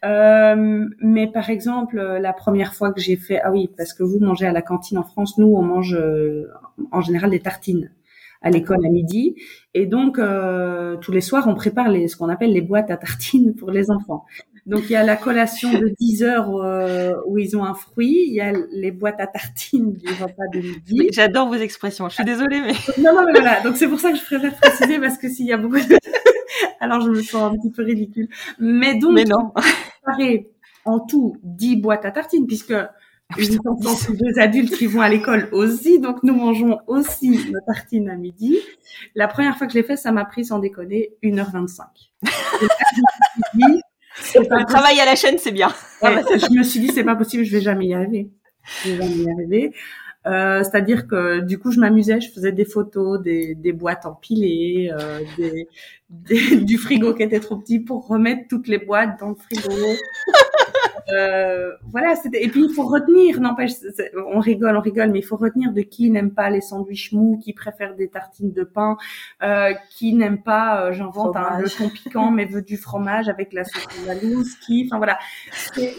Euh, 0.04 0.88
mais 1.00 1.26
par 1.26 1.50
exemple, 1.50 2.00
la 2.00 2.32
première 2.32 2.74
fois 2.74 2.92
que 2.92 3.00
j'ai 3.00 3.16
fait, 3.16 3.40
ah 3.40 3.50
oui, 3.50 3.68
parce 3.76 3.94
que 3.94 4.04
vous 4.04 4.20
mangez 4.20 4.46
à 4.46 4.52
la 4.52 4.62
cantine 4.62 4.98
en 4.98 5.02
France, 5.02 5.38
nous, 5.38 5.48
on 5.48 5.62
mange 5.62 5.94
euh, 5.94 6.48
en 6.92 7.00
général 7.00 7.30
des 7.30 7.40
tartines 7.40 7.90
à 8.42 8.50
l'école 8.50 8.84
à 8.84 8.88
midi. 8.88 9.36
Et 9.74 9.86
donc, 9.86 10.18
euh, 10.18 10.96
tous 10.96 11.12
les 11.12 11.20
soirs, 11.20 11.46
on 11.48 11.54
prépare 11.54 11.88
les, 11.88 12.08
ce 12.08 12.16
qu'on 12.16 12.28
appelle 12.28 12.52
les 12.52 12.60
boîtes 12.60 12.90
à 12.90 12.96
tartines 12.96 13.54
pour 13.54 13.70
les 13.70 13.90
enfants. 13.90 14.24
Donc, 14.66 14.84
il 14.84 14.92
y 14.92 14.96
a 14.96 15.02
la 15.02 15.16
collation 15.16 15.72
de 15.72 15.88
10 15.98 16.22
heures 16.22 16.54
euh, 16.56 17.12
où 17.26 17.38
ils 17.38 17.56
ont 17.56 17.64
un 17.64 17.74
fruit. 17.74 18.24
Il 18.26 18.34
y 18.34 18.40
a 18.40 18.52
les 18.72 18.92
boîtes 18.92 19.20
à 19.20 19.26
tartines 19.26 19.92
du 19.92 20.08
repas 20.08 20.46
de 20.52 20.60
midi. 20.60 21.08
J'adore 21.12 21.48
vos 21.48 21.56
expressions. 21.56 22.08
Je 22.08 22.14
suis 22.14 22.24
désolée, 22.24 22.60
mais... 22.60 22.72
Non, 23.02 23.14
non, 23.14 23.24
mais 23.26 23.32
voilà. 23.32 23.60
Donc, 23.62 23.76
c'est 23.76 23.88
pour 23.88 23.98
ça 23.98 24.12
que 24.12 24.18
je 24.18 24.24
préfère 24.24 24.54
préciser 24.56 24.98
parce 25.00 25.18
que 25.18 25.28
s'il 25.28 25.46
y 25.46 25.52
a 25.52 25.56
beaucoup 25.56 25.76
de... 25.76 25.98
Alors, 26.80 27.00
je 27.00 27.10
me 27.10 27.22
sens 27.22 27.52
un 27.52 27.56
petit 27.56 27.70
peu 27.70 27.82
ridicule. 27.82 28.28
Mais 28.58 28.94
donc, 28.94 29.14
mais 29.14 29.24
non. 29.24 29.52
en 30.84 31.00
tout 31.00 31.36
10 31.42 31.76
boîtes 31.76 32.04
à 32.04 32.12
tartines 32.12 32.46
puisque 32.46 32.74
une 33.38 33.58
enfants 33.66 34.12
deux 34.12 34.40
adultes 34.40 34.76
qui 34.76 34.86
vont 34.86 35.00
à 35.00 35.08
l'école 35.08 35.48
aussi, 35.52 36.00
donc 36.00 36.22
nous 36.22 36.34
mangeons 36.34 36.78
aussi 36.86 37.30
nos 37.50 37.60
tartines 37.66 38.10
à 38.10 38.16
midi. 38.16 38.58
La 39.14 39.28
première 39.28 39.56
fois 39.56 39.66
que 39.66 39.72
je 39.72 39.78
l'ai 39.78 39.84
fait, 39.84 39.96
ça 39.96 40.12
m'a 40.12 40.24
pris 40.24 40.44
sans 40.44 40.58
déconner 40.58 41.14
1h25. 41.22 41.80
Le 44.34 44.66
travail 44.66 45.00
à 45.00 45.04
la 45.04 45.16
chaîne, 45.16 45.38
c'est 45.38 45.52
bien. 45.52 45.72
je 46.02 46.58
me 46.58 46.62
suis 46.62 46.80
dit, 46.80 46.88
c'est 46.88 47.04
pas 47.04 47.16
possible, 47.16 47.44
je 47.44 47.52
vais 47.52 47.60
jamais 47.60 47.86
y 47.86 47.94
arriver. 47.94 48.30
Je 48.84 48.90
vais 48.90 48.96
jamais 48.96 49.16
y 49.16 49.30
arriver. 49.30 49.72
Euh, 50.24 50.62
c'est-à-dire 50.62 51.08
que 51.08 51.40
du 51.40 51.58
coup, 51.58 51.72
je 51.72 51.80
m'amusais, 51.80 52.20
je 52.20 52.30
faisais 52.30 52.52
des 52.52 52.64
photos, 52.64 53.20
des, 53.20 53.54
des 53.56 53.72
boîtes 53.72 54.06
empilées, 54.06 54.92
euh, 54.92 55.20
des, 55.36 55.68
des, 56.10 56.56
du 56.64 56.78
frigo 56.78 57.14
qui 57.14 57.24
était 57.24 57.40
trop 57.40 57.56
petit 57.56 57.80
pour 57.80 58.06
remettre 58.06 58.42
toutes 58.48 58.68
les 58.68 58.78
boîtes 58.78 59.18
dans 59.18 59.30
le 59.30 59.34
frigo. 59.34 59.72
Euh, 61.08 61.72
voilà, 61.90 62.14
et 62.32 62.48
puis 62.48 62.64
il 62.64 62.74
faut 62.74 62.86
retenir, 62.86 63.40
n'empêche, 63.40 63.72
on 64.32 64.40
rigole, 64.40 64.76
on 64.76 64.80
rigole, 64.80 65.10
mais 65.10 65.20
il 65.20 65.24
faut 65.24 65.36
retenir 65.36 65.72
de 65.72 65.80
qui 65.82 66.10
n'aime 66.10 66.32
pas 66.32 66.50
les 66.50 66.60
sandwichs 66.60 67.12
mous, 67.12 67.38
qui 67.42 67.52
préfère 67.52 67.94
des 67.94 68.08
tartines 68.08 68.52
de 68.52 68.64
pain, 68.64 68.96
euh, 69.42 69.72
qui 69.90 70.14
n'aime 70.14 70.42
pas, 70.42 70.86
euh, 70.86 70.92
j'invente 70.92 71.36
un 71.36 71.58
le 71.60 71.68
thon 71.68 71.88
piquant, 71.88 72.30
mais 72.30 72.44
veut 72.44 72.62
du 72.62 72.76
fromage 72.76 73.28
avec 73.28 73.52
la 73.52 73.64
sauce 73.64 73.86
loose, 74.22 74.54
qui, 74.56 74.84
enfin 74.86 74.98
voilà, 74.98 75.18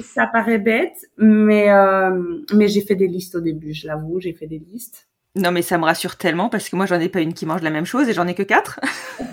ça 0.04 0.28
paraît 0.28 0.60
bête, 0.60 1.10
mais 1.18 1.70
euh, 1.70 2.42
mais 2.54 2.68
j'ai 2.68 2.82
fait 2.82 2.96
des 2.96 3.08
listes 3.08 3.36
au 3.36 3.42
début, 3.42 3.74
je 3.74 3.88
l'avoue, 3.88 4.20
j'ai 4.20 4.34
fait 4.34 4.48
des 4.48 4.60
listes. 4.60 5.08
Non, 5.36 5.52
mais 5.52 5.63
ça 5.63 5.80
me 5.80 5.84
rassure 5.84 6.16
tellement 6.18 6.48
parce 6.48 6.70
que 6.70 6.76
moi, 6.76 6.86
j'en 6.86 7.00
ai 7.00 7.10
pas 7.10 7.22
une 7.22 7.34
qui 7.34 7.48
mange 7.48 7.63
la 7.63 7.72
même 7.72 7.86
chose 7.86 8.08
et 8.08 8.13
j'en 8.13 8.28
ai 8.28 8.36
que 8.36 8.44
quatre. 8.44 8.80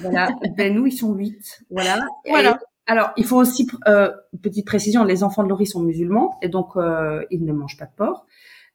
voilà. 0.00 0.30
Ben, 0.56 0.74
nous, 0.74 0.87
ils 0.87 0.96
sont 0.96 1.12
huit. 1.12 1.62
Voilà. 1.70 1.98
Voilà. 2.26 2.59
Alors, 2.90 3.12
il 3.16 3.24
faut 3.24 3.37
aussi, 3.37 3.68
euh, 3.87 4.11
petite 4.42 4.66
précision, 4.66 5.05
les 5.05 5.22
enfants 5.22 5.44
de 5.44 5.48
Laurie 5.48 5.64
sont 5.64 5.81
musulmans 5.81 6.37
et 6.42 6.48
donc 6.48 6.70
euh, 6.74 7.24
ils 7.31 7.44
ne 7.44 7.53
mangent 7.53 7.76
pas 7.79 7.85
de 7.85 7.92
porc. 7.96 8.26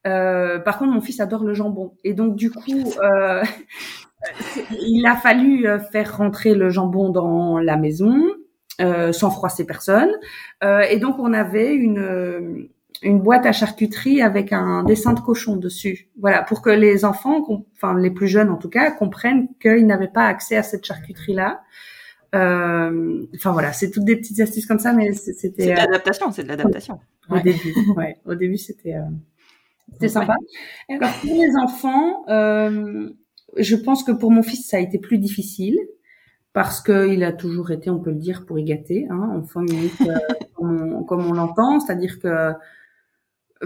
Euh, 0.07 0.57
par 0.57 0.77
contre, 0.77 0.93
mon 0.93 1.01
fils 1.01 1.19
adore 1.19 1.43
le 1.43 1.53
jambon 1.53 1.95
et 2.05 2.13
donc 2.13 2.37
du 2.37 2.49
coup, 2.49 2.93
euh, 3.03 3.43
il 4.71 5.05
a 5.05 5.17
fallu 5.17 5.67
euh, 5.67 5.79
faire 5.79 6.15
rentrer 6.15 6.55
le 6.55 6.69
jambon 6.69 7.09
dans 7.09 7.59
la 7.59 7.75
maison 7.75 8.15
euh, 8.79 9.11
sans 9.11 9.31
froisser 9.31 9.65
personne. 9.65 10.13
et 10.61 10.97
donc, 10.97 11.19
on 11.19 11.33
avait 11.33 11.75
une 11.75 12.69
une 13.01 13.19
boîte 13.19 13.45
à 13.45 13.51
charcuterie 13.51 14.21
avec 14.21 14.53
un 14.53 14.85
dessin 14.85 15.11
de 15.11 15.19
cochon 15.19 15.57
dessus. 15.57 16.07
Voilà, 16.21 16.41
pour 16.41 16.61
que 16.61 16.69
les 16.69 17.03
enfants, 17.03 17.45
enfin 17.75 17.99
les 17.99 18.11
plus 18.11 18.29
jeunes 18.29 18.49
en 18.49 18.55
tout 18.55 18.69
cas, 18.69 18.91
comprennent 18.91 19.49
qu'ils 19.61 19.85
n'avaient 19.85 20.07
pas 20.07 20.27
accès 20.27 20.55
à 20.55 20.63
cette 20.63 20.85
charcuterie-là. 20.85 21.59
Euh, 22.35 23.25
enfin 23.35 23.51
voilà, 23.51 23.71
c'est 23.71 23.91
toutes 23.91 24.03
des 24.03 24.15
petites 24.15 24.39
astuces 24.39 24.65
comme 24.65 24.79
ça, 24.79 24.93
mais 24.93 25.13
c'était. 25.13 25.63
C'est 25.63 25.65
de 25.67 25.71
euh, 25.71 25.75
l'adaptation, 25.75 26.31
c'est 26.31 26.43
de 26.43 26.49
l'adaptation. 26.49 26.99
Au 27.29 27.39
début, 27.39 27.73
ouais, 27.95 28.17
au 28.25 28.35
début 28.35 28.57
c'était 28.57 28.95
euh, 28.95 29.03
c'était 29.93 30.09
sympa. 30.09 30.35
alors 30.89 31.11
pour 31.21 31.35
les 31.35 31.55
enfants, 31.55 32.23
je 33.57 33.75
pense 33.75 34.03
que 34.03 34.11
pour 34.11 34.31
mon 34.31 34.43
fils 34.43 34.67
ça 34.67 34.77
a 34.77 34.79
été 34.79 34.99
plus 34.99 35.17
difficile 35.17 35.79
parce 36.51 36.81
qu'il 36.81 37.23
a 37.23 37.33
toujours 37.33 37.71
été, 37.71 37.89
on 37.89 37.99
peut 37.99 38.11
le 38.11 38.17
dire, 38.17 38.45
pour 38.45 38.57
y 38.57 38.63
gâter, 38.63 39.07
hein, 39.09 39.29
enfant 39.35 39.61
unique 39.61 39.93
comme 40.55 41.25
on, 41.27 41.33
l'entend, 41.33 41.79
c'est-à-dire 41.79 42.19
que 42.19 42.53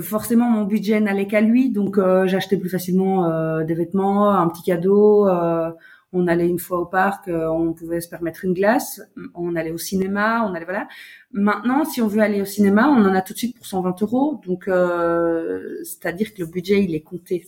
forcément 0.02 0.50
mon 0.50 0.66
budget 0.66 1.00
n'allait 1.00 1.28
qu'à 1.28 1.42
lui, 1.42 1.72
donc 1.72 2.00
j'achetais 2.26 2.58
plus 2.58 2.70
facilement 2.70 3.62
des 3.64 3.74
vêtements, 3.74 4.32
un 4.32 4.48
petit 4.48 4.64
cadeau 4.64 5.28
on 6.12 6.28
allait 6.28 6.48
une 6.48 6.60
fois 6.60 6.80
au 6.80 6.86
parc, 6.86 7.28
euh, 7.28 7.48
on 7.50 7.74
pouvait 7.74 8.02
se 8.02 8.10
permettre 8.10 8.44
une 8.46 8.54
glace, 8.54 9.02
on 9.36 9.56
allait 9.56 9.72
au 9.72 9.78
cinéma, 9.78 10.44
on 10.50 10.54
allait 10.54 10.66
voilà. 10.66 10.88
Maintenant, 11.32 11.86
si 11.86 12.02
on 12.02 12.08
veut 12.08 12.22
aller 12.22 12.42
au 12.42 12.46
cinéma, 12.46 12.88
on 12.90 13.06
en 13.06 13.14
a 13.14 13.22
tout 13.22 13.34
de 13.34 13.38
suite 13.38 13.56
pour 13.56 13.66
120 13.66 14.02
euros, 14.02 14.42
donc 14.46 14.68
euh, 14.68 15.78
c'est-à-dire 15.84 16.34
que 16.34 16.42
le 16.42 16.48
budget 16.48 16.84
il 16.84 16.96
est 16.96 17.02
compté. 17.02 17.46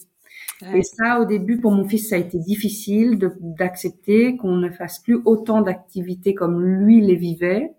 Et 0.75 0.83
ça, 0.83 1.19
au 1.19 1.25
début, 1.25 1.59
pour 1.59 1.71
mon 1.71 1.87
fils, 1.87 2.09
ça 2.09 2.15
a 2.15 2.19
été 2.19 2.37
difficile 2.37 3.17
d'accepter 3.39 4.37
qu'on 4.37 4.57
ne 4.57 4.69
fasse 4.69 4.99
plus 4.99 5.19
autant 5.25 5.61
d'activités 5.61 6.35
comme 6.35 6.63
lui 6.63 7.01
les 7.01 7.15
vivait, 7.15 7.73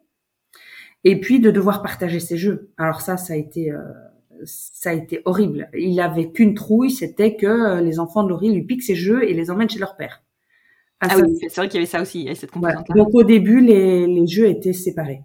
et 1.04 1.20
puis 1.20 1.38
de 1.38 1.50
devoir 1.52 1.82
partager 1.82 2.18
ses 2.18 2.36
jeux. 2.36 2.70
Alors 2.76 3.00
ça, 3.00 3.16
ça 3.16 3.34
a 3.34 3.36
été 3.36 3.70
euh, 3.70 3.78
ça 4.44 4.90
a 4.90 4.94
été 4.94 5.22
horrible. 5.24 5.70
Il 5.74 6.00
avait 6.00 6.32
qu'une 6.32 6.54
trouille, 6.54 6.90
c'était 6.90 7.36
que 7.36 7.80
les 7.80 8.00
enfants 8.00 8.24
de 8.24 8.28
Laurie 8.30 8.52
lui 8.52 8.64
piquent 8.64 8.82
ses 8.82 8.96
jeux 8.96 9.22
et 9.28 9.32
les 9.34 9.50
emmènent 9.50 9.70
chez 9.70 9.78
leur 9.78 9.96
père. 9.96 10.22
Ah, 11.02 11.08
ah 11.10 11.16
oui, 11.18 11.36
c'est 11.40 11.56
vrai 11.56 11.68
qu'il 11.68 11.80
y 11.80 11.82
avait 11.82 11.90
ça 11.90 12.00
aussi, 12.00 12.28
cette 12.36 12.52
composante 12.52 12.86
Donc 12.94 13.08
au 13.12 13.24
début, 13.24 13.60
les, 13.60 14.06
les 14.06 14.26
jeux 14.26 14.46
étaient 14.48 14.72
séparés. 14.72 15.24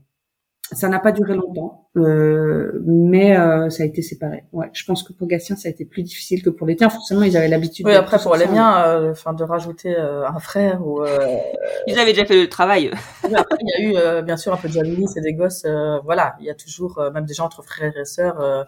Ça 0.72 0.90
n'a 0.90 1.00
pas 1.00 1.14
duré 1.14 1.34
longtemps, 1.36 1.88
euh, 1.96 2.82
mais 2.86 3.38
euh, 3.38 3.70
ça 3.70 3.84
a 3.84 3.86
été 3.86 4.02
séparé. 4.02 4.44
Ouais, 4.52 4.70
je 4.74 4.84
pense 4.84 5.02
que 5.02 5.14
pour 5.14 5.28
Gatien, 5.28 5.56
ça 5.56 5.70
a 5.70 5.72
été 5.72 5.86
plus 5.86 6.04
difficile 6.04 6.44
que 6.44 6.50
pour 6.50 6.68
les 6.68 6.76
tiens. 6.76 6.90
Forcément, 6.90 7.24
ils 7.24 7.38
avaient 7.38 7.48
l'habitude. 7.48 7.86
Oui, 7.86 7.94
après 7.94 8.18
pour 8.20 8.36
les 8.36 8.48
miens, 8.48 8.86
euh, 8.86 9.12
enfin 9.12 9.32
de 9.32 9.44
rajouter 9.44 9.96
euh, 9.96 10.28
un 10.28 10.40
frère 10.40 10.86
ou. 10.86 11.04
Euh, 11.04 11.38
ils 11.88 11.98
avaient 11.98 12.12
déjà 12.12 12.26
fait 12.26 12.42
le 12.42 12.50
travail. 12.50 12.92
après, 13.24 13.58
il 13.62 13.70
y 13.70 13.74
a 13.74 13.90
eu 13.90 13.96
euh, 13.96 14.22
bien 14.24 14.36
sûr 14.36 14.52
un 14.52 14.58
peu 14.58 14.68
de 14.68 14.74
jalousie, 14.74 15.06
c'est 15.08 15.22
des 15.22 15.34
gosses. 15.34 15.66
voilà, 16.04 16.36
il 16.42 16.46
y 16.46 16.50
a 16.50 16.56
toujours 16.56 17.02
même 17.14 17.26
des 17.26 17.34
gens 17.34 17.46
entre 17.46 17.64
frères 17.64 17.96
et 17.96 18.06
sœurs. 18.06 18.68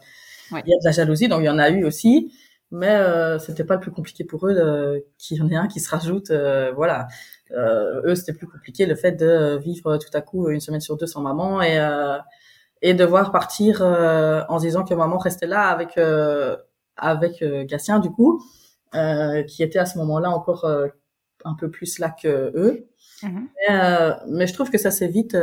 Ouais. 0.54 0.62
Il 0.66 0.70
y 0.70 0.74
a 0.74 0.80
de 0.80 0.86
la 0.86 0.92
jalousie, 0.92 1.28
donc 1.28 1.42
il 1.42 1.46
y 1.46 1.50
en 1.50 1.60
a 1.60 1.70
eu 1.70 1.84
aussi 1.84 2.32
mais 2.72 2.96
euh, 2.96 3.40
c'était 3.40 3.64
pas 3.64 3.76
le 3.76 3.80
plus 3.80 3.92
compliqué 3.92 4.24
pour 4.24 4.48
eux 4.48 5.04
qu'il 5.18 5.38
y 5.38 5.42
en 5.42 5.50
ait 5.50 5.56
un 5.56 5.68
qui 5.68 5.80
se 5.80 5.90
rajoute 5.90 6.30
euh, 6.30 6.72
voilà 6.76 7.08
euh, 7.52 8.02
eux 8.06 8.16
c'était 8.16 8.34
plus 8.34 8.48
compliqué 8.48 8.86
le 8.86 8.96
fait 8.96 9.14
de 9.14 9.58
vivre 9.58 9.98
tout 9.98 10.10
à 10.14 10.22
coup 10.22 10.50
une 10.50 10.60
semaine 10.60 10.82
sur 10.82 10.98
deux 10.98 11.08
sans 11.08 11.22
maman 11.22 11.62
et 11.62 11.80
euh, 11.80 12.18
et 12.82 12.94
devoir 12.94 13.32
partir 13.32 13.82
euh, 13.82 14.44
en 14.50 14.60
se 14.60 14.66
disant 14.66 14.84
que 14.84 14.94
maman 14.94 15.18
restait 15.18 15.48
là 15.48 15.68
avec 15.68 16.00
avec 16.96 17.44
Gatien 17.66 18.00
du 18.00 18.12
coup, 18.12 18.44
qui 18.92 19.64
était 19.64 19.80
à 19.80 19.86
ce 19.86 19.98
moment-là 19.98 20.30
encore 20.30 20.70
un 21.46 21.56
peu 21.56 21.70
plus 21.70 22.00
là 22.00 22.10
que 22.10 22.52
eux. 22.56 22.88
Mhm. 23.22 23.50
Mais, 23.68 24.12
mais, 24.28 24.48
je 24.48 24.54
trouve 24.54 24.70
que 24.70 24.78
ça 24.78 24.92
s'est 24.92 25.08
vite 25.08 25.36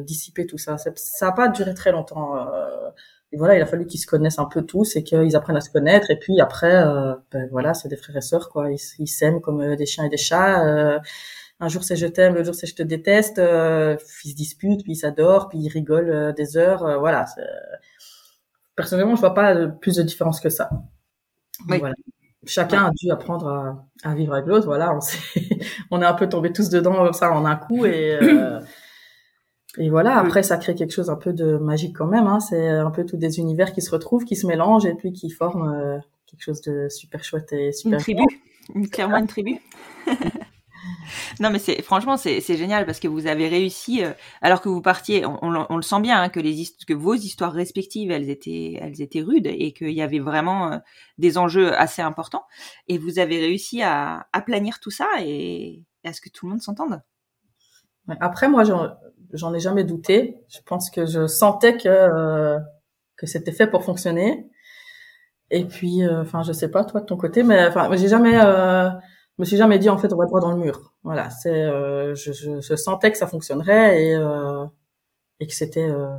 dissipé 0.00 0.46
tout 0.46 0.58
ça. 0.58 0.78
Ça 0.78 1.26
n'a 1.26 1.32
pas 1.32 1.48
duré 1.48 1.74
très 1.74 1.92
longtemps. 1.92 2.34
Et 3.32 3.36
voilà, 3.36 3.56
il 3.56 3.62
a 3.62 3.66
fallu 3.66 3.86
qu'ils 3.86 4.00
se 4.00 4.06
connaissent 4.06 4.38
un 4.38 4.46
peu 4.46 4.62
tous 4.62 4.96
et 4.96 5.04
qu'ils 5.04 5.36
apprennent 5.36 5.56
à 5.56 5.60
se 5.60 5.70
connaître. 5.70 6.10
Et 6.10 6.18
puis 6.18 6.40
après, 6.40 6.84
ben 7.30 7.48
voilà, 7.50 7.74
c'est 7.74 7.88
des 7.88 7.96
frères 7.96 8.16
et 8.16 8.20
sœurs 8.20 8.48
quoi. 8.48 8.68
Ils 8.70 9.08
s'aiment 9.08 9.40
comme 9.40 9.76
des 9.76 9.86
chiens 9.86 10.04
et 10.04 10.08
des 10.08 10.16
chats 10.16 11.00
un 11.60 11.68
jour 11.68 11.84
c'est 11.84 11.96
je 11.96 12.06
t'aime, 12.06 12.34
l'autre 12.34 12.46
jour 12.46 12.54
c'est 12.54 12.66
je 12.66 12.74
te 12.74 12.82
déteste, 12.82 13.38
euh, 13.38 13.96
ils 14.24 14.30
se 14.30 14.36
disputent, 14.36 14.82
puis 14.82 14.92
ils 14.92 14.96
s'adorent, 14.96 15.48
puis 15.48 15.58
ils 15.58 15.68
rigolent 15.68 16.10
euh, 16.10 16.32
des 16.32 16.56
heures, 16.56 16.84
euh, 16.84 16.96
voilà. 16.96 17.26
Personnellement, 18.74 19.14
je 19.14 19.20
vois 19.20 19.34
pas 19.34 19.66
plus 19.66 19.96
de 19.96 20.02
différence 20.02 20.40
que 20.40 20.48
ça. 20.48 20.70
Voilà. 21.66 21.94
Chacun 22.46 22.86
a 22.86 22.90
dû 22.90 23.10
apprendre 23.10 23.48
à, 23.48 23.86
à 24.02 24.14
vivre 24.14 24.32
avec 24.32 24.46
l'autre, 24.46 24.64
voilà. 24.64 24.94
On, 24.94 25.00
on 25.90 26.00
est 26.00 26.06
un 26.06 26.14
peu 26.14 26.26
tombés 26.26 26.52
tous 26.52 26.70
dedans 26.70 26.94
comme 26.94 27.12
ça 27.12 27.30
en 27.30 27.44
un 27.44 27.56
coup 27.56 27.84
et 27.84 28.18
euh, 28.22 28.60
et 29.78 29.88
voilà. 29.88 30.18
Après, 30.18 30.42
ça 30.42 30.56
crée 30.56 30.74
quelque 30.74 30.92
chose 30.92 31.10
un 31.10 31.16
peu 31.16 31.32
de 31.32 31.56
magique 31.56 31.96
quand 31.96 32.06
même. 32.06 32.26
Hein. 32.26 32.40
C'est 32.40 32.68
un 32.68 32.90
peu 32.90 33.04
tous 33.04 33.16
des 33.16 33.38
univers 33.38 33.72
qui 33.72 33.82
se 33.82 33.90
retrouvent, 33.90 34.24
qui 34.24 34.36
se 34.36 34.46
mélangent 34.46 34.86
et 34.86 34.94
puis 34.94 35.12
qui 35.12 35.30
forment 35.30 36.00
quelque 36.30 36.42
chose 36.42 36.60
de 36.62 36.88
super 36.88 37.24
chouette 37.24 37.52
et 37.52 37.72
super. 37.72 37.98
Une 37.98 38.02
tribu, 38.02 38.88
clairement 38.90 39.18
une 39.18 39.26
tribu. 39.26 39.58
non, 41.40 41.50
mais 41.50 41.58
c'est 41.58 41.82
franchement 41.82 42.16
c'est 42.16 42.40
génial 42.40 42.86
parce 42.86 43.00
que 43.00 43.08
vous 43.08 43.26
avez 43.26 43.48
réussi 43.48 44.04
euh, 44.04 44.12
alors 44.40 44.60
que 44.60 44.68
vous 44.68 44.80
partiez. 44.80 45.24
On, 45.26 45.76
le 45.76 45.82
sent 45.82 46.00
bien 46.00 46.22
hein, 46.22 46.28
que 46.28 46.40
les 46.40 46.64
que 46.86 46.94
vos 46.94 47.14
histoires 47.14 47.52
respectives 47.52 48.10
elles 48.10 48.30
étaient 48.30 48.78
elles 48.80 49.00
étaient 49.02 49.22
rudes 49.22 49.46
et 49.46 49.72
qu'il 49.72 49.92
y 49.92 50.02
avait 50.02 50.20
vraiment 50.20 50.72
euh, 50.72 50.78
des 51.18 51.38
enjeux 51.38 51.74
assez 51.78 52.02
importants. 52.02 52.44
Et 52.88 52.98
vous 52.98 53.18
avez 53.18 53.40
réussi 53.40 53.82
à 53.82 54.26
aplanir 54.32 54.80
tout 54.80 54.90
ça 54.90 55.08
et, 55.20 55.84
à 56.04 56.12
ce 56.12 56.20
que 56.20 56.28
tout 56.30 56.46
le 56.46 56.50
monde 56.50 56.62
s'entende. 56.62 57.02
Après 58.20 58.48
moi 58.48 58.64
j'en 59.32 59.54
ai 59.54 59.60
jamais 59.60 59.84
douté. 59.84 60.38
Je 60.48 60.58
pense 60.64 60.90
que 60.90 61.06
je 61.06 61.26
sentais 61.26 61.76
que 61.76 61.88
euh, 61.88 62.58
que 63.16 63.26
c'était 63.26 63.52
fait 63.52 63.66
pour 63.66 63.84
fonctionner. 63.84 64.48
Et 65.50 65.64
puis, 65.64 66.06
enfin, 66.08 66.42
je 66.42 66.52
sais 66.52 66.70
pas 66.70 66.84
toi 66.84 67.00
de 67.00 67.06
ton 67.06 67.16
côté, 67.16 67.42
mais 67.42 67.66
enfin, 67.66 67.90
j'ai 67.96 68.08
jamais 68.08 68.38
me 69.40 69.44
suis 69.44 69.56
jamais 69.56 69.78
dit 69.78 69.88
en 69.88 69.98
fait 69.98 70.12
on 70.12 70.16
va 70.16 70.26
droit 70.26 70.40
dans 70.40 70.52
le 70.52 70.58
mur. 70.58 70.94
Voilà, 71.02 71.30
c'est 71.30 71.50
euh, 71.50 72.14
je, 72.14 72.32
je, 72.32 72.60
je, 72.60 72.76
sentais 72.76 73.10
que 73.10 73.18
ça 73.18 73.26
fonctionnerait 73.26 74.04
et 74.04 74.14
euh, 74.14 74.66
et 75.40 75.46
que 75.46 75.54
c'était 75.54 75.88
euh, 75.88 76.14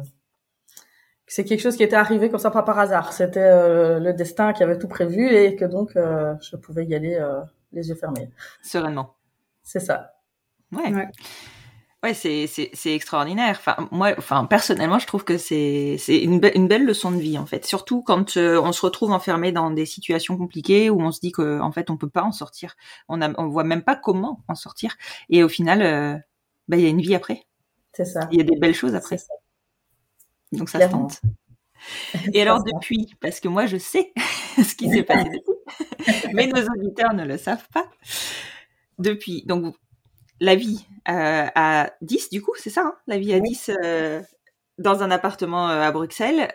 c'est 1.27 1.45
quelque 1.45 1.61
chose 1.61 1.77
qui 1.77 1.83
était 1.83 1.95
arrivé 1.95 2.29
comme 2.29 2.39
ça 2.39 2.51
pas 2.51 2.63
par 2.63 2.79
hasard. 2.79 3.13
C'était 3.13 3.39
euh, 3.39 3.99
le 3.99 4.13
destin 4.13 4.53
qui 4.53 4.63
avait 4.63 4.79
tout 4.79 4.87
prévu 4.87 5.29
et 5.29 5.55
que 5.55 5.65
donc 5.65 5.95
euh, 5.95 6.33
je 6.41 6.57
pouvais 6.57 6.85
y 6.85 6.95
aller 6.95 7.17
les 7.71 7.89
yeux 7.89 7.95
fermés. 7.95 8.29
Sereinement. 8.61 9.15
C'est 9.63 9.79
ça. 9.79 10.15
Ouais. 10.71 10.91
ouais. 10.91 11.07
Ouais, 12.03 12.15
c'est 12.15 12.47
c'est 12.47 12.95
extraordinaire. 12.95 13.57
Enfin 13.59 13.87
moi, 13.91 14.15
enfin 14.17 14.45
personnellement, 14.45 14.97
je 14.97 15.05
trouve 15.05 15.23
que 15.23 15.37
c'est 15.37 15.97
c'est 15.99 16.17
une, 16.17 16.41
une 16.55 16.67
belle 16.67 16.83
leçon 16.83 17.11
de 17.11 17.17
vie 17.17 17.37
en 17.37 17.45
fait. 17.45 17.63
Surtout 17.63 18.01
quand 18.01 18.37
euh, 18.37 18.59
on 18.59 18.71
se 18.71 18.81
retrouve 18.83 19.11
enfermé 19.11 19.51
dans 19.51 19.69
des 19.69 19.85
situations 19.85 20.35
compliquées 20.35 20.89
où 20.89 20.99
on 20.99 21.11
se 21.11 21.19
dit 21.19 21.31
que 21.31 21.59
en 21.59 21.71
fait 21.71 21.91
on 21.91 21.97
peut 21.97 22.09
pas 22.09 22.23
en 22.23 22.31
sortir. 22.31 22.75
On 23.07 23.21
a 23.21 23.31
on 23.39 23.47
voit 23.49 23.63
même 23.63 23.83
pas 23.83 23.95
comment 23.95 24.43
en 24.47 24.55
sortir. 24.55 24.95
Et 25.29 25.43
au 25.43 25.49
final, 25.49 25.83
euh, 25.83 26.17
bah 26.67 26.77
il 26.77 26.83
y 26.83 26.87
a 26.87 26.89
une 26.89 27.01
vie 27.01 27.13
après. 27.13 27.45
C'est 27.93 28.05
ça. 28.05 28.27
Il 28.31 28.39
y 28.39 28.41
a 28.41 28.45
des 28.45 28.57
belles 28.57 28.73
choses 28.73 28.95
après. 28.95 29.19
Ça. 29.19 29.33
Donc 30.53 30.69
ça 30.69 30.79
se 30.79 30.91
tente. 30.91 31.21
Et 32.33 32.41
alors 32.41 32.63
depuis, 32.63 33.13
parce 33.19 33.39
que 33.39 33.47
moi 33.47 33.67
je 33.67 33.77
sais 33.77 34.11
ce 34.57 34.73
qui 34.73 34.89
s'est 34.89 35.03
passé 35.03 35.29
depuis, 35.29 36.33
mais 36.33 36.47
nos 36.47 36.63
auditeurs 36.63 37.13
ne 37.13 37.25
le 37.25 37.37
savent 37.37 37.67
pas. 37.71 37.87
Depuis, 38.97 39.43
donc 39.45 39.75
la 40.41 40.55
vie 40.55 40.85
euh, 41.07 41.45
à 41.55 41.91
10, 42.01 42.29
du 42.31 42.41
coup, 42.41 42.51
c'est 42.57 42.71
ça, 42.71 42.81
hein 42.81 42.95
la 43.07 43.17
vie 43.17 43.33
à 43.33 43.39
10 43.39 43.71
euh, 43.83 44.21
dans 44.79 45.03
un 45.03 45.11
appartement 45.11 45.69
euh, 45.69 45.81
à 45.81 45.91
Bruxelles. 45.91 46.51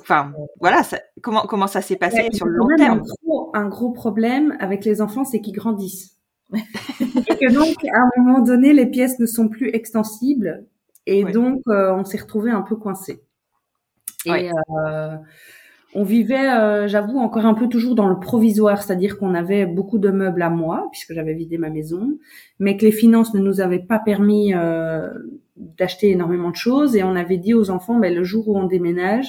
Enfin, 0.00 0.32
voilà, 0.60 0.82
ça, 0.82 0.98
comment, 1.20 1.42
comment 1.42 1.66
ça 1.66 1.82
s'est 1.82 1.96
passé 1.96 2.30
sur 2.32 2.46
le 2.46 2.56
long 2.56 2.68
terme 2.78 3.00
un 3.00 3.02
gros, 3.02 3.50
un 3.52 3.68
gros 3.68 3.92
problème 3.92 4.56
avec 4.58 4.86
les 4.86 5.02
enfants, 5.02 5.26
c'est 5.26 5.42
qu'ils 5.42 5.54
grandissent. 5.54 6.16
et 6.52 7.36
que 7.36 7.52
donc, 7.52 7.84
à 7.84 7.98
un 7.98 8.22
moment 8.22 8.40
donné, 8.40 8.72
les 8.72 8.86
pièces 8.86 9.18
ne 9.18 9.26
sont 9.26 9.48
plus 9.48 9.68
extensibles. 9.68 10.66
Et 11.04 11.22
donc, 11.24 11.60
on 11.66 12.02
s'est 12.04 12.16
retrouvé 12.16 12.50
un 12.50 12.62
peu 12.62 12.76
coincé. 12.76 13.22
Et 14.24 14.50
on 15.94 16.02
vivait, 16.02 16.50
euh, 16.50 16.88
j'avoue, 16.88 17.18
encore 17.18 17.46
un 17.46 17.54
peu 17.54 17.68
toujours 17.68 17.94
dans 17.94 18.08
le 18.08 18.18
provisoire, 18.18 18.82
c'est-à-dire 18.82 19.16
qu'on 19.16 19.34
avait 19.34 19.64
beaucoup 19.64 19.98
de 19.98 20.10
meubles 20.10 20.42
à 20.42 20.50
moi, 20.50 20.88
puisque 20.90 21.12
j'avais 21.14 21.34
vidé 21.34 21.56
ma 21.56 21.70
maison, 21.70 22.18
mais 22.58 22.76
que 22.76 22.84
les 22.84 22.92
finances 22.92 23.32
ne 23.32 23.40
nous 23.40 23.60
avaient 23.60 23.78
pas 23.78 24.00
permis 24.00 24.54
euh, 24.54 25.08
d'acheter 25.56 26.10
énormément 26.10 26.50
de 26.50 26.56
choses, 26.56 26.96
et 26.96 27.04
on 27.04 27.14
avait 27.14 27.38
dit 27.38 27.54
aux 27.54 27.70
enfants, 27.70 27.98
ben, 27.98 28.12
le 28.12 28.24
jour 28.24 28.48
où 28.48 28.58
on 28.58 28.66
déménage, 28.66 29.28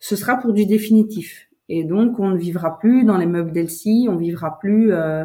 ce 0.00 0.16
sera 0.16 0.36
pour 0.36 0.52
du 0.52 0.66
définitif. 0.66 1.48
Et 1.68 1.84
donc, 1.84 2.18
on 2.18 2.30
ne 2.30 2.36
vivra 2.36 2.78
plus 2.80 3.04
dans 3.04 3.16
les 3.16 3.26
meubles 3.26 3.52
d'Elsie, 3.52 4.08
on 4.10 4.16
vivra 4.16 4.58
plus 4.58 4.92
euh, 4.92 5.24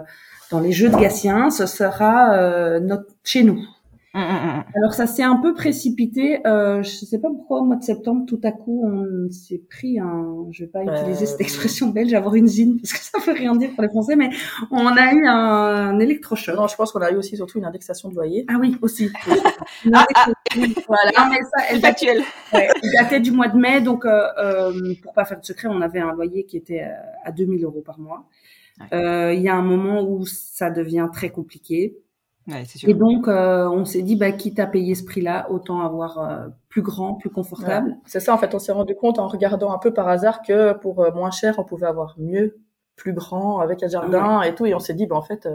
dans 0.52 0.60
les 0.60 0.72
jeux 0.72 0.90
de 0.90 0.96
Gatien, 0.96 1.50
ce 1.50 1.66
sera 1.66 2.80
notre, 2.80 3.08
chez 3.24 3.44
nous. 3.44 3.60
Mm, 4.18 4.22
mm, 4.22 4.58
mm. 4.58 4.64
Alors 4.76 4.94
ça 4.94 5.06
s'est 5.06 5.24
un 5.24 5.36
peu 5.36 5.54
précipité. 5.54 6.46
Euh, 6.48 6.82
je 6.82 6.90
sais 6.90 7.20
pas 7.20 7.30
pourquoi 7.30 7.62
au 7.62 7.66
mois 7.66 7.76
de 7.76 7.84
septembre, 7.84 8.26
tout 8.28 8.40
à 8.44 8.52
coup, 8.52 8.84
on 8.84 9.30
s'est 9.32 9.62
pris 9.70 10.00
un. 10.00 10.48
Je 10.52 10.64
vais 10.64 10.70
pas 10.70 10.84
utiliser 10.84 11.28
cette 11.28 11.42
expression 11.42 11.90
belge, 11.90 12.14
avoir 12.16 12.34
une 12.34 12.48
zine 12.48 12.80
parce 12.82 12.94
que 12.94 13.00
ça 13.00 13.20
veut 13.20 13.38
rien 13.38 13.56
dire 13.56 13.70
pour 13.76 13.84
les 13.84 13.90
Français, 13.90 14.16
mais 14.16 14.30
on 14.72 14.88
a 14.88 15.14
eu 15.14 15.28
un, 15.28 16.00
électrochoc. 16.00 16.56
Non, 16.56 16.68
je 16.68 16.76
pense 16.76 16.92
qu'on 16.92 17.02
a 17.02 17.12
eu 17.12 17.16
aussi 17.16 17.36
surtout 17.36 17.60
une 17.60 17.66
indexation 17.66 18.10
de 18.10 18.16
loyer. 18.16 18.46
Ah 18.48 18.56
oui, 18.60 18.76
aussi. 18.82 19.12
ah, 19.94 20.06
ah. 20.16 20.28
Voilà, 20.88 21.30
mais 21.30 21.42
ça, 21.44 21.66
elle 21.70 21.82
datait, 21.82 22.18
ouais, 22.54 22.70
datait 23.00 23.20
du 23.20 23.32
mois 23.32 23.50
de 23.50 23.58
mai, 23.58 23.82
donc 23.82 24.06
euh, 24.06 24.22
euh, 24.40 24.94
pour 25.04 25.14
pas 25.14 25.26
faire 25.26 25.40
de 25.40 25.46
secret, 25.46 25.68
on 25.70 25.82
avait 25.82 26.00
un 26.00 26.14
loyer 26.14 26.46
qui 26.46 26.58
était 26.58 26.84
euh, 26.84 26.94
à 27.24 27.32
2000 27.32 27.64
euros 27.64 27.84
par 27.86 28.00
mois. 28.00 28.26
Euh, 28.94 29.34
il 29.34 29.42
y 29.42 29.50
a 29.50 29.56
un 29.56 29.62
moment 29.62 30.04
où 30.04 30.26
ça 30.26 30.70
devient 30.70 31.08
très 31.12 31.30
compliqué 31.30 31.98
et 32.84 32.94
donc, 32.94 33.28
euh, 33.28 33.68
on 33.68 33.84
s'est 33.84 34.02
dit, 34.02 34.16
bah, 34.16 34.32
quitte 34.32 34.60
à 34.60 34.68
payer 34.68 34.96
ce 34.96 35.04
prix-là, 35.04 35.48
autant 35.50 35.82
avoir 35.82 36.20
euh, 36.20 36.48
plus 36.70 36.82
grand, 36.82 37.16
plus 37.16 37.30
confortable. 37.30 37.98
C'est 38.06 38.22
ça, 38.22 38.34
en 38.34 38.38
fait, 38.38 38.56
on 38.56 38.60
s'est 38.60 38.72
rendu 38.72 38.96
compte 38.96 39.20
en 39.20 39.28
regardant 39.28 39.74
un 39.74 39.78
peu 39.78 39.94
par 39.94 40.08
hasard 40.08 40.42
que 40.42 40.74
pour 40.74 41.02
euh, 41.02 41.12
moins 41.12 41.32
cher, 41.32 41.56
on 41.58 41.66
pouvait 41.66 41.88
avoir 41.88 42.16
mieux, 42.18 42.58
plus 42.96 43.14
grand, 43.14 43.60
avec 43.60 43.84
un 43.84 43.90
jardin 43.90 44.42
et 44.44 44.56
tout. 44.56 44.66
Et 44.66 44.74
on 44.74 44.80
s'est 44.80 44.94
dit, 44.94 45.08
bah, 45.08 45.18
en 45.18 45.22
fait, 45.22 45.48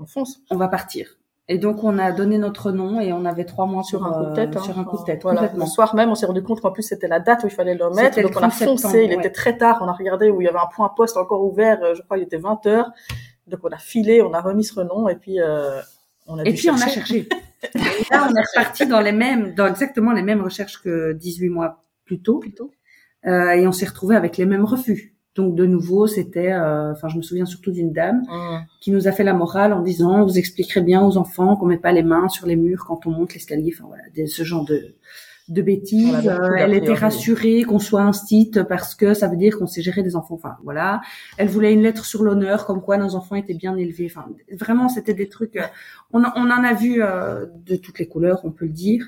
on 0.00 0.06
fonce. 0.06 0.40
On 0.50 0.56
va 0.56 0.66
partir. 0.66 1.18
Et 1.46 1.58
donc, 1.58 1.84
on 1.84 1.98
a 1.98 2.10
donné 2.10 2.38
notre 2.38 2.72
nom 2.72 3.00
et 3.00 3.12
on 3.12 3.24
avait 3.26 3.44
trois 3.44 3.66
mois 3.66 3.84
sur 3.84 4.04
un 4.04 4.12
coup 4.12 4.30
de 4.30 4.34
tête. 4.34 4.58
Sur 4.58 4.78
un 4.78 4.84
coup 4.84 4.96
de 4.96 5.04
tête, 5.04 5.22
voilà. 5.22 5.52
Le 5.54 5.66
soir 5.66 5.94
même, 5.94 6.10
on 6.10 6.14
s'est 6.16 6.26
rendu 6.26 6.42
compte 6.42 6.60
qu'en 6.62 6.72
plus, 6.72 6.82
c'était 6.82 7.06
la 7.06 7.20
date 7.20 7.44
où 7.44 7.46
il 7.46 7.52
fallait 7.52 7.74
le 7.74 7.90
mettre. 7.90 8.20
Donc, 8.20 8.32
on 8.34 8.42
a 8.42 8.50
foncé. 8.50 9.04
il 9.04 9.12
était 9.12 9.30
très 9.30 9.56
tard. 9.56 9.78
On 9.82 9.86
a 9.86 9.92
regardé 9.92 10.30
où 10.30 10.40
il 10.40 10.46
y 10.46 10.48
avait 10.48 10.58
un 10.58 10.68
point 10.74 10.90
poste 10.96 11.16
encore 11.16 11.44
ouvert. 11.44 11.94
Je 11.94 12.02
crois 12.02 12.16
qu'il 12.16 12.26
était 12.26 12.38
20 12.38 12.66
heures. 12.66 12.90
Donc, 13.46 13.60
on 13.62 13.68
a 13.68 13.76
filé, 13.76 14.20
on 14.22 14.32
a 14.32 14.40
remis 14.40 14.64
ce 14.64 14.80
nom 14.80 15.08
et 15.08 15.14
puis, 15.14 15.38
et 16.44 16.52
puis 16.54 16.70
on 16.70 16.74
a 16.74 16.88
cherché. 16.88 17.28
et 17.74 17.78
là, 18.10 18.28
on 18.30 18.34
est 18.34 18.44
reparti 18.56 18.86
dans 18.86 19.00
les 19.00 19.12
mêmes, 19.12 19.54
dans 19.54 19.66
exactement 19.66 20.12
les 20.12 20.22
mêmes 20.22 20.42
recherches 20.42 20.80
que 20.82 21.12
18 21.12 21.48
mois 21.48 21.82
plus 22.04 22.20
tôt. 22.20 22.38
Plus 22.38 22.54
tôt. 22.54 22.72
Euh, 23.26 23.52
et 23.52 23.66
on 23.66 23.72
s'est 23.72 23.86
retrouvé 23.86 24.16
avec 24.16 24.36
les 24.36 24.46
mêmes 24.46 24.64
refus. 24.64 25.14
Donc 25.34 25.56
de 25.56 25.66
nouveau, 25.66 26.06
c'était, 26.06 26.52
euh, 26.52 26.92
enfin, 26.92 27.08
je 27.08 27.16
me 27.16 27.22
souviens 27.22 27.46
surtout 27.46 27.72
d'une 27.72 27.92
dame 27.92 28.22
mmh. 28.28 28.66
qui 28.80 28.92
nous 28.92 29.08
a 29.08 29.12
fait 29.12 29.24
la 29.24 29.34
morale 29.34 29.72
en 29.72 29.80
disant, 29.80 30.24
vous 30.24 30.38
expliquerez 30.38 30.80
bien 30.80 31.04
aux 31.04 31.16
enfants 31.16 31.56
qu'on 31.56 31.66
met 31.66 31.78
pas 31.78 31.90
les 31.90 32.04
mains 32.04 32.28
sur 32.28 32.46
les 32.46 32.54
murs 32.54 32.84
quand 32.86 33.06
on 33.06 33.10
monte 33.10 33.34
l'escalier. 33.34 33.72
Enfin 33.74 33.88
voilà, 33.88 34.04
ce 34.26 34.44
genre 34.44 34.64
de 34.64 34.94
de 35.48 35.62
bêtises. 35.62 36.26
Euh, 36.26 36.54
elle 36.56 36.74
était 36.74 36.94
rassurée 36.94 37.62
qu'on 37.64 37.78
soit 37.78 38.02
un 38.02 38.12
site 38.12 38.62
parce 38.62 38.94
que 38.94 39.14
ça 39.14 39.28
veut 39.28 39.36
dire 39.36 39.58
qu'on 39.58 39.66
sait 39.66 39.82
gérer 39.82 40.02
des 40.02 40.16
enfants. 40.16 40.34
Enfin, 40.34 40.56
voilà. 40.64 41.00
Elle 41.36 41.48
voulait 41.48 41.72
une 41.72 41.82
lettre 41.82 42.04
sur 42.04 42.22
l'honneur, 42.22 42.66
comme 42.66 42.82
quoi 42.82 42.96
nos 42.96 43.14
enfants 43.14 43.36
étaient 43.36 43.54
bien 43.54 43.76
élevés. 43.76 44.10
Enfin, 44.10 44.26
vraiment, 44.52 44.88
c'était 44.88 45.14
des 45.14 45.28
trucs. 45.28 45.56
Euh, 45.56 45.66
on, 46.12 46.22
on, 46.22 46.50
en 46.50 46.64
a 46.64 46.72
vu 46.72 47.02
euh, 47.02 47.46
de 47.66 47.76
toutes 47.76 47.98
les 47.98 48.08
couleurs, 48.08 48.40
on 48.44 48.50
peut 48.50 48.64
le 48.64 48.72
dire. 48.72 49.06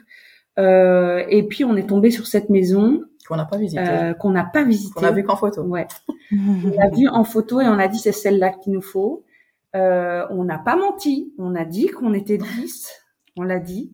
Euh, 0.58 1.24
et 1.28 1.42
puis, 1.44 1.64
on 1.64 1.76
est 1.76 1.88
tombé 1.88 2.10
sur 2.10 2.26
cette 2.26 2.50
maison 2.50 3.02
qu'on 3.28 3.36
n'a 3.36 3.46
pas 3.46 3.56
visitée. 3.56 4.12
qu'on 4.20 4.30
n'a 4.30 4.44
pas 4.44 4.62
visitée. 4.62 4.92
Qu'on 4.94 5.06
a 5.06 5.10
vu 5.12 5.24
qu'en 5.24 5.36
photo. 5.36 5.62
Ouais. 5.62 5.86
on 6.32 6.70
l'a 6.78 6.90
vu 6.90 7.08
en 7.08 7.24
photo 7.24 7.60
et 7.60 7.66
on 7.66 7.78
a 7.78 7.88
dit 7.88 7.98
c'est 7.98 8.12
celle-là 8.12 8.50
qu'il 8.50 8.72
nous 8.72 8.82
faut. 8.82 9.24
on 9.74 10.44
n'a 10.44 10.58
pas 10.58 10.76
menti. 10.76 11.32
On 11.38 11.54
a 11.54 11.64
dit 11.64 11.88
qu'on 11.88 12.12
était 12.12 12.38
10. 12.38 12.90
On 13.38 13.42
l'a 13.42 13.58
dit. 13.58 13.92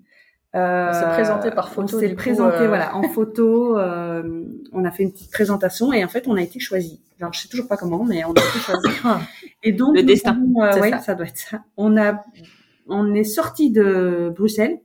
Euh, 0.55 0.91
on 0.91 0.93
s'est 0.93 1.15
présenté 1.15 1.51
par 1.51 1.71
photo. 1.71 1.97
On 1.97 2.01
s'est 2.01 2.15
présenté 2.15 2.63
euh. 2.63 2.69
voilà 2.69 2.95
en 2.95 3.03
photo. 3.05 3.79
Euh, 3.79 4.45
on 4.73 4.85
a 4.85 4.91
fait 4.91 5.03
une 5.03 5.13
petite 5.13 5.33
présentation 5.33 5.93
et 5.93 6.05
en 6.05 6.09
fait 6.09 6.29
on 6.29 6.37
a 6.37 6.43
été 6.43 6.61
choisi. 6.61 7.01
Alors 7.21 7.33
je 7.33 7.41
sais 7.41 7.49
toujours 7.49 7.69
pas 7.69 7.77
comment, 7.77 8.05
mais 8.05 8.25
on 8.25 8.33
a 8.33 8.41
été 8.41 8.59
choisi. 8.59 8.89
et 9.63 9.73
donc 9.73 9.97
le 9.97 10.03
destin. 10.03 10.39
Euh, 10.61 10.73
ça. 10.73 10.99
ça. 10.99 11.15
doit 11.15 11.27
être 11.27 11.39
ça. 11.39 11.63
On 11.77 11.97
a 11.97 12.23
on 12.87 13.15
est 13.15 13.25
sorti 13.25 13.71
de 13.71 14.31
Bruxelles, 14.37 14.81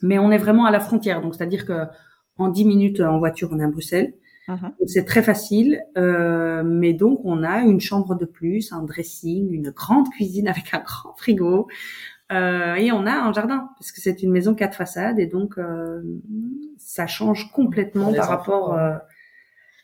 mais 0.00 0.18
on 0.18 0.30
est 0.30 0.38
vraiment 0.38 0.64
à 0.64 0.70
la 0.70 0.80
frontière. 0.80 1.20
Donc 1.20 1.34
c'est-à-dire 1.34 1.66
que 1.66 1.84
en 2.38 2.48
10 2.48 2.64
minutes 2.64 3.00
en 3.00 3.18
voiture 3.18 3.50
on 3.52 3.60
est 3.60 3.64
à 3.64 3.68
Bruxelles. 3.68 4.14
Mhm. 4.48 4.72
C'est 4.86 5.04
très 5.04 5.22
facile, 5.22 5.82
euh, 5.98 6.62
mais 6.64 6.92
donc 6.92 7.20
on 7.24 7.42
a 7.42 7.62
une 7.62 7.80
chambre 7.80 8.14
de 8.14 8.24
plus, 8.24 8.72
un 8.72 8.82
dressing, 8.82 9.52
une 9.52 9.70
grande 9.70 10.08
cuisine 10.10 10.46
avec 10.46 10.72
un 10.72 10.78
grand 10.78 11.14
frigo, 11.16 11.66
euh, 12.32 12.74
et 12.74 12.90
on 12.90 13.06
a 13.06 13.12
un 13.12 13.32
jardin 13.32 13.68
parce 13.78 13.92
que 13.92 14.00
c'est 14.00 14.22
une 14.22 14.32
maison 14.32 14.54
quatre 14.54 14.74
façades 14.74 15.20
et 15.20 15.26
donc 15.26 15.58
euh, 15.58 16.02
ça 16.76 17.06
change 17.06 17.52
complètement 17.52 18.12
par 18.12 18.28
rapport 18.28 18.74
euh, 18.74 18.96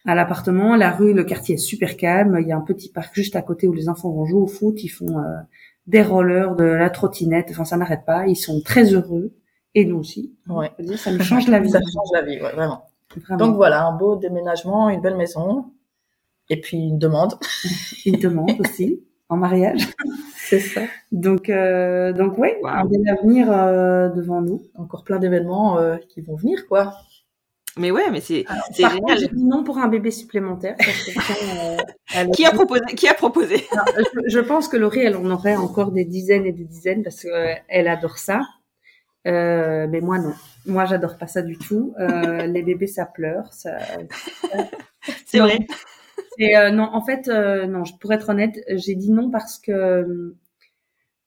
à 0.04 0.14
l'appartement. 0.14 0.74
La 0.74 0.90
rue, 0.90 1.12
le 1.12 1.24
quartier 1.24 1.54
est 1.54 1.58
super 1.58 1.96
calme. 1.96 2.38
Il 2.40 2.48
y 2.48 2.52
a 2.52 2.56
un 2.56 2.62
petit 2.62 2.90
parc 2.90 3.14
juste 3.14 3.36
à 3.36 3.42
côté 3.42 3.68
où 3.68 3.72
les 3.72 3.88
enfants 3.88 4.10
vont 4.10 4.24
jouer 4.24 4.40
au 4.40 4.46
foot. 4.46 4.82
Ils 4.82 4.88
font 4.88 5.18
euh, 5.18 5.38
des 5.86 6.02
rollers, 6.02 6.56
de 6.56 6.64
la 6.64 6.90
trottinette. 6.90 7.48
Enfin, 7.50 7.64
ça 7.64 7.76
n'arrête 7.76 8.04
pas. 8.04 8.26
Ils 8.26 8.36
sont 8.36 8.60
très 8.60 8.92
heureux 8.92 9.32
et 9.74 9.84
nous 9.84 9.98
aussi. 9.98 10.34
Ouais. 10.48 10.72
Ça 10.96 11.12
nous 11.12 11.22
change 11.22 11.48
la 11.48 11.60
vie. 11.60 11.70
ça 11.70 11.80
change 11.80 12.08
la 12.12 12.22
vie, 12.22 12.40
ouais, 12.40 12.52
vraiment. 12.52 12.84
Donc 13.38 13.56
voilà, 13.56 13.84
un 13.84 13.92
beau 13.92 14.16
déménagement, 14.16 14.88
une 14.88 15.02
belle 15.02 15.16
maison, 15.16 15.66
et 16.48 16.60
puis 16.60 16.78
une 16.78 16.98
demande. 16.98 17.34
une 18.06 18.18
demande 18.18 18.58
aussi 18.60 19.04
en 19.32 19.36
mariage. 19.36 19.88
C'est 20.36 20.60
ça. 20.60 20.82
Donc 21.10 21.48
euh, 21.48 22.12
donc 22.12 22.36
ouais, 22.36 22.60
un 22.64 22.84
bel 22.84 23.00
avenir 23.08 23.50
euh, 23.50 24.10
devant 24.10 24.42
nous. 24.42 24.62
Encore 24.74 25.02
plein 25.02 25.18
d'événements 25.18 25.78
euh, 25.78 25.96
qui 26.08 26.20
vont 26.20 26.36
venir 26.36 26.66
quoi. 26.68 26.94
Mais 27.78 27.90
ouais, 27.90 28.10
mais 28.10 28.20
c'est 28.20 28.44
c'est 28.70 28.86
génial. 28.86 29.18
Non 29.34 29.64
pour 29.64 29.78
un 29.78 29.88
bébé 29.88 30.10
supplémentaire. 30.10 30.76
euh, 30.78 32.28
qui 32.34 32.44
a 32.44 32.50
proposé 32.50 32.82
Qui 32.94 33.08
a 33.08 33.14
proposé? 33.14 33.64
Je, 33.96 34.28
je, 34.28 34.40
pense 34.40 34.68
que 34.68 34.76
Laurie, 34.76 35.00
elle 35.00 35.16
en 35.16 35.30
aurait 35.30 35.56
encore 35.56 35.90
des 35.90 36.04
dizaines 36.04 36.44
et 36.44 36.52
des 36.52 36.64
dizaines 36.64 37.02
parce 37.02 37.22
qu'elle 37.22 37.88
adore 37.88 38.18
ça. 38.18 38.42
Euh, 39.26 39.86
mais 39.88 40.02
moi 40.02 40.18
non. 40.18 40.34
Moi 40.66 40.84
j'adore 40.84 41.16
pas 41.16 41.28
ça 41.28 41.40
du 41.40 41.56
tout. 41.56 41.94
Euh, 41.98 42.46
les 42.46 42.62
bébés 42.62 42.86
ça 42.88 43.06
pleure. 43.06 43.50
Ça... 43.54 43.78
C'est 45.26 45.38
vrai. 45.38 45.60
Euh, 46.40 46.70
non, 46.70 46.88
en 46.92 47.04
fait, 47.04 47.28
euh, 47.28 47.66
non. 47.66 47.82
Pour 48.00 48.12
être 48.12 48.28
honnête, 48.30 48.58
j'ai 48.68 48.94
dit 48.94 49.10
non 49.10 49.30
parce 49.30 49.58
que 49.58 49.72
euh, 49.72 50.36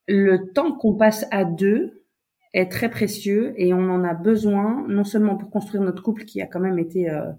le 0.08 0.52
temps 0.52 0.72
qu'on 0.72 0.94
passe 0.94 1.26
à 1.30 1.44
deux 1.44 2.02
est 2.54 2.70
très 2.70 2.88
précieux 2.88 3.54
et 3.56 3.74
on 3.74 3.90
en 3.90 4.04
a 4.04 4.14
besoin 4.14 4.84
non 4.88 5.04
seulement 5.04 5.36
pour 5.36 5.50
construire 5.50 5.82
notre 5.82 6.02
couple 6.02 6.24
qui 6.24 6.40
a 6.40 6.46
quand 6.46 6.60
même 6.60 6.78
été 6.78 7.10
euh, 7.10 7.30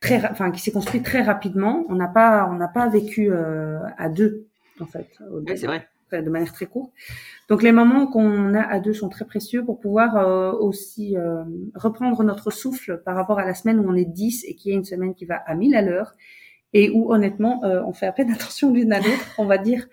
très, 0.00 0.24
enfin 0.30 0.50
qui 0.50 0.60
s'est 0.60 0.72
construit 0.72 1.02
très 1.02 1.22
rapidement. 1.22 1.84
On 1.88 1.94
n'a 1.94 2.08
pas, 2.08 2.48
on 2.50 2.54
n'a 2.54 2.68
pas 2.68 2.88
vécu 2.88 3.30
à 3.32 4.08
deux 4.08 4.46
en 4.80 4.86
fait. 4.86 5.08
Oui, 5.30 5.56
c'est 5.56 5.66
vrai 5.66 5.86
de 6.12 6.30
manière 6.30 6.52
très 6.52 6.66
courte. 6.66 6.92
Donc 7.48 7.62
les 7.62 7.72
moments 7.72 8.06
qu'on 8.06 8.54
a 8.54 8.62
à 8.62 8.80
deux 8.80 8.92
sont 8.92 9.08
très 9.08 9.24
précieux 9.24 9.64
pour 9.64 9.80
pouvoir 9.80 10.16
euh, 10.16 10.52
aussi 10.52 11.16
euh, 11.16 11.44
reprendre 11.74 12.22
notre 12.22 12.50
souffle 12.50 13.02
par 13.04 13.16
rapport 13.16 13.38
à 13.38 13.44
la 13.44 13.54
semaine 13.54 13.80
où 13.80 13.88
on 13.88 13.94
est 13.94 14.04
10 14.04 14.44
et 14.46 14.54
qui 14.54 14.70
est 14.70 14.74
une 14.74 14.84
semaine 14.84 15.14
qui 15.14 15.24
va 15.24 15.36
à 15.36 15.54
1000 15.54 15.74
à 15.74 15.82
l'heure 15.82 16.14
et 16.72 16.90
où 16.90 17.12
honnêtement 17.12 17.64
euh, 17.64 17.82
on 17.86 17.92
fait 17.92 18.06
à 18.06 18.12
peine 18.12 18.30
attention 18.30 18.72
l'une 18.72 18.92
à 18.92 18.98
l'autre, 18.98 19.34
on 19.38 19.46
va 19.46 19.58
dire, 19.58 19.86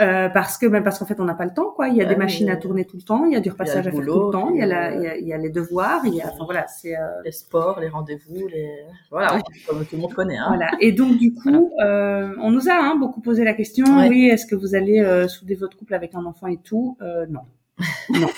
euh, 0.00 0.28
parce 0.28 0.58
que 0.58 0.66
même 0.66 0.84
parce 0.84 0.98
qu'en 0.98 1.06
fait 1.06 1.18
on 1.20 1.24
n'a 1.24 1.34
pas 1.34 1.44
le 1.44 1.52
temps 1.52 1.72
quoi. 1.74 1.88
Il 1.88 1.96
y 1.96 2.02
a 2.02 2.04
des 2.04 2.16
machines 2.16 2.50
à 2.50 2.56
tourner 2.56 2.84
tout 2.84 2.96
le 2.96 3.02
temps, 3.02 3.24
il 3.24 3.32
y 3.32 3.36
a 3.36 3.40
du 3.40 3.50
repassage 3.50 3.86
à 3.86 3.90
faire 3.90 3.92
tout 3.92 4.00
le 4.00 4.30
temps, 4.30 4.50
il 4.50 4.60
y 4.60 4.62
a, 4.62 4.66
la, 4.66 4.94
il 4.94 5.02
y 5.02 5.06
a, 5.06 5.16
il 5.16 5.26
y 5.26 5.32
a 5.32 5.38
les 5.38 5.50
devoirs, 5.50 6.02
il 6.04 6.14
y 6.14 6.20
a, 6.20 6.28
enfin 6.28 6.44
voilà, 6.44 6.66
c'est 6.68 6.96
euh... 6.96 7.22
les 7.24 7.32
sports, 7.32 7.80
les 7.80 7.88
rendez-vous, 7.88 8.46
les 8.48 8.70
voilà, 9.10 9.34
ouais. 9.34 9.42
comme 9.66 9.84
tout 9.84 9.96
le 9.96 10.02
monde 10.02 10.14
connaît. 10.14 10.36
Hein. 10.36 10.46
Voilà. 10.48 10.70
Et 10.80 10.92
donc 10.92 11.16
du 11.16 11.34
coup, 11.34 11.72
voilà. 11.76 12.30
on 12.40 12.50
nous 12.50 12.68
a 12.68 12.74
hein, 12.74 12.96
beaucoup 12.96 13.20
posé 13.20 13.44
la 13.44 13.54
question, 13.54 13.84
oui, 14.08 14.28
est-ce 14.28 14.46
que 14.46 14.54
vous 14.54 14.74
allez 14.74 15.26
souder 15.28 15.54
votre 15.54 15.76
couple 15.76 15.94
avec 15.94 16.14
un 16.14 16.24
enfant 16.24 16.46
et 16.46 16.58
tout? 16.58 16.96
Non. 17.28 17.42
non. 18.10 18.28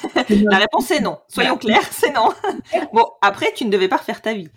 La 0.51 0.59
réponse 0.59 0.91
est 0.91 1.01
non. 1.01 1.19
Soyons 1.29 1.57
clairs, 1.57 1.89
c'est 1.91 2.13
non. 2.13 2.29
Bon, 2.93 3.07
après, 3.23 3.53
tu 3.55 3.65
ne 3.65 3.71
devais 3.71 3.89
pas 3.89 3.97
refaire 3.97 4.21
ta 4.21 4.35
vie. 4.35 4.51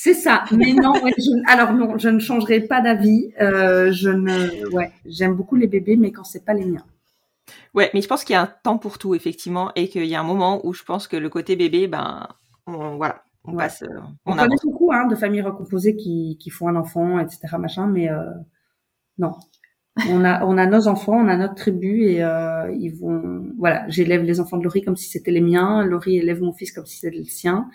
C'est 0.00 0.14
ça. 0.14 0.44
Mais 0.52 0.72
non, 0.74 0.92
ouais, 1.02 1.12
je, 1.18 1.52
alors 1.52 1.72
non, 1.72 1.98
je 1.98 2.08
ne 2.08 2.20
changerai 2.20 2.60
pas 2.60 2.80
d'avis. 2.80 3.32
Euh, 3.40 3.90
je 3.90 4.10
ne, 4.10 4.72
ouais, 4.72 4.92
j'aime 5.04 5.34
beaucoup 5.34 5.56
les 5.56 5.66
bébés, 5.66 5.96
mais 5.96 6.12
quand 6.12 6.22
c'est 6.22 6.44
pas 6.44 6.54
les 6.54 6.64
miens. 6.64 6.84
Ouais, 7.74 7.90
mais 7.92 8.00
je 8.00 8.06
pense 8.06 8.22
qu'il 8.22 8.34
y 8.34 8.36
a 8.36 8.42
un 8.42 8.52
temps 8.62 8.78
pour 8.78 8.98
tout 8.98 9.16
effectivement, 9.16 9.72
et 9.74 9.88
qu'il 9.88 10.04
y 10.04 10.14
a 10.14 10.20
un 10.20 10.24
moment 10.24 10.64
où 10.64 10.72
je 10.72 10.84
pense 10.84 11.08
que 11.08 11.16
le 11.16 11.28
côté 11.28 11.56
bébé, 11.56 11.88
ben, 11.88 12.28
on, 12.68 12.96
voilà, 12.96 13.24
on 13.44 13.54
ouais. 13.54 13.64
passe. 13.64 13.82
Euh, 13.82 13.88
on, 14.24 14.34
on 14.34 14.36
connaît 14.36 14.54
beaucoup 14.62 14.92
hein, 14.92 15.06
de 15.08 15.16
familles 15.16 15.42
recomposées 15.42 15.96
qui, 15.96 16.38
qui 16.40 16.50
font 16.50 16.68
un 16.68 16.76
enfant, 16.76 17.18
etc. 17.18 17.40
Machin, 17.58 17.88
mais 17.88 18.08
euh, 18.08 18.22
non. 19.18 19.32
On 20.08 20.24
a, 20.24 20.46
on 20.46 20.58
a 20.58 20.66
nos 20.66 20.86
enfants, 20.86 21.16
on 21.16 21.26
a 21.26 21.36
notre 21.36 21.56
tribu 21.56 22.04
et 22.04 22.22
euh, 22.22 22.70
ils 22.78 22.94
vont, 22.94 23.46
voilà, 23.58 23.84
j'élève 23.88 24.22
les 24.22 24.38
enfants 24.38 24.58
de 24.58 24.62
Laurie 24.62 24.82
comme 24.82 24.94
si 24.94 25.08
c'était 25.10 25.32
les 25.32 25.40
miens, 25.40 25.84
Laurie 25.84 26.18
élève 26.18 26.40
mon 26.40 26.52
fils 26.52 26.70
comme 26.70 26.86
si 26.86 27.00
c'était 27.00 27.16
le 27.16 27.24
sien, 27.24 27.68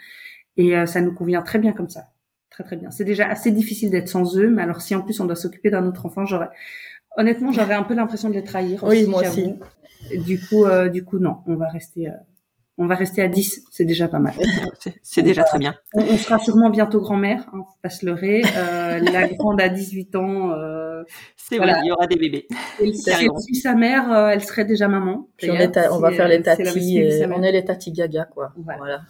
et 0.55 0.77
euh, 0.77 0.85
ça 0.85 1.01
nous 1.01 1.13
convient 1.13 1.41
très 1.41 1.59
bien 1.59 1.73
comme 1.73 1.89
ça 1.89 2.12
très 2.53 2.63
très 2.63 2.75
bien. 2.77 2.91
C'est 2.91 3.03
déjà 3.03 3.27
assez 3.27 3.51
difficile 3.51 3.89
d'être 3.89 4.07
sans 4.07 4.37
eux, 4.37 4.49
mais 4.49 4.61
alors 4.61 4.81
si 4.81 4.95
en 4.95 5.01
plus 5.01 5.19
on 5.19 5.25
doit 5.25 5.35
s'occuper 5.35 5.71
d'un 5.71 5.85
autre 5.85 6.05
enfant, 6.05 6.25
j'aurais 6.25 6.49
honnêtement 7.17 7.51
j'aurais 7.51 7.73
un 7.73 7.83
peu 7.83 7.95
l'impression 7.95 8.29
de 8.29 8.35
les 8.35 8.43
trahir. 8.43 8.83
Oui, 8.83 9.05
moi 9.07 9.21
aussi. 9.21 9.55
Du 10.25 10.39
coup, 10.39 10.65
euh, 10.65 10.89
du 10.89 11.03
coup 11.03 11.17
non, 11.17 11.37
on 11.47 11.55
va 11.55 11.67
rester, 11.67 12.09
euh, 12.09 12.13
on 12.77 12.85
va 12.85 12.95
rester 12.95 13.21
à 13.21 13.27
10, 13.27 13.65
c'est 13.71 13.85
déjà 13.85 14.07
pas 14.07 14.19
mal. 14.19 14.33
C'est 15.01 15.21
déjà 15.21 15.43
très 15.43 15.57
bien. 15.57 15.75
On, 15.93 16.01
on, 16.01 16.17
sera 16.17 16.37
sûrement 16.39 16.69
bientôt 16.69 16.99
grand-mère, 16.99 17.49
hein, 17.53 17.61
faut 17.65 17.79
pas 17.81 17.89
se 17.89 18.05
leurrer. 18.05 18.41
Euh, 18.57 18.99
la 18.99 19.27
grande 19.29 19.61
a 19.61 19.69
18 19.69 20.15
ans. 20.15 20.51
c'est 21.37 21.57
voilà. 21.57 21.73
vrai, 21.73 21.81
il 21.83 21.87
y 21.87 21.91
aura 21.91 22.05
des 22.05 22.17
bébés. 22.17 22.47
Et 22.79 22.93
si 22.93 23.55
sa 23.55 23.73
mère, 23.73 24.13
elle 24.29 24.43
serait 24.43 24.65
déjà 24.65 24.87
maman. 24.87 25.29
Puis 25.37 25.49
on, 25.49 25.55
est 25.55 25.77
on 25.89 25.99
va 25.99 26.11
faire 26.11 26.27
les 26.27 26.41
tatis, 26.41 26.97
et 26.97 27.25
on 27.25 27.41
est 27.41 27.51
les 27.51 27.63
tatis 27.63 27.93
gaga 27.93 28.25
quoi. 28.25 28.51
Voilà. 28.57 28.77
voilà. 28.77 29.01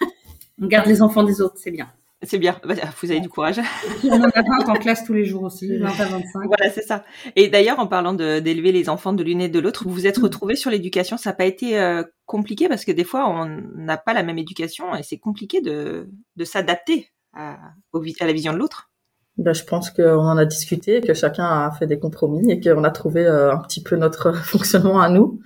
on 0.60 0.66
garde 0.66 0.86
les 0.86 1.00
enfants 1.00 1.22
des 1.22 1.40
autres, 1.40 1.56
c'est 1.56 1.70
bien. 1.70 1.88
C'est 2.22 2.38
bien, 2.38 2.60
vous 2.64 3.10
avez 3.10 3.20
du 3.20 3.30
courage. 3.30 3.60
on 4.04 4.12
en 4.12 4.24
a 4.24 4.42
20 4.42 4.68
en 4.68 4.74
classe 4.74 5.04
tous 5.04 5.14
les 5.14 5.24
jours 5.24 5.44
aussi, 5.44 5.78
20 5.78 5.86
à 5.88 6.04
25. 6.04 6.46
Voilà, 6.46 6.70
c'est 6.70 6.82
ça. 6.82 7.02
Et 7.34 7.48
d'ailleurs, 7.48 7.78
en 7.78 7.86
parlant 7.86 8.12
d'élever 8.12 8.72
les 8.72 8.90
enfants 8.90 9.14
de 9.14 9.22
l'une 9.22 9.40
et 9.40 9.48
de 9.48 9.58
l'autre, 9.58 9.84
vous 9.84 9.90
vous 9.90 10.06
êtes 10.06 10.18
retrouvés 10.18 10.56
sur 10.56 10.70
l'éducation. 10.70 11.16
Ça 11.16 11.30
n'a 11.30 11.36
pas 11.36 11.46
été 11.46 11.80
euh, 11.80 12.02
compliqué 12.26 12.68
parce 12.68 12.84
que 12.84 12.92
des 12.92 13.04
fois, 13.04 13.26
on 13.26 13.46
n'a 13.74 13.96
pas 13.96 14.12
la 14.12 14.22
même 14.22 14.36
éducation 14.36 14.94
et 14.94 15.02
c'est 15.02 15.16
compliqué 15.16 15.62
de, 15.62 16.10
de 16.36 16.44
s'adapter 16.44 17.08
à, 17.32 17.54
à 17.54 18.26
la 18.26 18.32
vision 18.34 18.52
de 18.52 18.58
l'autre. 18.58 18.90
Ben, 19.38 19.54
je 19.54 19.64
pense 19.64 19.88
qu'on 19.88 20.18
en 20.18 20.36
a 20.36 20.44
discuté, 20.44 21.00
que 21.00 21.14
chacun 21.14 21.46
a 21.46 21.70
fait 21.70 21.86
des 21.86 21.98
compromis 21.98 22.50
et 22.50 22.60
qu'on 22.60 22.84
a 22.84 22.90
trouvé 22.90 23.24
euh, 23.24 23.54
un 23.54 23.58
petit 23.62 23.82
peu 23.82 23.96
notre 23.96 24.32
fonctionnement 24.44 25.00
à 25.00 25.08
nous. 25.08 25.40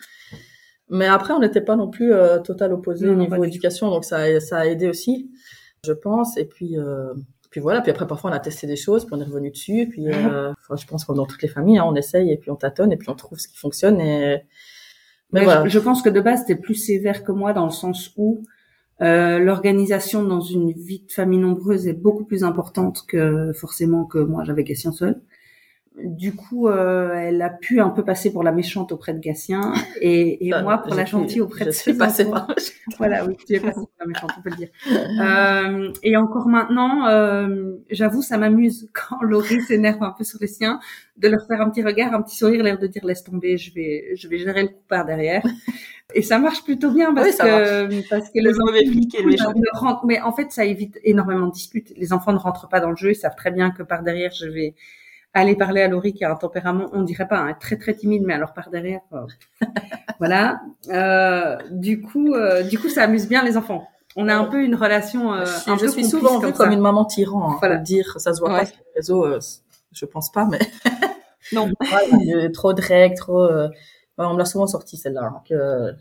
Mais 0.90 1.06
après, 1.06 1.34
on 1.34 1.38
n'était 1.38 1.60
pas 1.60 1.76
non 1.76 1.88
plus 1.88 2.12
euh, 2.12 2.40
total 2.40 2.72
opposé 2.72 3.08
au 3.08 3.14
niveau 3.14 3.44
éducation, 3.44 3.90
donc 3.90 4.04
ça, 4.04 4.40
ça 4.40 4.58
a 4.58 4.66
aidé 4.66 4.88
aussi 4.88 5.30
je 5.84 5.92
pense. 5.92 6.36
Et 6.36 6.44
puis, 6.44 6.78
euh, 6.78 7.14
puis 7.50 7.60
voilà. 7.60 7.80
Puis 7.80 7.90
après, 7.90 8.06
parfois, 8.06 8.30
on 8.30 8.34
a 8.34 8.40
testé 8.40 8.66
des 8.66 8.76
choses, 8.76 9.04
puis 9.04 9.14
on 9.14 9.20
est 9.20 9.24
revenu 9.24 9.50
dessus. 9.50 9.88
Puis, 9.90 10.08
euh, 10.08 10.52
enfin, 10.52 10.76
je 10.76 10.86
pense 10.86 11.04
comme 11.04 11.16
dans 11.16 11.26
toutes 11.26 11.42
les 11.42 11.48
familles, 11.48 11.78
hein, 11.78 11.84
on 11.86 11.94
essaye 11.94 12.32
et 12.32 12.36
puis 12.36 12.50
on 12.50 12.56
tâtonne 12.56 12.92
et 12.92 12.96
puis 12.96 13.08
on 13.08 13.14
trouve 13.14 13.38
ce 13.38 13.48
qui 13.48 13.56
fonctionne. 13.56 14.00
Et 14.00 14.42
mais, 15.32 15.40
mais 15.40 15.44
voilà. 15.44 15.64
je, 15.64 15.70
je, 15.70 15.78
pense 15.78 16.02
que 16.02 16.08
de 16.10 16.20
base, 16.20 16.40
c'était 16.40 16.60
plus 16.60 16.74
sévère 16.74 17.24
que 17.24 17.32
moi 17.32 17.52
dans 17.52 17.64
le 17.64 17.72
sens 17.72 18.12
où 18.16 18.42
euh, 19.02 19.38
l'organisation 19.40 20.22
dans 20.22 20.40
une 20.40 20.72
vie 20.72 21.04
de 21.06 21.12
famille 21.12 21.40
nombreuse 21.40 21.88
est 21.88 21.94
beaucoup 21.94 22.24
plus 22.24 22.44
importante 22.44 23.04
que 23.08 23.52
forcément 23.52 24.04
que 24.04 24.18
moi 24.18 24.44
j'avais 24.44 24.62
Gatien 24.62 24.92
seul. 24.92 25.20
Du 26.02 26.34
coup, 26.34 26.66
euh, 26.68 27.12
elle 27.14 27.40
a 27.40 27.50
pu 27.50 27.80
un 27.80 27.88
peu 27.88 28.04
passer 28.04 28.32
pour 28.32 28.42
la 28.42 28.50
méchante 28.50 28.90
auprès 28.90 29.14
de 29.14 29.20
Gatien 29.20 29.72
et, 30.00 30.48
et 30.48 30.52
Ah, 30.52 30.62
moi 30.62 30.78
pour 30.78 30.92
la 30.94 31.04
gentille 31.04 31.40
auprès 31.40 31.66
de 31.66 31.70
ses 31.70 31.92
enfants. 32.02 32.30
par 32.32 32.48
Voilà, 32.98 33.24
oui, 33.24 33.36
tu 33.46 33.54
es 33.54 33.60
passée 33.60 33.74
pour 33.78 33.90
la 34.00 34.06
méchante, 34.06 34.30
on 34.36 34.42
peut 34.42 34.50
le 34.50 34.56
dire. 34.56 34.68
Euh, 35.20 35.92
et 36.02 36.16
encore 36.16 36.48
maintenant, 36.48 37.06
euh, 37.06 37.76
j'avoue, 37.90 38.22
ça 38.22 38.38
m'amuse 38.38 38.90
quand 39.08 39.22
Laurie 39.22 39.60
s'énerve 39.62 40.02
un 40.02 40.10
peu 40.10 40.24
sur 40.24 40.38
les 40.40 40.48
siens, 40.48 40.80
de 41.16 41.28
leur 41.28 41.46
faire 41.46 41.60
un 41.60 41.70
petit 41.70 41.84
regard, 41.84 42.12
un 42.12 42.22
petit 42.22 42.36
sourire, 42.36 42.64
l'air 42.64 42.78
de 42.78 42.88
dire 42.88 43.04
laisse 43.04 43.22
tomber, 43.22 43.56
je 43.56 43.72
vais, 43.72 44.16
je 44.16 44.26
vais 44.26 44.38
gérer 44.38 44.62
le 44.62 44.68
coup 44.70 44.82
par 44.88 45.04
derrière. 45.04 45.44
Et 46.14 46.22
ça 46.22 46.38
marche 46.38 46.64
plutôt 46.64 46.90
bien 46.90 47.14
parce 47.14 47.28
Oui, 47.28 47.36
que 47.38 48.08
parce 48.10 48.28
que 48.30 48.38
Le 48.40 48.50
les 48.50 48.58
mauvais 48.58 48.86
flic 48.86 49.14
et 49.14 49.22
le 49.22 49.30
méchant. 49.30 49.52
ne 49.54 49.78
rentrent- 49.78 50.04
mais 50.06 50.20
en 50.20 50.32
fait, 50.32 50.50
ça 50.52 50.64
évite 50.64 50.98
énormément 51.04 51.46
de 51.46 51.52
disputes. 51.52 51.92
Les 51.96 52.12
enfants 52.12 52.32
ne 52.32 52.38
rentrent 52.38 52.68
pas 52.68 52.80
dans 52.80 52.90
le 52.90 52.96
jeu, 52.96 53.12
ils 53.12 53.16
savent 53.16 53.36
très 53.36 53.50
bien 53.50 53.70
que 53.70 53.82
par 53.82 54.02
derrière, 54.02 54.32
je 54.32 54.46
vais 54.46 54.74
aller 55.34 55.56
parler 55.56 55.82
à 55.82 55.88
Laurie 55.88 56.12
qui 56.14 56.24
a 56.24 56.30
un 56.32 56.36
tempérament, 56.36 56.86
on 56.92 57.02
dirait 57.02 57.26
pas, 57.28 57.38
hein, 57.38 57.54
très 57.58 57.76
très 57.76 57.94
timide, 57.94 58.22
mais 58.24 58.34
alors 58.34 58.52
par 58.54 58.70
derrière, 58.70 59.00
euh, 59.12 59.26
voilà. 60.18 60.60
Euh, 60.90 61.56
du 61.70 62.00
coup, 62.00 62.34
euh, 62.34 62.62
du 62.62 62.78
coup, 62.78 62.88
ça 62.88 63.02
amuse 63.02 63.28
bien 63.28 63.42
les 63.44 63.56
enfants. 63.56 63.88
On 64.16 64.28
a 64.28 64.34
un 64.34 64.44
peu 64.44 64.62
une 64.62 64.76
relation. 64.76 65.34
Euh, 65.34 65.44
un 65.66 65.76
je 65.76 65.86
peu 65.86 65.88
suis 65.88 66.04
souvent 66.04 66.38
vue 66.38 66.52
comme 66.52 66.70
une 66.70 66.80
maman 66.80 67.04
tyran. 67.04 67.50
Hein, 67.52 67.56
Voilà. 67.58 67.76
dire, 67.78 68.14
ça 68.20 68.32
se 68.32 68.40
voit 68.40 68.50
pas 68.50 68.66
sur 68.66 68.76
les 68.76 68.92
réseaux. 69.00 69.24
euh, 69.26 69.40
je 69.92 70.04
pense 70.06 70.30
pas, 70.30 70.46
mais 70.50 70.58
Non. 71.52 71.68
trop 72.52 72.72
de 72.72 72.80
règles, 72.80 73.16
trop. 73.16 73.42
euh, 73.42 73.68
on 74.18 74.34
me 74.34 74.38
l'a 74.38 74.44
souvent 74.44 74.66
sorti 74.68 74.96
celle-là, 74.96 75.24
hein, 75.34 75.42
que 75.48 75.54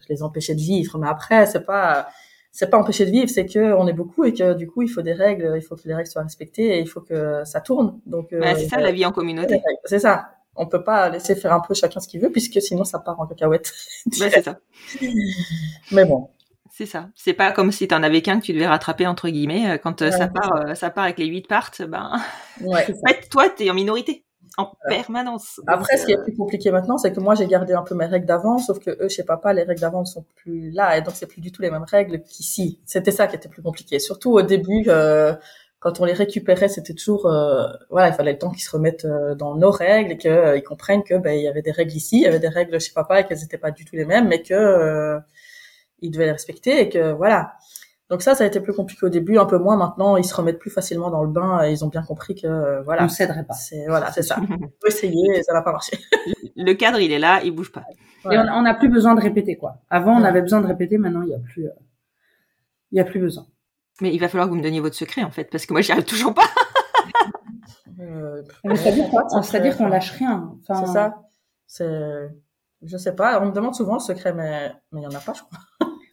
je 0.03 0.09
les 0.13 0.21
empêchais 0.23 0.53
de 0.53 0.59
vivre. 0.61 0.97
Mais 0.99 1.07
après, 1.07 1.47
c'est 1.47 1.65
pas, 1.65 2.07
c'est 2.53 2.69
pas 2.69 2.77
empêcher 2.77 3.07
de 3.07 3.11
vivre, 3.11 3.29
c'est 3.29 3.47
que 3.47 3.73
on 3.73 3.87
est 3.87 3.93
beaucoup 3.93 4.23
et 4.25 4.31
que 4.31 4.53
du 4.53 4.67
coup, 4.67 4.83
il 4.83 4.87
faut 4.87 5.01
des 5.01 5.13
règles, 5.13 5.53
il 5.55 5.61
faut 5.63 5.75
que 5.75 5.87
les 5.87 5.95
règles 5.95 6.07
soient 6.07 6.21
respectées 6.21 6.77
et 6.77 6.79
il 6.79 6.87
faut 6.87 7.01
que 7.01 7.43
ça 7.45 7.61
tourne. 7.61 7.99
Donc, 8.05 8.31
euh, 8.31 8.41
c'est 8.55 8.67
ça, 8.67 8.79
la 8.79 8.91
vie 8.91 9.05
en 9.07 9.11
communauté. 9.11 9.59
c'est 9.85 9.97
ça. 9.97 10.29
On 10.55 10.67
peut 10.67 10.83
pas 10.83 11.09
laisser 11.09 11.35
faire 11.35 11.51
un 11.51 11.61
peu 11.61 11.73
chacun 11.73 11.99
ce 11.99 12.07
qu'il 12.07 12.21
veut 12.21 12.29
puisque 12.29 12.61
sinon 12.61 12.83
ça 12.83 12.99
part 12.99 13.19
en 13.19 13.25
cacahuète. 13.25 13.73
C'est 14.11 14.43
ça. 14.43 14.59
Mais 15.91 16.05
bon, 16.05 16.29
c'est 16.69 16.85
ça. 16.85 17.09
C'est 17.15 17.33
pas 17.33 17.51
comme 17.51 17.71
si 17.71 17.87
t'en 17.87 18.03
avais 18.03 18.21
qu'un 18.21 18.39
que 18.39 18.45
tu 18.45 18.53
devais 18.53 18.67
rattraper 18.67 19.07
entre 19.07 19.29
guillemets. 19.29 19.79
Quand 19.81 20.07
ça 20.11 20.27
part, 20.27 20.75
ça 20.75 20.91
part 20.91 21.05
avec 21.05 21.17
les 21.17 21.25
huit 21.25 21.47
parts, 21.47 21.71
ben. 21.87 22.19
Ouais. 22.61 22.83
en 23.03 23.07
fait, 23.07 23.29
toi, 23.29 23.49
t'es 23.49 23.71
en 23.71 23.73
minorité 23.73 24.25
en 24.57 24.71
permanence. 24.87 25.59
Après, 25.67 25.97
ce 25.97 26.05
qui 26.05 26.11
est 26.11 26.21
plus 26.21 26.35
compliqué 26.35 26.71
maintenant, 26.71 26.97
c'est 26.97 27.11
que 27.11 27.19
moi, 27.19 27.35
j'ai 27.35 27.47
gardé 27.47 27.73
un 27.73 27.81
peu 27.81 27.95
mes 27.95 28.05
règles 28.05 28.25
d'avant, 28.25 28.57
sauf 28.57 28.79
que 28.79 28.91
eux, 29.03 29.09
chez 29.09 29.23
papa, 29.23 29.53
les 29.53 29.63
règles 29.63 29.81
d'avant 29.81 30.01
ne 30.01 30.05
sont 30.05 30.25
plus 30.35 30.71
là, 30.71 30.97
et 30.97 31.01
donc 31.01 31.15
c'est 31.15 31.25
plus 31.25 31.41
du 31.41 31.51
tout 31.51 31.61
les 31.61 31.71
mêmes 31.71 31.85
règles 31.87 32.21
qu'ici. 32.21 32.79
C'était 32.85 33.11
ça 33.11 33.27
qui 33.27 33.35
était 33.35 33.49
plus 33.49 33.63
compliqué. 33.63 33.99
Surtout 33.99 34.31
au 34.31 34.41
début, 34.43 34.83
euh, 34.87 35.33
quand 35.79 35.99
on 35.99 36.05
les 36.05 36.13
récupérait, 36.13 36.69
c'était 36.69 36.93
toujours, 36.93 37.25
euh, 37.25 37.65
voilà, 37.89 38.09
il 38.09 38.13
fallait 38.13 38.33
le 38.33 38.37
temps 38.37 38.51
qu'ils 38.51 38.61
se 38.63 38.71
remettent 38.71 39.05
euh, 39.05 39.35
dans 39.35 39.55
nos 39.55 39.71
règles 39.71 40.11
et 40.11 40.17
qu'ils 40.17 40.63
comprennent 40.63 41.03
que, 41.03 41.15
ben, 41.15 41.31
il 41.31 41.43
y 41.43 41.47
avait 41.47 41.63
des 41.63 41.71
règles 41.71 41.93
ici, 41.93 42.17
il 42.17 42.23
y 42.23 42.27
avait 42.27 42.39
des 42.39 42.47
règles 42.47 42.79
chez 42.79 42.93
papa 42.93 43.21
et 43.21 43.25
qu'elles 43.25 43.39
n'étaient 43.39 43.57
pas 43.57 43.71
du 43.71 43.85
tout 43.85 43.95
les 43.95 44.05
mêmes, 44.05 44.27
mais 44.27 44.41
que 44.43 45.19
ils 46.01 46.11
devaient 46.11 46.25
les 46.25 46.31
respecter 46.33 46.81
et 46.81 46.89
que, 46.89 47.13
voilà. 47.13 47.53
Donc 48.13 48.21
ça, 48.21 48.35
ça 48.35 48.43
a 48.43 48.47
été 48.47 48.59
plus 48.59 48.73
compliqué 48.73 49.07
au 49.07 49.09
début, 49.09 49.39
un 49.39 49.45
peu 49.47 49.57
moins 49.57 49.75
maintenant. 49.75 50.17
Ils 50.17 50.23
se 50.23 50.35
remettent 50.35 50.59
plus 50.59 50.69
facilement 50.69 51.09
dans 51.09 51.23
le 51.23 51.31
bain 51.31 51.63
et 51.63 51.71
ils 51.71 51.83
ont 51.83 51.87
bien 51.87 52.03
compris 52.03 52.35
que 52.35 52.45
euh, 52.45 52.83
voilà. 52.83 53.05
On 53.05 53.09
céderait 53.09 53.43
pas. 53.43 53.55
C'est 53.55 53.87
voilà, 53.87 54.11
c'est 54.11 54.21
ça. 54.21 54.37
On 54.51 54.57
peut 54.59 54.89
essayer, 54.89 55.39
et 55.39 55.41
ça 55.41 55.51
va 55.51 55.63
pas 55.63 55.71
marcher. 55.71 55.97
le 56.55 56.73
cadre, 56.73 56.99
il 56.99 57.11
est 57.11 57.17
là, 57.17 57.41
il 57.43 57.49
bouge 57.49 57.71
pas. 57.71 57.85
Et 58.29 58.37
on 58.37 58.61
n'a 58.61 58.75
plus 58.75 58.87
besoin 58.87 59.15
de 59.15 59.19
répéter 59.19 59.57
quoi. 59.57 59.77
Avant, 59.89 60.15
on 60.15 60.23
avait 60.23 60.43
besoin 60.43 60.61
de 60.61 60.67
répéter, 60.67 60.99
maintenant 60.99 61.23
il 61.23 61.29
y 61.29 61.33
a 61.33 61.39
plus, 61.39 61.65
euh, 61.65 61.71
il 62.91 62.99
y 62.99 63.01
a 63.01 63.03
plus 63.03 63.19
besoin. 63.19 63.47
Mais 63.99 64.13
il 64.13 64.19
va 64.19 64.27
falloir 64.27 64.45
que 64.45 64.51
vous 64.51 64.59
me 64.59 64.63
donniez 64.63 64.79
votre 64.79 64.95
secret 64.95 65.23
en 65.23 65.31
fait, 65.31 65.45
parce 65.45 65.65
que 65.65 65.73
moi 65.73 65.81
j'y 65.81 65.91
arrive 65.91 66.05
toujours 66.05 66.35
pas. 66.35 66.45
euh, 67.99 68.43
C'est-à-dire 69.41 69.75
qu'on 69.75 69.87
lâche 69.87 70.11
rien. 70.11 70.53
Enfin, 70.61 70.85
c'est 70.85 70.93
ça. 70.93 71.15
C'est, 71.65 72.29
je 72.83 72.95
sais 72.95 73.15
pas. 73.15 73.41
On 73.41 73.47
me 73.47 73.53
demande 73.53 73.73
souvent 73.73 73.95
le 73.95 73.99
secret, 74.01 74.33
mais 74.33 74.71
mais 74.91 75.01
il 75.01 75.03
y 75.03 75.07
en 75.07 75.17
a 75.17 75.19
pas, 75.19 75.33
je 75.33 75.41
crois. 75.41 75.57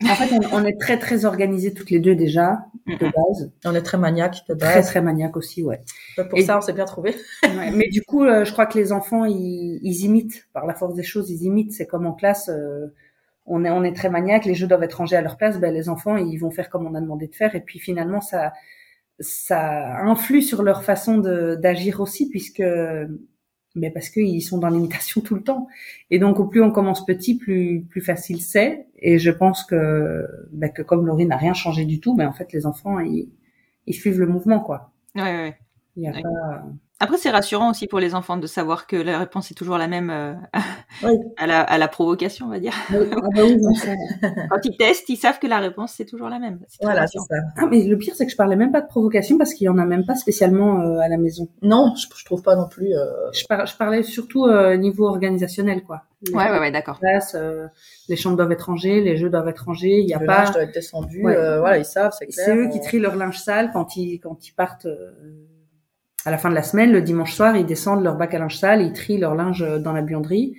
En 0.03 0.15
fait, 0.15 0.31
on, 0.53 0.65
est 0.65 0.81
très 0.81 0.99
très 0.99 1.25
organisés 1.27 1.75
toutes 1.75 1.91
les 1.91 2.01
deux 2.01 2.15
déjà 2.15 2.61
de 2.87 2.97
base. 2.97 3.53
On 3.65 3.75
est 3.75 3.83
très 3.83 3.99
maniaques 3.99 4.45
de 4.49 4.55
base. 4.55 4.71
Très 4.71 4.83
très 4.83 5.03
maniaques 5.03 5.37
aussi, 5.37 5.63
ouais. 5.63 5.83
pour 6.31 6.39
ça, 6.41 6.57
on 6.57 6.61
s'est 6.63 6.73
bien 6.73 6.87
trouvé. 6.87 7.15
mais 7.75 7.89
du 7.89 8.03
coup, 8.03 8.25
euh, 8.25 8.45
je 8.45 8.53
crois 8.53 8.67
que 8.67 8.79
les 8.79 8.93
enfants, 8.93 9.27
ils, 9.27 9.79
ils, 9.83 10.05
imitent 10.05 10.49
par 10.55 10.67
la 10.67 10.75
force 10.75 10.95
des 10.95 11.03
choses, 11.03 11.31
ils 11.31 11.43
imitent. 11.43 11.73
C'est 11.73 11.87
comme 11.87 12.07
en 12.07 12.15
classe, 12.15 12.49
euh, 12.49 12.87
on 13.45 13.65
est 13.65 13.71
on 13.71 13.85
est 13.85 13.95
très 13.95 14.09
maniaques. 14.09 14.47
Les 14.47 14.55
jeux 14.55 14.67
doivent 14.67 14.83
être 14.83 14.95
rangés 14.95 15.17
à 15.17 15.23
leur 15.23 15.37
place. 15.37 15.61
Ben 15.61 15.73
les 15.73 15.91
enfants, 15.91 16.17
ils 16.17 16.39
vont 16.39 16.51
faire 16.51 16.71
comme 16.71 16.87
on 16.87 16.95
a 16.95 17.01
demandé 17.01 17.27
de 17.27 17.35
faire. 17.35 17.55
Et 17.55 17.61
puis 17.61 17.79
finalement, 17.79 18.23
ça 18.23 18.53
ça 19.19 19.99
influe 19.99 20.41
sur 20.41 20.63
leur 20.63 20.83
façon 20.83 21.19
d'agir 21.19 22.01
aussi, 22.01 22.31
puisque 22.31 22.63
mais 23.75 23.91
parce 23.91 24.09
qu'ils 24.09 24.43
sont 24.43 24.59
dans 24.59 24.69
l'imitation 24.69 25.21
tout 25.21 25.35
le 25.35 25.43
temps. 25.43 25.69
Et 26.11 26.19
donc, 26.19 26.41
au 26.41 26.47
plus 26.47 26.63
on 26.63 26.71
commence 26.71 27.05
petit, 27.07 27.37
plus 27.37 27.85
plus 27.89 28.01
facile 28.01 28.41
c'est. 28.41 28.87
Et 28.99 29.19
je 29.19 29.31
pense 29.31 29.65
que, 29.65 30.27
bah, 30.53 30.69
que 30.69 30.83
comme 30.83 31.07
Laurie 31.07 31.27
n'a 31.27 31.37
rien 31.37 31.55
changé 31.55 31.85
du 31.85 32.01
tout, 32.01 32.15
mais 32.15 32.27
en 32.27 32.33
fait, 32.33 32.53
les 32.53 32.67
enfants, 32.67 33.01
ils, 33.01 33.29
ils 33.87 33.95
suivent 33.95 34.21
le 34.21 34.27
mouvement, 34.27 34.61
quoi. 34.61 34.93
Ouais, 35.15 35.23
ouais. 35.23 35.59
Il 35.97 36.05
y 36.05 36.09
a 36.09 36.13
pas... 36.13 36.65
Après, 37.03 37.17
c'est 37.17 37.31
rassurant 37.31 37.71
aussi 37.71 37.87
pour 37.87 37.99
les 37.99 38.15
enfants 38.15 38.37
de 38.37 38.47
savoir 38.47 38.87
que 38.87 38.95
la 38.95 39.19
réponse 39.19 39.51
est 39.51 39.55
toujours 39.55 39.79
la 39.79 39.89
même 39.89 40.11
euh, 40.11 40.35
à, 41.39 41.47
la, 41.47 41.63
à, 41.63 41.79
la, 41.79 41.89
provocation, 41.89 42.45
on 42.45 42.51
va 42.51 42.61
dire. 42.61 42.75
Ah 42.91 42.97
bah 43.35 43.43
Quand 44.51 44.61
ils 44.65 44.77
testent, 44.77 45.09
ils 45.09 45.17
savent 45.17 45.39
que 45.39 45.47
la 45.47 45.61
réponse 45.61 45.95
c'est 45.97 46.05
toujours 46.05 46.29
la 46.29 46.39
même. 46.39 46.61
Voilà, 46.83 47.07
c'est 47.07 47.19
ça. 47.19 47.37
Ah, 47.57 47.67
mais 47.71 47.85
le 47.85 47.97
pire, 47.97 48.15
c'est 48.15 48.27
que 48.27 48.33
je 48.33 48.37
parlais 48.37 48.55
même 48.55 48.71
pas 48.71 48.83
de 48.83 48.87
provocation 48.87 49.39
parce 49.39 49.55
qu'il 49.55 49.65
y 49.65 49.69
en 49.71 49.79
a 49.79 49.87
même 49.87 50.05
pas 50.05 50.15
spécialement 50.15 50.83
euh, 50.83 50.99
à 50.99 51.09
la 51.09 51.17
maison. 51.17 51.49
Non, 51.63 51.95
je, 51.97 52.07
je 52.15 52.25
trouve 52.27 52.43
pas 52.43 52.55
non 52.55 52.69
plus. 52.69 52.95
Euh... 52.95 53.07
Je, 53.33 53.45
je, 53.49 53.77
parlais 53.79 54.03
surtout 54.03 54.45
euh, 54.45 54.77
niveau 54.77 55.07
organisationnel, 55.07 55.83
quoi. 55.85 56.03
ouais, 56.35 56.51
ouais, 56.51 56.59
ouais, 56.59 56.71
d'accord. 56.71 57.01
les 58.11 58.17
chambres 58.17 58.37
doivent 58.37 58.53
être 58.53 58.67
rangées, 58.67 59.01
les 59.01 59.17
jeux 59.17 59.31
doivent 59.31 59.49
être 59.49 59.65
rangés. 59.65 60.01
Il 60.01 60.09
y 60.09 60.13
a 60.13 60.19
le 60.19 60.27
pas. 60.27 60.45
Linge 60.45 60.53
doit 60.53 60.63
être 60.65 60.75
descendu. 60.75 61.23
voilà, 61.23 61.79
ils 61.79 61.87
savent, 61.87 62.13
c'est 62.19 62.27
clair. 62.27 62.45
C'est 62.45 62.55
eux 62.55 62.69
qui 62.69 62.79
trient 62.83 63.01
leur 63.01 63.17
linge 63.17 63.39
sale 63.39 63.71
quand 63.73 63.97
ils 63.97 64.19
quand 64.19 64.47
ils 64.47 64.53
partent 64.53 64.87
à 66.25 66.31
la 66.31 66.39
fin 66.39 66.51
de 66.51 66.55
la 66.55 66.63
semaine, 66.63 66.93
le 66.93 67.03
dimanche 67.03 67.35
soir, 67.35 67.57
ils 67.57 67.67
descendent 67.67 68.03
leur 68.05 68.17
bac 68.17 68.35
à 68.35 68.39
linge 68.39 68.59
sale, 68.59 68.83
ils 68.83 68.93
trient 68.93 69.19
leur 69.19 69.35
linge 69.35 69.65
dans 69.81 69.93
la 69.93 70.03
buanderie. 70.03 70.57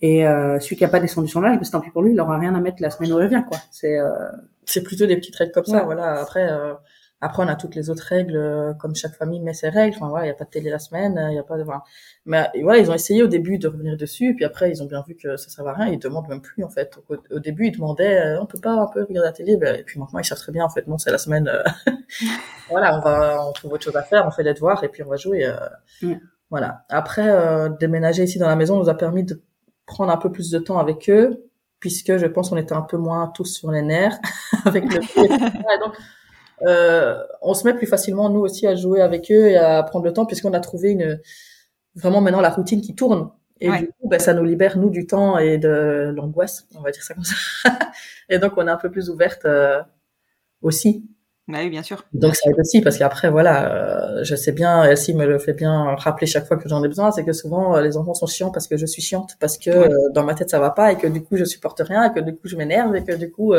Et 0.00 0.26
euh, 0.26 0.58
celui 0.58 0.76
qui 0.76 0.84
a 0.84 0.88
pas 0.88 1.00
descendu 1.00 1.28
son 1.28 1.40
linge, 1.40 1.58
ben, 1.58 1.64
tant 1.70 1.80
pis 1.80 1.90
pour 1.90 2.02
lui, 2.02 2.12
il 2.12 2.20
aura 2.20 2.36
rien 2.36 2.54
à 2.54 2.60
mettre 2.60 2.82
la 2.82 2.90
semaine 2.90 3.12
où 3.12 3.18
il 3.20 3.22
revient, 3.22 3.44
quoi. 3.48 3.58
C'est 3.70 3.98
euh... 3.98 4.10
c'est 4.64 4.82
plutôt 4.82 5.06
des 5.06 5.16
petites 5.16 5.36
règles 5.36 5.52
comme 5.52 5.64
ça, 5.64 5.84
voilà. 5.84 6.20
Après, 6.20 6.50
euh, 6.50 6.74
après, 7.24 7.44
on 7.44 7.46
a 7.46 7.54
toutes 7.54 7.76
les 7.76 7.88
autres 7.88 8.04
règles, 8.04 8.36
euh, 8.36 8.74
comme 8.74 8.96
chaque 8.96 9.14
famille 9.14 9.38
met 9.38 9.54
ses 9.54 9.68
règles. 9.68 9.96
Enfin, 9.96 10.08
voilà, 10.08 10.26
il 10.26 10.28
y 10.28 10.32
a 10.32 10.34
pas 10.34 10.44
de 10.44 10.50
télé 10.50 10.70
la 10.70 10.80
semaine, 10.80 11.24
il 11.30 11.36
y 11.36 11.38
a 11.38 11.44
pas 11.44 11.56
de. 11.56 11.62
Voilà. 11.62 11.84
Mais 12.26 12.50
voilà, 12.62 12.80
ils 12.80 12.90
ont 12.90 12.94
essayé 12.94 13.22
au 13.22 13.28
début 13.28 13.58
de 13.58 13.68
revenir 13.68 13.96
dessus, 13.96 14.34
puis 14.34 14.44
après, 14.44 14.70
ils 14.70 14.82
ont 14.82 14.86
bien 14.86 15.04
vu 15.06 15.14
que 15.14 15.36
ça 15.36 15.48
servait 15.48 15.70
à 15.70 15.74
rien. 15.74 15.86
Ils 15.86 16.00
demandent 16.00 16.28
même 16.28 16.42
plus, 16.42 16.64
en 16.64 16.68
fait. 16.68 16.98
Au, 17.08 17.38
début, 17.38 17.68
ils 17.68 17.70
demandaient, 17.70 18.36
on 18.40 18.46
peut 18.46 18.58
pas 18.58 18.72
un 18.72 18.88
peu 18.88 19.04
regarder 19.04 19.28
la 19.28 19.32
télé, 19.32 19.56
ben, 19.56 19.76
et 19.76 19.84
puis 19.84 20.00
maintenant, 20.00 20.18
ils 20.18 20.24
savent 20.24 20.38
très 20.38 20.50
bien, 20.50 20.64
en 20.64 20.68
fait, 20.68 20.88
non, 20.88 20.98
c'est 20.98 21.12
la 21.12 21.18
semaine. 21.18 21.48
voilà, 22.68 22.98
on 22.98 23.00
va, 23.00 23.46
on 23.46 23.52
trouve 23.52 23.72
autre 23.72 23.84
chose 23.84 23.96
à 23.96 24.02
faire, 24.02 24.26
on 24.26 24.32
fait 24.32 24.42
les 24.42 24.54
devoirs, 24.54 24.82
et 24.82 24.88
puis 24.88 25.04
on 25.04 25.08
va 25.08 25.16
jouer. 25.16 25.48
Mm. 26.02 26.14
Voilà. 26.50 26.84
Après, 26.88 27.70
déménager 27.78 28.24
ici 28.24 28.40
dans 28.40 28.48
la 28.48 28.56
maison 28.56 28.78
nous 28.78 28.88
a 28.88 28.96
permis 28.96 29.22
de 29.22 29.40
prendre 29.86 30.12
un 30.12 30.16
peu 30.16 30.32
plus 30.32 30.50
de 30.50 30.58
temps 30.58 30.78
avec 30.78 31.08
eux, 31.08 31.44
puisque 31.78 32.16
je 32.16 32.26
pense 32.26 32.50
qu'on 32.50 32.56
était 32.56 32.74
un 32.74 32.82
peu 32.82 32.96
moins 32.96 33.28
tous 33.34 33.44
sur 33.44 33.70
les 33.70 33.82
nerfs 33.82 34.18
avec 34.64 34.84
le 34.84 35.00
donc, 35.80 35.94
euh, 36.66 37.16
on 37.40 37.54
se 37.54 37.64
met 37.64 37.74
plus 37.74 37.86
facilement 37.86 38.28
nous 38.28 38.40
aussi 38.40 38.66
à 38.66 38.74
jouer 38.74 39.00
avec 39.00 39.30
eux 39.30 39.48
et 39.48 39.56
à 39.56 39.82
prendre 39.82 40.04
le 40.04 40.12
temps 40.12 40.26
puisqu'on 40.26 40.52
a 40.52 40.60
trouvé 40.60 40.90
une 40.90 41.20
vraiment 41.94 42.20
maintenant 42.20 42.40
la 42.40 42.50
routine 42.50 42.80
qui 42.80 42.94
tourne. 42.94 43.30
Et 43.60 43.70
du 43.70 43.86
coup 43.86 44.08
ben, 44.08 44.18
ça 44.18 44.34
nous 44.34 44.44
libère 44.44 44.76
nous 44.76 44.90
du 44.90 45.06
temps 45.06 45.38
et 45.38 45.56
de 45.56 46.12
l'angoisse 46.16 46.66
on 46.76 46.80
va 46.80 46.90
dire 46.90 47.02
ça 47.02 47.14
comme 47.14 47.24
ça. 47.24 47.36
Et 48.28 48.38
donc 48.38 48.54
on 48.56 48.66
est 48.66 48.70
un 48.70 48.76
peu 48.76 48.90
plus 48.90 49.08
ouverte 49.08 49.44
euh, 49.44 49.80
aussi. 50.62 51.04
Bah 51.48 51.58
oui, 51.60 51.70
bien 51.70 51.82
sûr. 51.82 52.04
Donc 52.12 52.36
ça 52.36 52.48
aide 52.48 52.58
aussi 52.60 52.80
parce 52.80 52.96
qu'après 52.98 53.28
voilà, 53.28 54.18
euh, 54.18 54.24
je 54.24 54.36
sais 54.36 54.52
bien, 54.52 54.84
Elsie 54.84 55.12
me 55.12 55.26
le 55.26 55.38
fait 55.40 55.52
bien 55.54 55.96
rappeler 55.96 56.26
chaque 56.28 56.46
fois 56.46 56.56
que 56.56 56.68
j'en 56.68 56.84
ai 56.84 56.88
besoin, 56.88 57.10
c'est 57.10 57.24
que 57.24 57.32
souvent 57.32 57.76
euh, 57.76 57.82
les 57.82 57.96
enfants 57.96 58.14
sont 58.14 58.26
chiants 58.26 58.52
parce 58.52 58.68
que 58.68 58.76
je 58.76 58.86
suis 58.86 59.02
chiante, 59.02 59.36
parce 59.40 59.58
que 59.58 59.70
euh, 59.70 59.88
dans 60.14 60.24
ma 60.24 60.34
tête 60.34 60.50
ça 60.50 60.60
va 60.60 60.70
pas 60.70 60.92
et 60.92 60.96
que 60.96 61.08
du 61.08 61.20
coup 61.22 61.36
je 61.36 61.44
supporte 61.44 61.80
rien 61.80 62.04
et 62.04 62.14
que 62.14 62.20
du 62.20 62.36
coup 62.36 62.46
je 62.46 62.54
m'énerve 62.56 62.94
et 62.94 63.02
que 63.02 63.12
du 63.12 63.32
coup 63.32 63.54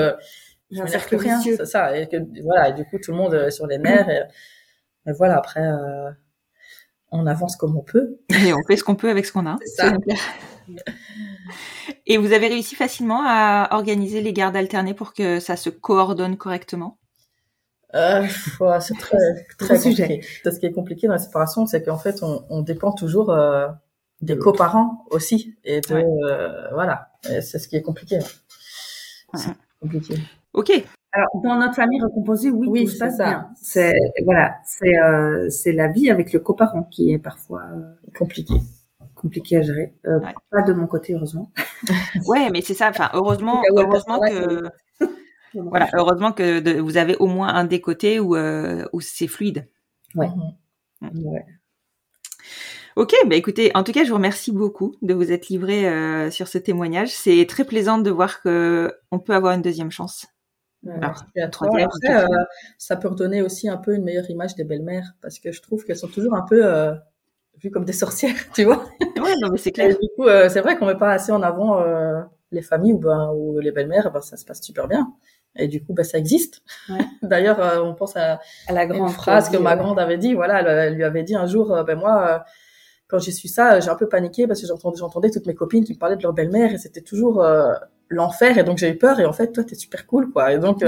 je 0.71 0.83
faire 0.85 1.05
plus 1.05 1.17
rien, 1.17 1.39
c'est 1.41 1.65
ça 1.65 1.95
et 1.97 2.07
que 2.07 2.17
voilà 2.41 2.69
et 2.69 2.73
du 2.73 2.83
coup 2.85 2.97
tout 2.97 3.11
le 3.11 3.17
monde 3.17 3.33
est 3.33 3.51
sur 3.51 3.67
les 3.67 3.77
nerfs 3.77 4.09
et, 4.09 5.11
voilà 5.17 5.37
après 5.37 5.61
on 7.11 7.27
avance 7.27 7.55
comme 7.55 7.77
on 7.77 7.83
peut 7.83 8.19
et 8.45 8.53
on 8.53 8.63
fait 8.63 8.75
ce 8.75 8.83
qu'on 8.83 8.95
peut 8.95 9.09
avec 9.09 9.25
ce 9.25 9.31
qu'on 9.31 9.45
a. 9.45 9.57
Ça. 9.77 9.93
Et 12.05 12.17
vous 12.17 12.31
avez 12.33 12.47
réussi 12.47 12.75
facilement 12.75 13.21
à 13.25 13.69
organiser 13.71 14.21
les 14.21 14.33
gardes 14.33 14.55
alternées 14.55 14.93
pour 14.93 15.13
que 15.13 15.39
ça 15.39 15.55
se 15.55 15.69
coordonne 15.69 16.37
correctement? 16.37 16.97
Euh, 17.95 18.25
c'est 18.79 18.97
très, 18.97 19.17
très 19.57 19.75
compliqué. 19.75 20.21
Ce 20.43 20.59
qui 20.59 20.65
est 20.65 20.71
compliqué 20.71 21.07
dans 21.07 21.13
la 21.13 21.19
séparation, 21.19 21.65
c'est 21.65 21.83
qu'en 21.83 21.97
fait, 21.97 22.23
on, 22.23 22.45
on, 22.49 22.61
dépend 22.61 22.91
toujours 22.91 23.29
euh, 23.29 23.67
des 24.21 24.37
coparents 24.37 25.05
aussi. 25.11 25.55
Et 25.63 25.81
de, 25.81 25.95
euh, 25.95 26.69
voilà, 26.71 27.11
c'est 27.21 27.59
ce 27.59 27.67
qui 27.67 27.75
est 27.75 27.81
compliqué. 27.81 28.19
C'est 29.35 29.51
compliqué. 29.79 30.15
Ok. 30.53 30.71
Alors, 31.11 31.29
dans 31.43 31.55
notre 31.55 31.75
famille 31.75 32.01
recomposée, 32.01 32.49
oui, 32.49 32.67
oui 32.67 32.85
tout 32.85 32.91
se 32.91 32.99
passe 32.99 33.17
bien. 33.17 33.49
C'est, 33.55 33.93
voilà, 34.25 34.55
c'est, 34.65 34.97
euh, 34.99 35.49
c'est 35.49 35.71
la 35.71 35.87
vie 35.87 36.09
avec 36.09 36.33
le 36.33 36.39
coparent 36.39 36.83
qui 36.83 37.11
est 37.11 37.19
parfois 37.19 37.61
euh, 37.61 38.09
compliqué 38.17 38.55
compliqué 39.15 39.57
à 39.57 39.61
gérer. 39.61 39.93
Euh, 40.05 40.19
Pas 40.51 40.63
de 40.63 40.73
mon 40.73 40.85
côté, 40.85 41.13
heureusement. 41.13 41.49
ouais, 42.27 42.49
mais 42.49 42.61
c'est 42.61 42.73
ça. 42.73 42.89
Enfin, 42.89 43.09
heureusement, 43.13 43.61
heureusement 43.77 44.19
que 44.19 44.69
voilà, 45.53 45.87
heureusement 45.93 46.31
que 46.31 46.79
vous 46.79 46.97
avez 46.97 47.15
au 47.17 47.27
moins 47.27 47.49
un 47.49 47.63
des 47.63 47.79
côtés 47.79 48.19
où, 48.19 48.35
euh, 48.35 48.85
où 48.91 49.01
c'est 49.01 49.27
fluide. 49.27 49.69
Ouais. 50.15 50.27
Mhm. 51.01 51.25
ouais. 51.25 51.45
Ok, 52.95 53.13
bah 53.25 53.35
écoutez, 53.35 53.71
en 53.73 53.83
tout 53.83 53.91
cas, 53.91 54.03
je 54.03 54.09
vous 54.09 54.15
remercie 54.15 54.51
beaucoup 54.51 54.95
de 55.01 55.13
vous 55.15 55.31
être 55.31 55.47
livré 55.49 55.87
euh, 55.87 56.29
sur 56.29 56.47
ce 56.47 56.59
témoignage. 56.59 57.09
C'est 57.09 57.45
très 57.47 57.65
plaisant 57.65 57.97
de 57.97 58.11
voir 58.11 58.41
que 58.41 58.93
on 59.11 59.19
peut 59.19 59.33
avoir 59.33 59.53
une 59.53 59.63
deuxième 59.63 59.89
chance. 59.89 60.27
Alors, 60.87 61.23
troisième, 61.51 61.87
après, 61.87 62.23
euh, 62.23 62.43
ça 62.77 62.95
peut 62.95 63.07
redonner 63.07 63.41
aussi 63.41 63.69
un 63.69 63.77
peu 63.77 63.95
une 63.95 64.03
meilleure 64.03 64.29
image 64.29 64.55
des 64.55 64.63
belles-mères 64.63 65.13
parce 65.21 65.39
que 65.39 65.51
je 65.51 65.61
trouve 65.61 65.85
qu'elles 65.85 65.97
sont 65.97 66.07
toujours 66.07 66.33
un 66.35 66.41
peu 66.41 66.65
euh, 66.65 66.93
vues 67.61 67.71
comme 67.71 67.85
des 67.85 67.93
sorcières, 68.03 68.35
tu 68.53 68.65
vois. 68.65 68.83
Ouais, 69.01 69.33
non 69.41 69.49
mais 69.51 69.57
c'est 69.57 69.71
clair. 69.71 69.89
du 69.89 70.09
coup, 70.15 70.27
c'est 70.27 70.61
vrai 70.61 70.77
qu'on 70.77 70.85
met 70.85 70.97
pas 70.97 71.11
assez 71.11 71.31
en 71.31 71.41
avant 71.41 71.81
les 72.51 72.61
familles 72.61 72.93
ou 72.93 72.99
ben, 72.99 73.31
ou 73.35 73.59
les 73.59 73.71
belles-mères, 73.71 74.11
ben, 74.11 74.21
ça 74.21 74.37
se 74.37 74.45
passe 74.45 74.61
super 74.61 74.87
bien. 74.87 75.13
Et 75.55 75.67
du 75.67 75.83
coup, 75.83 75.93
bah, 75.93 76.03
ça 76.03 76.17
existe. 76.17 76.63
Ouais. 76.89 76.99
D'ailleurs, 77.21 77.59
euh, 77.59 77.81
on 77.83 77.93
pense 77.93 78.15
à, 78.15 78.39
à 78.67 78.73
la 78.73 78.85
grande 78.85 79.11
phrase 79.11 79.49
que 79.49 79.57
ma 79.57 79.75
grande 79.75 79.99
avait 79.99 80.17
dit. 80.17 80.33
Voilà, 80.33 80.61
elle, 80.61 80.95
lui 80.95 81.03
avait 81.03 81.23
dit 81.23 81.35
un 81.35 81.45
jour, 81.45 81.71
euh, 81.71 81.83
ben 81.83 81.97
moi, 81.97 82.27
euh, 82.27 82.39
quand 83.07 83.19
j'ai 83.19 83.31
su 83.31 83.47
ça, 83.47 83.79
j'ai 83.79 83.89
un 83.89 83.95
peu 83.95 84.07
paniqué 84.07 84.47
parce 84.47 84.61
que 84.61 84.67
j'entendais, 84.67 84.97
j'entendais 84.97 85.29
toutes 85.29 85.45
mes 85.45 85.55
copines 85.55 85.83
qui 85.83 85.93
me 85.93 85.99
parlaient 85.99 86.15
de 86.15 86.23
leur 86.23 86.33
belle-mère 86.33 86.73
et 86.73 86.77
c'était 86.77 87.01
toujours 87.01 87.45
l'enfer. 88.09 88.57
Et 88.57 88.63
donc 88.63 88.77
j'ai 88.77 88.89
eu 88.89 88.97
peur. 88.97 89.19
Et 89.19 89.25
en 89.25 89.33
fait, 89.33 89.51
toi, 89.51 89.63
t'es 89.63 89.75
super 89.75 90.07
cool, 90.07 90.31
quoi. 90.31 90.51
Et 90.53 90.57
donc, 90.57 90.83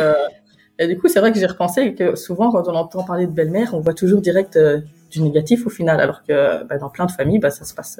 et 0.79 0.87
du 0.87 0.97
coup, 0.97 1.07
c'est 1.07 1.19
vrai 1.19 1.31
que 1.31 1.39
j'ai 1.39 1.45
repensé 1.45 1.93
que 1.93 2.15
souvent, 2.15 2.51
quand 2.51 2.67
on 2.67 2.75
entend 2.75 3.03
parler 3.03 3.27
de 3.27 3.31
belle-mère, 3.31 3.73
on 3.73 3.79
voit 3.79 3.93
toujours 3.93 4.21
direct 4.21 4.57
du 5.11 5.21
négatif 5.21 5.67
au 5.67 5.69
final, 5.69 5.99
alors 5.99 6.23
que 6.23 6.63
ben, 6.63 6.77
dans 6.79 6.89
plein 6.89 7.05
de 7.05 7.11
familles, 7.11 7.39
bah, 7.39 7.51
ça 7.51 7.63
se 7.63 7.73
passe 7.73 7.99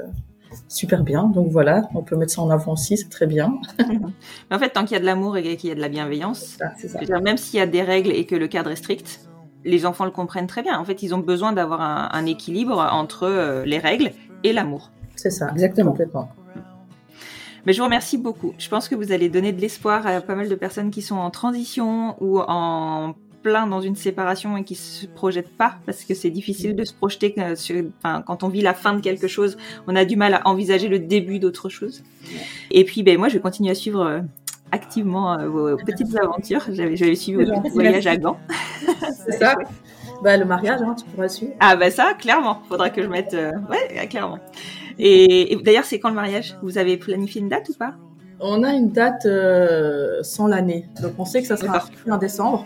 super 0.68 1.04
bien. 1.04 1.24
Donc 1.24 1.50
voilà, 1.52 1.88
on 1.94 2.02
peut 2.02 2.16
mettre 2.16 2.34
ça 2.34 2.42
en 2.42 2.50
avant 2.50 2.74
aussi, 2.74 2.98
c'est 2.98 3.10
très 3.10 3.28
bien. 3.28 3.60
en 4.52 4.60
fait, 4.60 4.70
tant 4.70 4.84
qu'il 4.84 4.94
y 4.94 4.98
a 4.98 5.00
de 5.00 5.06
l'amour 5.06 5.38
et 5.38 5.58
qu'il 5.58 5.70
y 5.70 5.72
a 5.72 5.76
de 5.76 5.82
la 5.82 5.90
bienveillance, 5.90 6.58
ça. 6.58 7.20
même 7.20 7.38
s'il 7.38 7.60
y 7.60 7.62
a 7.62 7.68
des 7.68 7.82
règles 7.82 8.12
et 8.12 8.26
que 8.26 8.36
le 8.36 8.48
cadre 8.48 8.72
est 8.72 8.76
strict, 8.76 9.22
les 9.66 9.86
enfants 9.86 10.06
le 10.06 10.12
comprennent 10.12 10.48
très 10.48 10.62
bien. 10.62 10.80
En 10.80 10.86
fait, 10.86 11.04
ils 11.04 11.14
ont 11.14 11.20
besoin 11.20 11.54
d'avoir 11.54 11.82
un, 11.82 12.26
équilibre 12.26 12.78
entre 12.92 13.24
euh, 13.24 13.66
les 13.66 13.80
règles 13.80 14.12
et 14.44 14.54
l'amour. 14.54 14.92
C'est 15.16 15.30
ça, 15.30 15.50
exactement, 15.52 15.92
complètement. 15.92 16.30
Mais 17.66 17.74
je 17.74 17.80
vous 17.80 17.86
remercie 17.86 18.18
beaucoup. 18.18 18.54
Je 18.60 18.70
pense 18.70 18.88
que 18.88 18.96
vous 18.96 19.12
allez 19.12 19.28
donner 19.28 19.52
de 19.52 19.60
l'espoir 19.60 20.06
à 20.06 20.22
pas 20.22 20.36
mal 20.36 20.50
de 20.50 20.56
personnes 20.56 20.92
qui 20.92 21.02
sont 21.02 21.16
en 21.16 21.32
transition 21.32 22.16
ou 22.22 22.40
en 22.40 23.16
plein 23.42 23.68
dans 23.68 23.82
une 23.82 23.96
séparation 23.96 24.58
et 24.58 24.64
qui 24.64 24.76
se 24.76 25.06
projettent 25.06 25.56
pas 25.56 25.76
parce 25.86 26.04
que 26.04 26.16
c'est 26.16 26.32
difficile 26.32 26.76
de 26.76 26.84
se 26.84 26.94
projeter 26.94 27.36
sur, 27.56 27.84
enfin, 28.00 28.24
quand 28.26 28.44
on 28.44 28.50
vit 28.50 28.62
la 28.62 28.74
fin 28.74 28.94
de 28.94 29.02
quelque 29.02 29.28
chose, 29.28 29.56
on 29.88 29.96
a 29.96 30.04
du 30.04 30.16
mal 30.16 30.34
à 30.34 30.48
envisager 30.48 30.88
le 30.88 30.98
début 30.98 31.38
d'autre 31.38 31.70
chose. 31.70 32.04
Et 32.72 32.84
puis, 32.86 33.04
ben, 33.04 33.18
moi, 33.20 33.30
je 33.30 33.36
vais 33.36 33.40
continuer 33.40 33.70
à 33.70 33.76
suivre 33.76 34.02
euh, 34.02 34.22
activement 34.72 35.38
euh, 35.38 35.48
vos 35.48 35.78
petites 35.78 36.16
aventures. 36.18 36.64
J'avais, 36.70 36.96
j'avais 36.96 37.16
suivi 37.16 37.46
votre 37.46 37.70
voyage 37.70 38.08
à 38.08 38.18
Gand. 38.18 38.38
c'est 39.26 39.34
ça. 39.34 39.56
Bah, 40.24 40.38
le 40.38 40.46
mariage, 40.46 40.80
hein, 40.82 40.96
tu 40.98 41.04
pourras 41.06 41.28
suivre. 41.28 41.52
Ah, 41.60 41.76
bah, 41.76 41.92
ça, 41.92 42.14
clairement. 42.18 42.62
Faudra 42.70 42.90
que 42.90 43.04
je 43.04 43.08
mette, 43.08 43.34
ouais, 43.34 44.08
clairement. 44.08 44.40
Et, 44.98 45.58
d'ailleurs, 45.62 45.84
c'est 45.84 46.00
quand 46.00 46.08
le 46.08 46.16
mariage? 46.16 46.58
Vous 46.64 46.78
avez 46.78 46.96
planifié 46.96 47.42
une 47.42 47.50
date 47.50 47.68
ou 47.68 47.74
pas? 47.74 47.96
On 48.40 48.64
a 48.64 48.72
une 48.72 48.92
date 48.92 49.28
sans 50.24 50.48
l'année. 50.48 50.88
Donc, 51.02 51.16
on 51.20 51.26
sait 51.26 51.42
que 51.42 51.48
ça 51.48 51.58
sera 51.58 51.84
en 52.10 52.18
décembre 52.18 52.66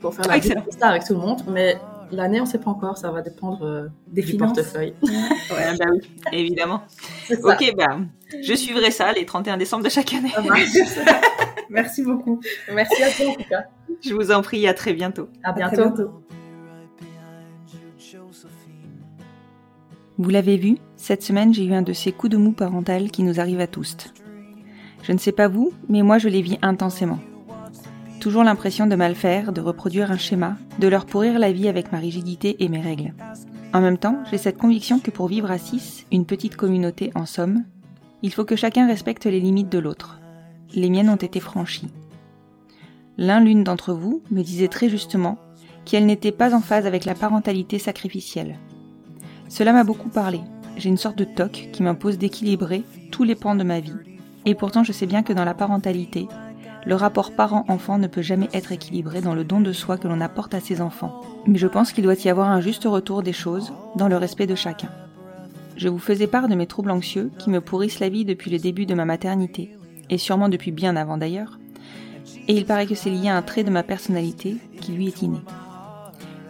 pour 0.00 0.12
faire 0.12 0.26
la 0.26 0.34
ah, 0.80 0.88
avec 0.88 1.04
tout 1.04 1.14
le 1.14 1.20
monde. 1.20 1.42
Mais 1.48 1.76
l'année, 2.10 2.40
on 2.40 2.44
ne 2.44 2.48
sait 2.48 2.58
pas 2.58 2.70
encore. 2.70 2.96
Ça 2.96 3.10
va 3.10 3.22
dépendre 3.22 3.64
euh, 3.64 3.88
des 4.06 4.22
du 4.22 4.36
portefeuille. 4.36 4.94
ouais, 5.02 5.76
bah 5.78 5.86
oui, 5.90 6.00
évidemment. 6.32 6.82
Ok, 7.30 7.72
bah, 7.76 7.98
je 8.42 8.54
suivrai 8.54 8.90
ça 8.90 9.12
les 9.12 9.26
31 9.26 9.56
décembre 9.56 9.84
de 9.84 9.88
chaque 9.88 10.12
année. 10.14 10.32
Merci 11.70 12.02
beaucoup. 12.02 12.40
Merci 12.72 13.02
à 13.02 13.10
toi 13.10 13.28
en 13.28 13.34
tout 13.34 13.48
cas. 13.48 13.64
Je 14.00 14.14
vous 14.14 14.30
en 14.30 14.42
prie, 14.42 14.66
à 14.66 14.74
très 14.74 14.92
bientôt. 14.92 15.28
À 15.42 15.52
bientôt. 15.52 16.22
Vous 20.20 20.30
l'avez 20.30 20.56
vu, 20.56 20.78
cette 20.96 21.22
semaine 21.22 21.54
j'ai 21.54 21.64
eu 21.64 21.72
un 21.72 21.82
de 21.82 21.92
ces 21.92 22.10
coups 22.10 22.32
de 22.32 22.36
mou 22.36 22.50
parental 22.52 23.10
qui 23.10 23.22
nous 23.22 23.38
arrivent 23.38 23.60
à 23.60 23.68
tous. 23.68 23.96
Je 25.02 25.12
ne 25.12 25.18
sais 25.18 25.32
pas 25.32 25.46
vous, 25.46 25.72
mais 25.88 26.02
moi 26.02 26.18
je 26.18 26.28
les 26.28 26.42
vis 26.42 26.58
intensément. 26.60 27.20
Toujours 28.20 28.42
l'impression 28.42 28.88
de 28.88 28.96
mal 28.96 29.14
faire, 29.14 29.52
de 29.52 29.60
reproduire 29.60 30.10
un 30.10 30.18
schéma, 30.18 30.56
de 30.80 30.88
leur 30.88 31.06
pourrir 31.06 31.38
la 31.38 31.52
vie 31.52 31.68
avec 31.68 31.92
ma 31.92 31.98
rigidité 31.98 32.56
et 32.64 32.68
mes 32.68 32.80
règles. 32.80 33.14
En 33.72 33.80
même 33.80 33.98
temps, 33.98 34.18
j'ai 34.30 34.38
cette 34.38 34.58
conviction 34.58 34.98
que 34.98 35.12
pour 35.12 35.28
vivre 35.28 35.50
à 35.52 35.58
six, 35.58 36.04
une 36.10 36.26
petite 36.26 36.56
communauté 36.56 37.12
en 37.14 37.26
somme, 37.26 37.64
il 38.22 38.32
faut 38.32 38.44
que 38.44 38.56
chacun 38.56 38.88
respecte 38.88 39.26
les 39.26 39.38
limites 39.38 39.68
de 39.68 39.78
l'autre. 39.78 40.17
Les 40.74 40.90
miennes 40.90 41.08
ont 41.08 41.16
été 41.16 41.40
franchies. 41.40 41.88
L'un 43.16 43.40
l'une 43.40 43.64
d'entre 43.64 43.94
vous 43.94 44.22
me 44.30 44.42
disait 44.42 44.68
très 44.68 44.88
justement 44.88 45.38
qu'elle 45.84 46.04
n'était 46.04 46.32
pas 46.32 46.54
en 46.54 46.60
phase 46.60 46.86
avec 46.86 47.04
la 47.04 47.14
parentalité 47.14 47.78
sacrificielle. 47.78 48.58
Cela 49.48 49.72
m'a 49.72 49.84
beaucoup 49.84 50.10
parlé. 50.10 50.40
J'ai 50.76 50.90
une 50.90 50.98
sorte 50.98 51.16
de 51.16 51.24
toc 51.24 51.70
qui 51.72 51.82
m'impose 51.82 52.18
d'équilibrer 52.18 52.84
tous 53.10 53.24
les 53.24 53.34
pans 53.34 53.54
de 53.54 53.64
ma 53.64 53.80
vie. 53.80 53.96
Et 54.44 54.54
pourtant, 54.54 54.84
je 54.84 54.92
sais 54.92 55.06
bien 55.06 55.22
que 55.22 55.32
dans 55.32 55.46
la 55.46 55.54
parentalité, 55.54 56.28
le 56.84 56.94
rapport 56.94 57.32
parent-enfant 57.32 57.98
ne 57.98 58.06
peut 58.06 58.22
jamais 58.22 58.48
être 58.52 58.72
équilibré 58.72 59.20
dans 59.20 59.34
le 59.34 59.44
don 59.44 59.60
de 59.60 59.72
soi 59.72 59.96
que 59.96 60.06
l'on 60.06 60.20
apporte 60.20 60.54
à 60.54 60.60
ses 60.60 60.80
enfants. 60.80 61.22
Mais 61.46 61.58
je 61.58 61.66
pense 61.66 61.92
qu'il 61.92 62.04
doit 62.04 62.22
y 62.22 62.28
avoir 62.28 62.48
un 62.48 62.60
juste 62.60 62.84
retour 62.84 63.22
des 63.22 63.32
choses, 63.32 63.72
dans 63.96 64.08
le 64.08 64.16
respect 64.16 64.46
de 64.46 64.54
chacun. 64.54 64.90
Je 65.76 65.88
vous 65.88 65.98
faisais 65.98 66.26
part 66.26 66.48
de 66.48 66.54
mes 66.54 66.66
troubles 66.66 66.90
anxieux 66.90 67.30
qui 67.38 67.50
me 67.50 67.60
pourrissent 67.60 68.00
la 68.00 68.08
vie 68.08 68.24
depuis 68.24 68.50
le 68.50 68.58
début 68.58 68.84
de 68.84 68.94
ma 68.94 69.04
maternité, 69.04 69.77
et 70.10 70.18
sûrement 70.18 70.48
depuis 70.48 70.70
bien 70.70 70.96
avant 70.96 71.16
d'ailleurs, 71.16 71.58
et 72.48 72.54
il 72.54 72.64
paraît 72.64 72.86
que 72.86 72.94
c'est 72.94 73.10
lié 73.10 73.28
à 73.28 73.36
un 73.36 73.42
trait 73.42 73.64
de 73.64 73.70
ma 73.70 73.82
personnalité 73.82 74.56
qui 74.80 74.92
lui 74.92 75.06
est 75.06 75.22
inné. 75.22 75.38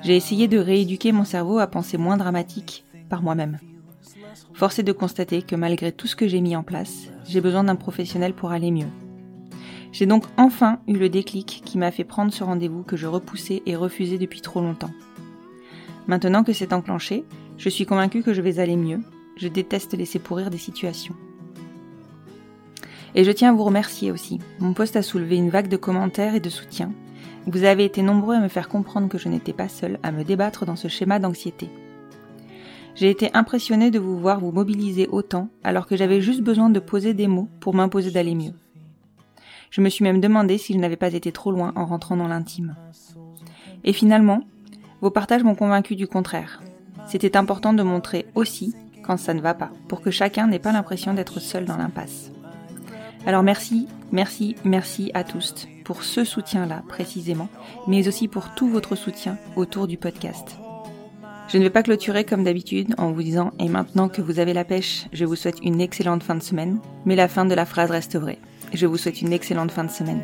J'ai 0.03 0.17
essayé 0.17 0.47
de 0.47 0.59
rééduquer 0.59 1.13
mon 1.13 1.25
cerveau 1.25 1.59
à 1.59 1.67
penser 1.67 1.99
moins 1.99 2.17
dramatique 2.17 2.85
par 3.09 3.23
moi-même. 3.23 3.59
Force 4.55 4.79
est 4.79 4.85
de 4.85 4.93
constater 4.93 5.43
que 5.43 5.57
malgré 5.57 5.93
tout 5.93 6.07
ce 6.07 6.17
que 6.17 6.29
j'ai 6.29 6.41
mis 6.41 6.57
en 6.57 6.63
place, 6.63 7.09
j'ai 7.27 7.41
besoin 7.41 7.65
d'un 7.65 7.77
professionnel 7.77 8.33
pour 8.33 8.53
aller 8.53 8.71
mieux. 8.71 8.89
J'ai 9.91 10.07
donc 10.07 10.25
enfin 10.37 10.81
eu 10.87 10.95
le 10.95 11.09
déclic 11.09 11.63
qui 11.65 11.79
m'a 11.79 11.91
fait 11.91 12.05
prendre 12.05 12.33
ce 12.33 12.45
rendez-vous 12.45 12.83
que 12.83 12.97
je 12.97 13.07
repoussais 13.07 13.63
et 13.67 13.77
refusais 13.77 14.19
depuis 14.19 14.41
trop 14.41 14.61
longtemps. 14.61 14.91
Maintenant 16.07 16.45
que 16.45 16.53
c'est 16.53 16.73
enclenché, 16.73 17.25
je 17.57 17.69
suis 17.69 17.87
convaincue 17.87 18.23
que 18.23 18.35
je 18.35 18.43
vais 18.43 18.61
aller 18.61 18.77
mieux. 18.77 19.01
Je 19.37 19.49
déteste 19.49 19.95
laisser 19.95 20.19
pourrir 20.19 20.51
des 20.51 20.59
situations. 20.59 21.15
Et 23.15 23.25
je 23.25 23.31
tiens 23.31 23.51
à 23.51 23.53
vous 23.53 23.65
remercier 23.65 24.11
aussi. 24.11 24.39
Mon 24.59 24.75
poste 24.75 24.97
a 24.97 25.03
soulevé 25.03 25.37
une 25.37 25.51
vague 25.51 25.69
de 25.69 25.77
commentaires 25.77 26.35
et 26.35 26.41
de 26.41 26.51
soutien. 26.51 26.93
Vous 27.47 27.65
avez 27.65 27.85
été 27.85 28.03
nombreux 28.03 28.35
à 28.35 28.41
me 28.41 28.49
faire 28.49 28.69
comprendre 28.69 29.09
que 29.09 29.19
je 29.19 29.29
n'étais 29.29 29.53
pas 29.53 29.69
seule 29.69 29.99
à 30.03 30.13
me 30.13 30.25
débattre 30.25 30.67
dans 30.67 30.77
ce 30.77 30.89
schéma 30.89 31.19
d'anxiété. 31.19 31.71
J'ai 32.95 33.11
été 33.11 33.31
impressionnée 33.33 33.91
de 33.91 33.99
vous 33.99 34.19
voir 34.19 34.41
vous 34.41 34.51
mobiliser 34.51 35.07
autant 35.07 35.49
alors 35.63 35.87
que 35.87 35.97
j'avais 35.97 36.21
juste 36.21 36.43
besoin 36.43 36.69
de 36.69 36.81
poser 36.81 37.15
des 37.15 37.29
mots 37.29 37.49
pour 37.61 37.75
m'imposer 37.75 38.11
d'aller 38.11 38.35
mieux. 38.35 38.55
Je 39.71 39.81
me 39.81 39.89
suis 39.89 40.03
même 40.03 40.21
demandé 40.21 40.59
si 40.59 40.73
je 40.73 40.79
n'avais 40.79 40.97
pas 40.97 41.13
été 41.13 41.31
trop 41.31 41.53
loin 41.53 41.73
en 41.77 41.87
rentrant 41.87 42.17
dans 42.17 42.29
l'intime. 42.29 42.75
Et 43.85 43.93
finalement, 43.93 44.41
vos 45.01 45.11
partages 45.11 45.45
m'ont 45.45 45.55
convaincu 45.55 45.95
du 45.95 46.09
contraire. 46.09 46.61
C'était 47.07 47.37
important 47.37 47.73
de 47.73 47.83
montrer 47.83 48.27
aussi 48.35 48.75
quand 49.03 49.17
ça 49.17 49.33
ne 49.33 49.41
va 49.41 49.55
pas, 49.55 49.71
pour 49.89 50.01
que 50.01 50.11
chacun 50.11 50.47
n'ait 50.47 50.59
pas 50.59 50.73
l'impression 50.73 51.15
d'être 51.15 51.41
seul 51.41 51.65
dans 51.65 51.77
l'impasse. 51.77 52.33
Alors 53.27 53.43
merci, 53.43 53.87
merci, 54.13 54.57
merci 54.65 55.11
à 55.15 55.25
tous 55.25 55.67
pour 55.85 56.03
ce 56.03 56.25
soutien-là 56.25 56.83
précisément, 56.89 57.49
mais 57.87 58.09
aussi 58.09 58.29
pour 58.29 58.55
tout 58.55 58.69
votre 58.69 58.95
soutien 58.97 59.39
autour 59.57 59.87
du 59.87 59.97
podcast. 59.97 60.57
Je 61.49 61.57
ne 61.57 61.63
vais 61.63 61.71
pas 61.71 61.83
clôturer 61.83 62.25
comme 62.25 62.45
d'habitude 62.45 62.95
en 62.99 63.13
vous 63.13 63.23
disant 63.23 63.53
et 63.59 63.69
maintenant 63.69 64.09
que 64.09 64.21
vous 64.21 64.39
avez 64.39 64.53
la 64.53 64.65
pêche, 64.65 65.07
je 65.13 65.25
vous 65.25 65.37
souhaite 65.37 65.61
une 65.63 65.81
excellente 65.81 66.23
fin 66.23 66.35
de 66.35 66.43
semaine, 66.43 66.79
mais 67.07 67.17
la 67.17 67.29
fin 67.29 67.47
de 67.47 67.55
la 67.55 67.65
phrase 67.65 67.91
reste 67.91 68.19
vraie. 68.19 68.39
Je 68.75 68.87
vous 68.87 68.99
souhaite 68.99 69.23
une 69.23 69.33
excellente 69.33 69.71
fin 69.71 69.85
de 69.85 69.91
semaine. 69.91 70.23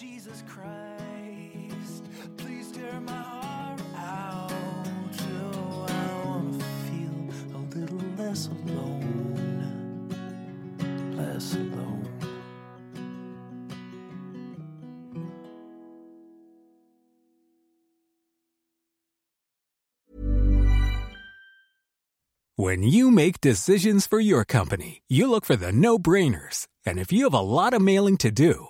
Jesus 0.00 0.42
Christ, 0.48 2.04
please 2.38 2.72
tear 2.72 3.02
my 3.02 3.12
heart 3.12 3.82
out. 3.98 4.50
Oh, 5.52 5.86
I 5.86 6.24
wanna 6.24 6.58
feel 6.88 7.28
a 7.54 7.60
little 7.76 8.00
less 8.16 8.46
alone, 8.46 10.08
less 11.18 11.52
alone. 11.54 12.08
When 22.56 22.82
you 22.82 23.10
make 23.10 23.42
decisions 23.42 24.06
for 24.06 24.18
your 24.18 24.46
company, 24.46 25.02
you 25.08 25.28
look 25.28 25.44
for 25.44 25.56
the 25.56 25.72
no 25.72 25.98
brainers. 25.98 26.68
And 26.86 26.98
if 26.98 27.12
you 27.12 27.24
have 27.24 27.34
a 27.34 27.40
lot 27.40 27.74
of 27.74 27.82
mailing 27.82 28.16
to 28.18 28.30
do, 28.30 28.69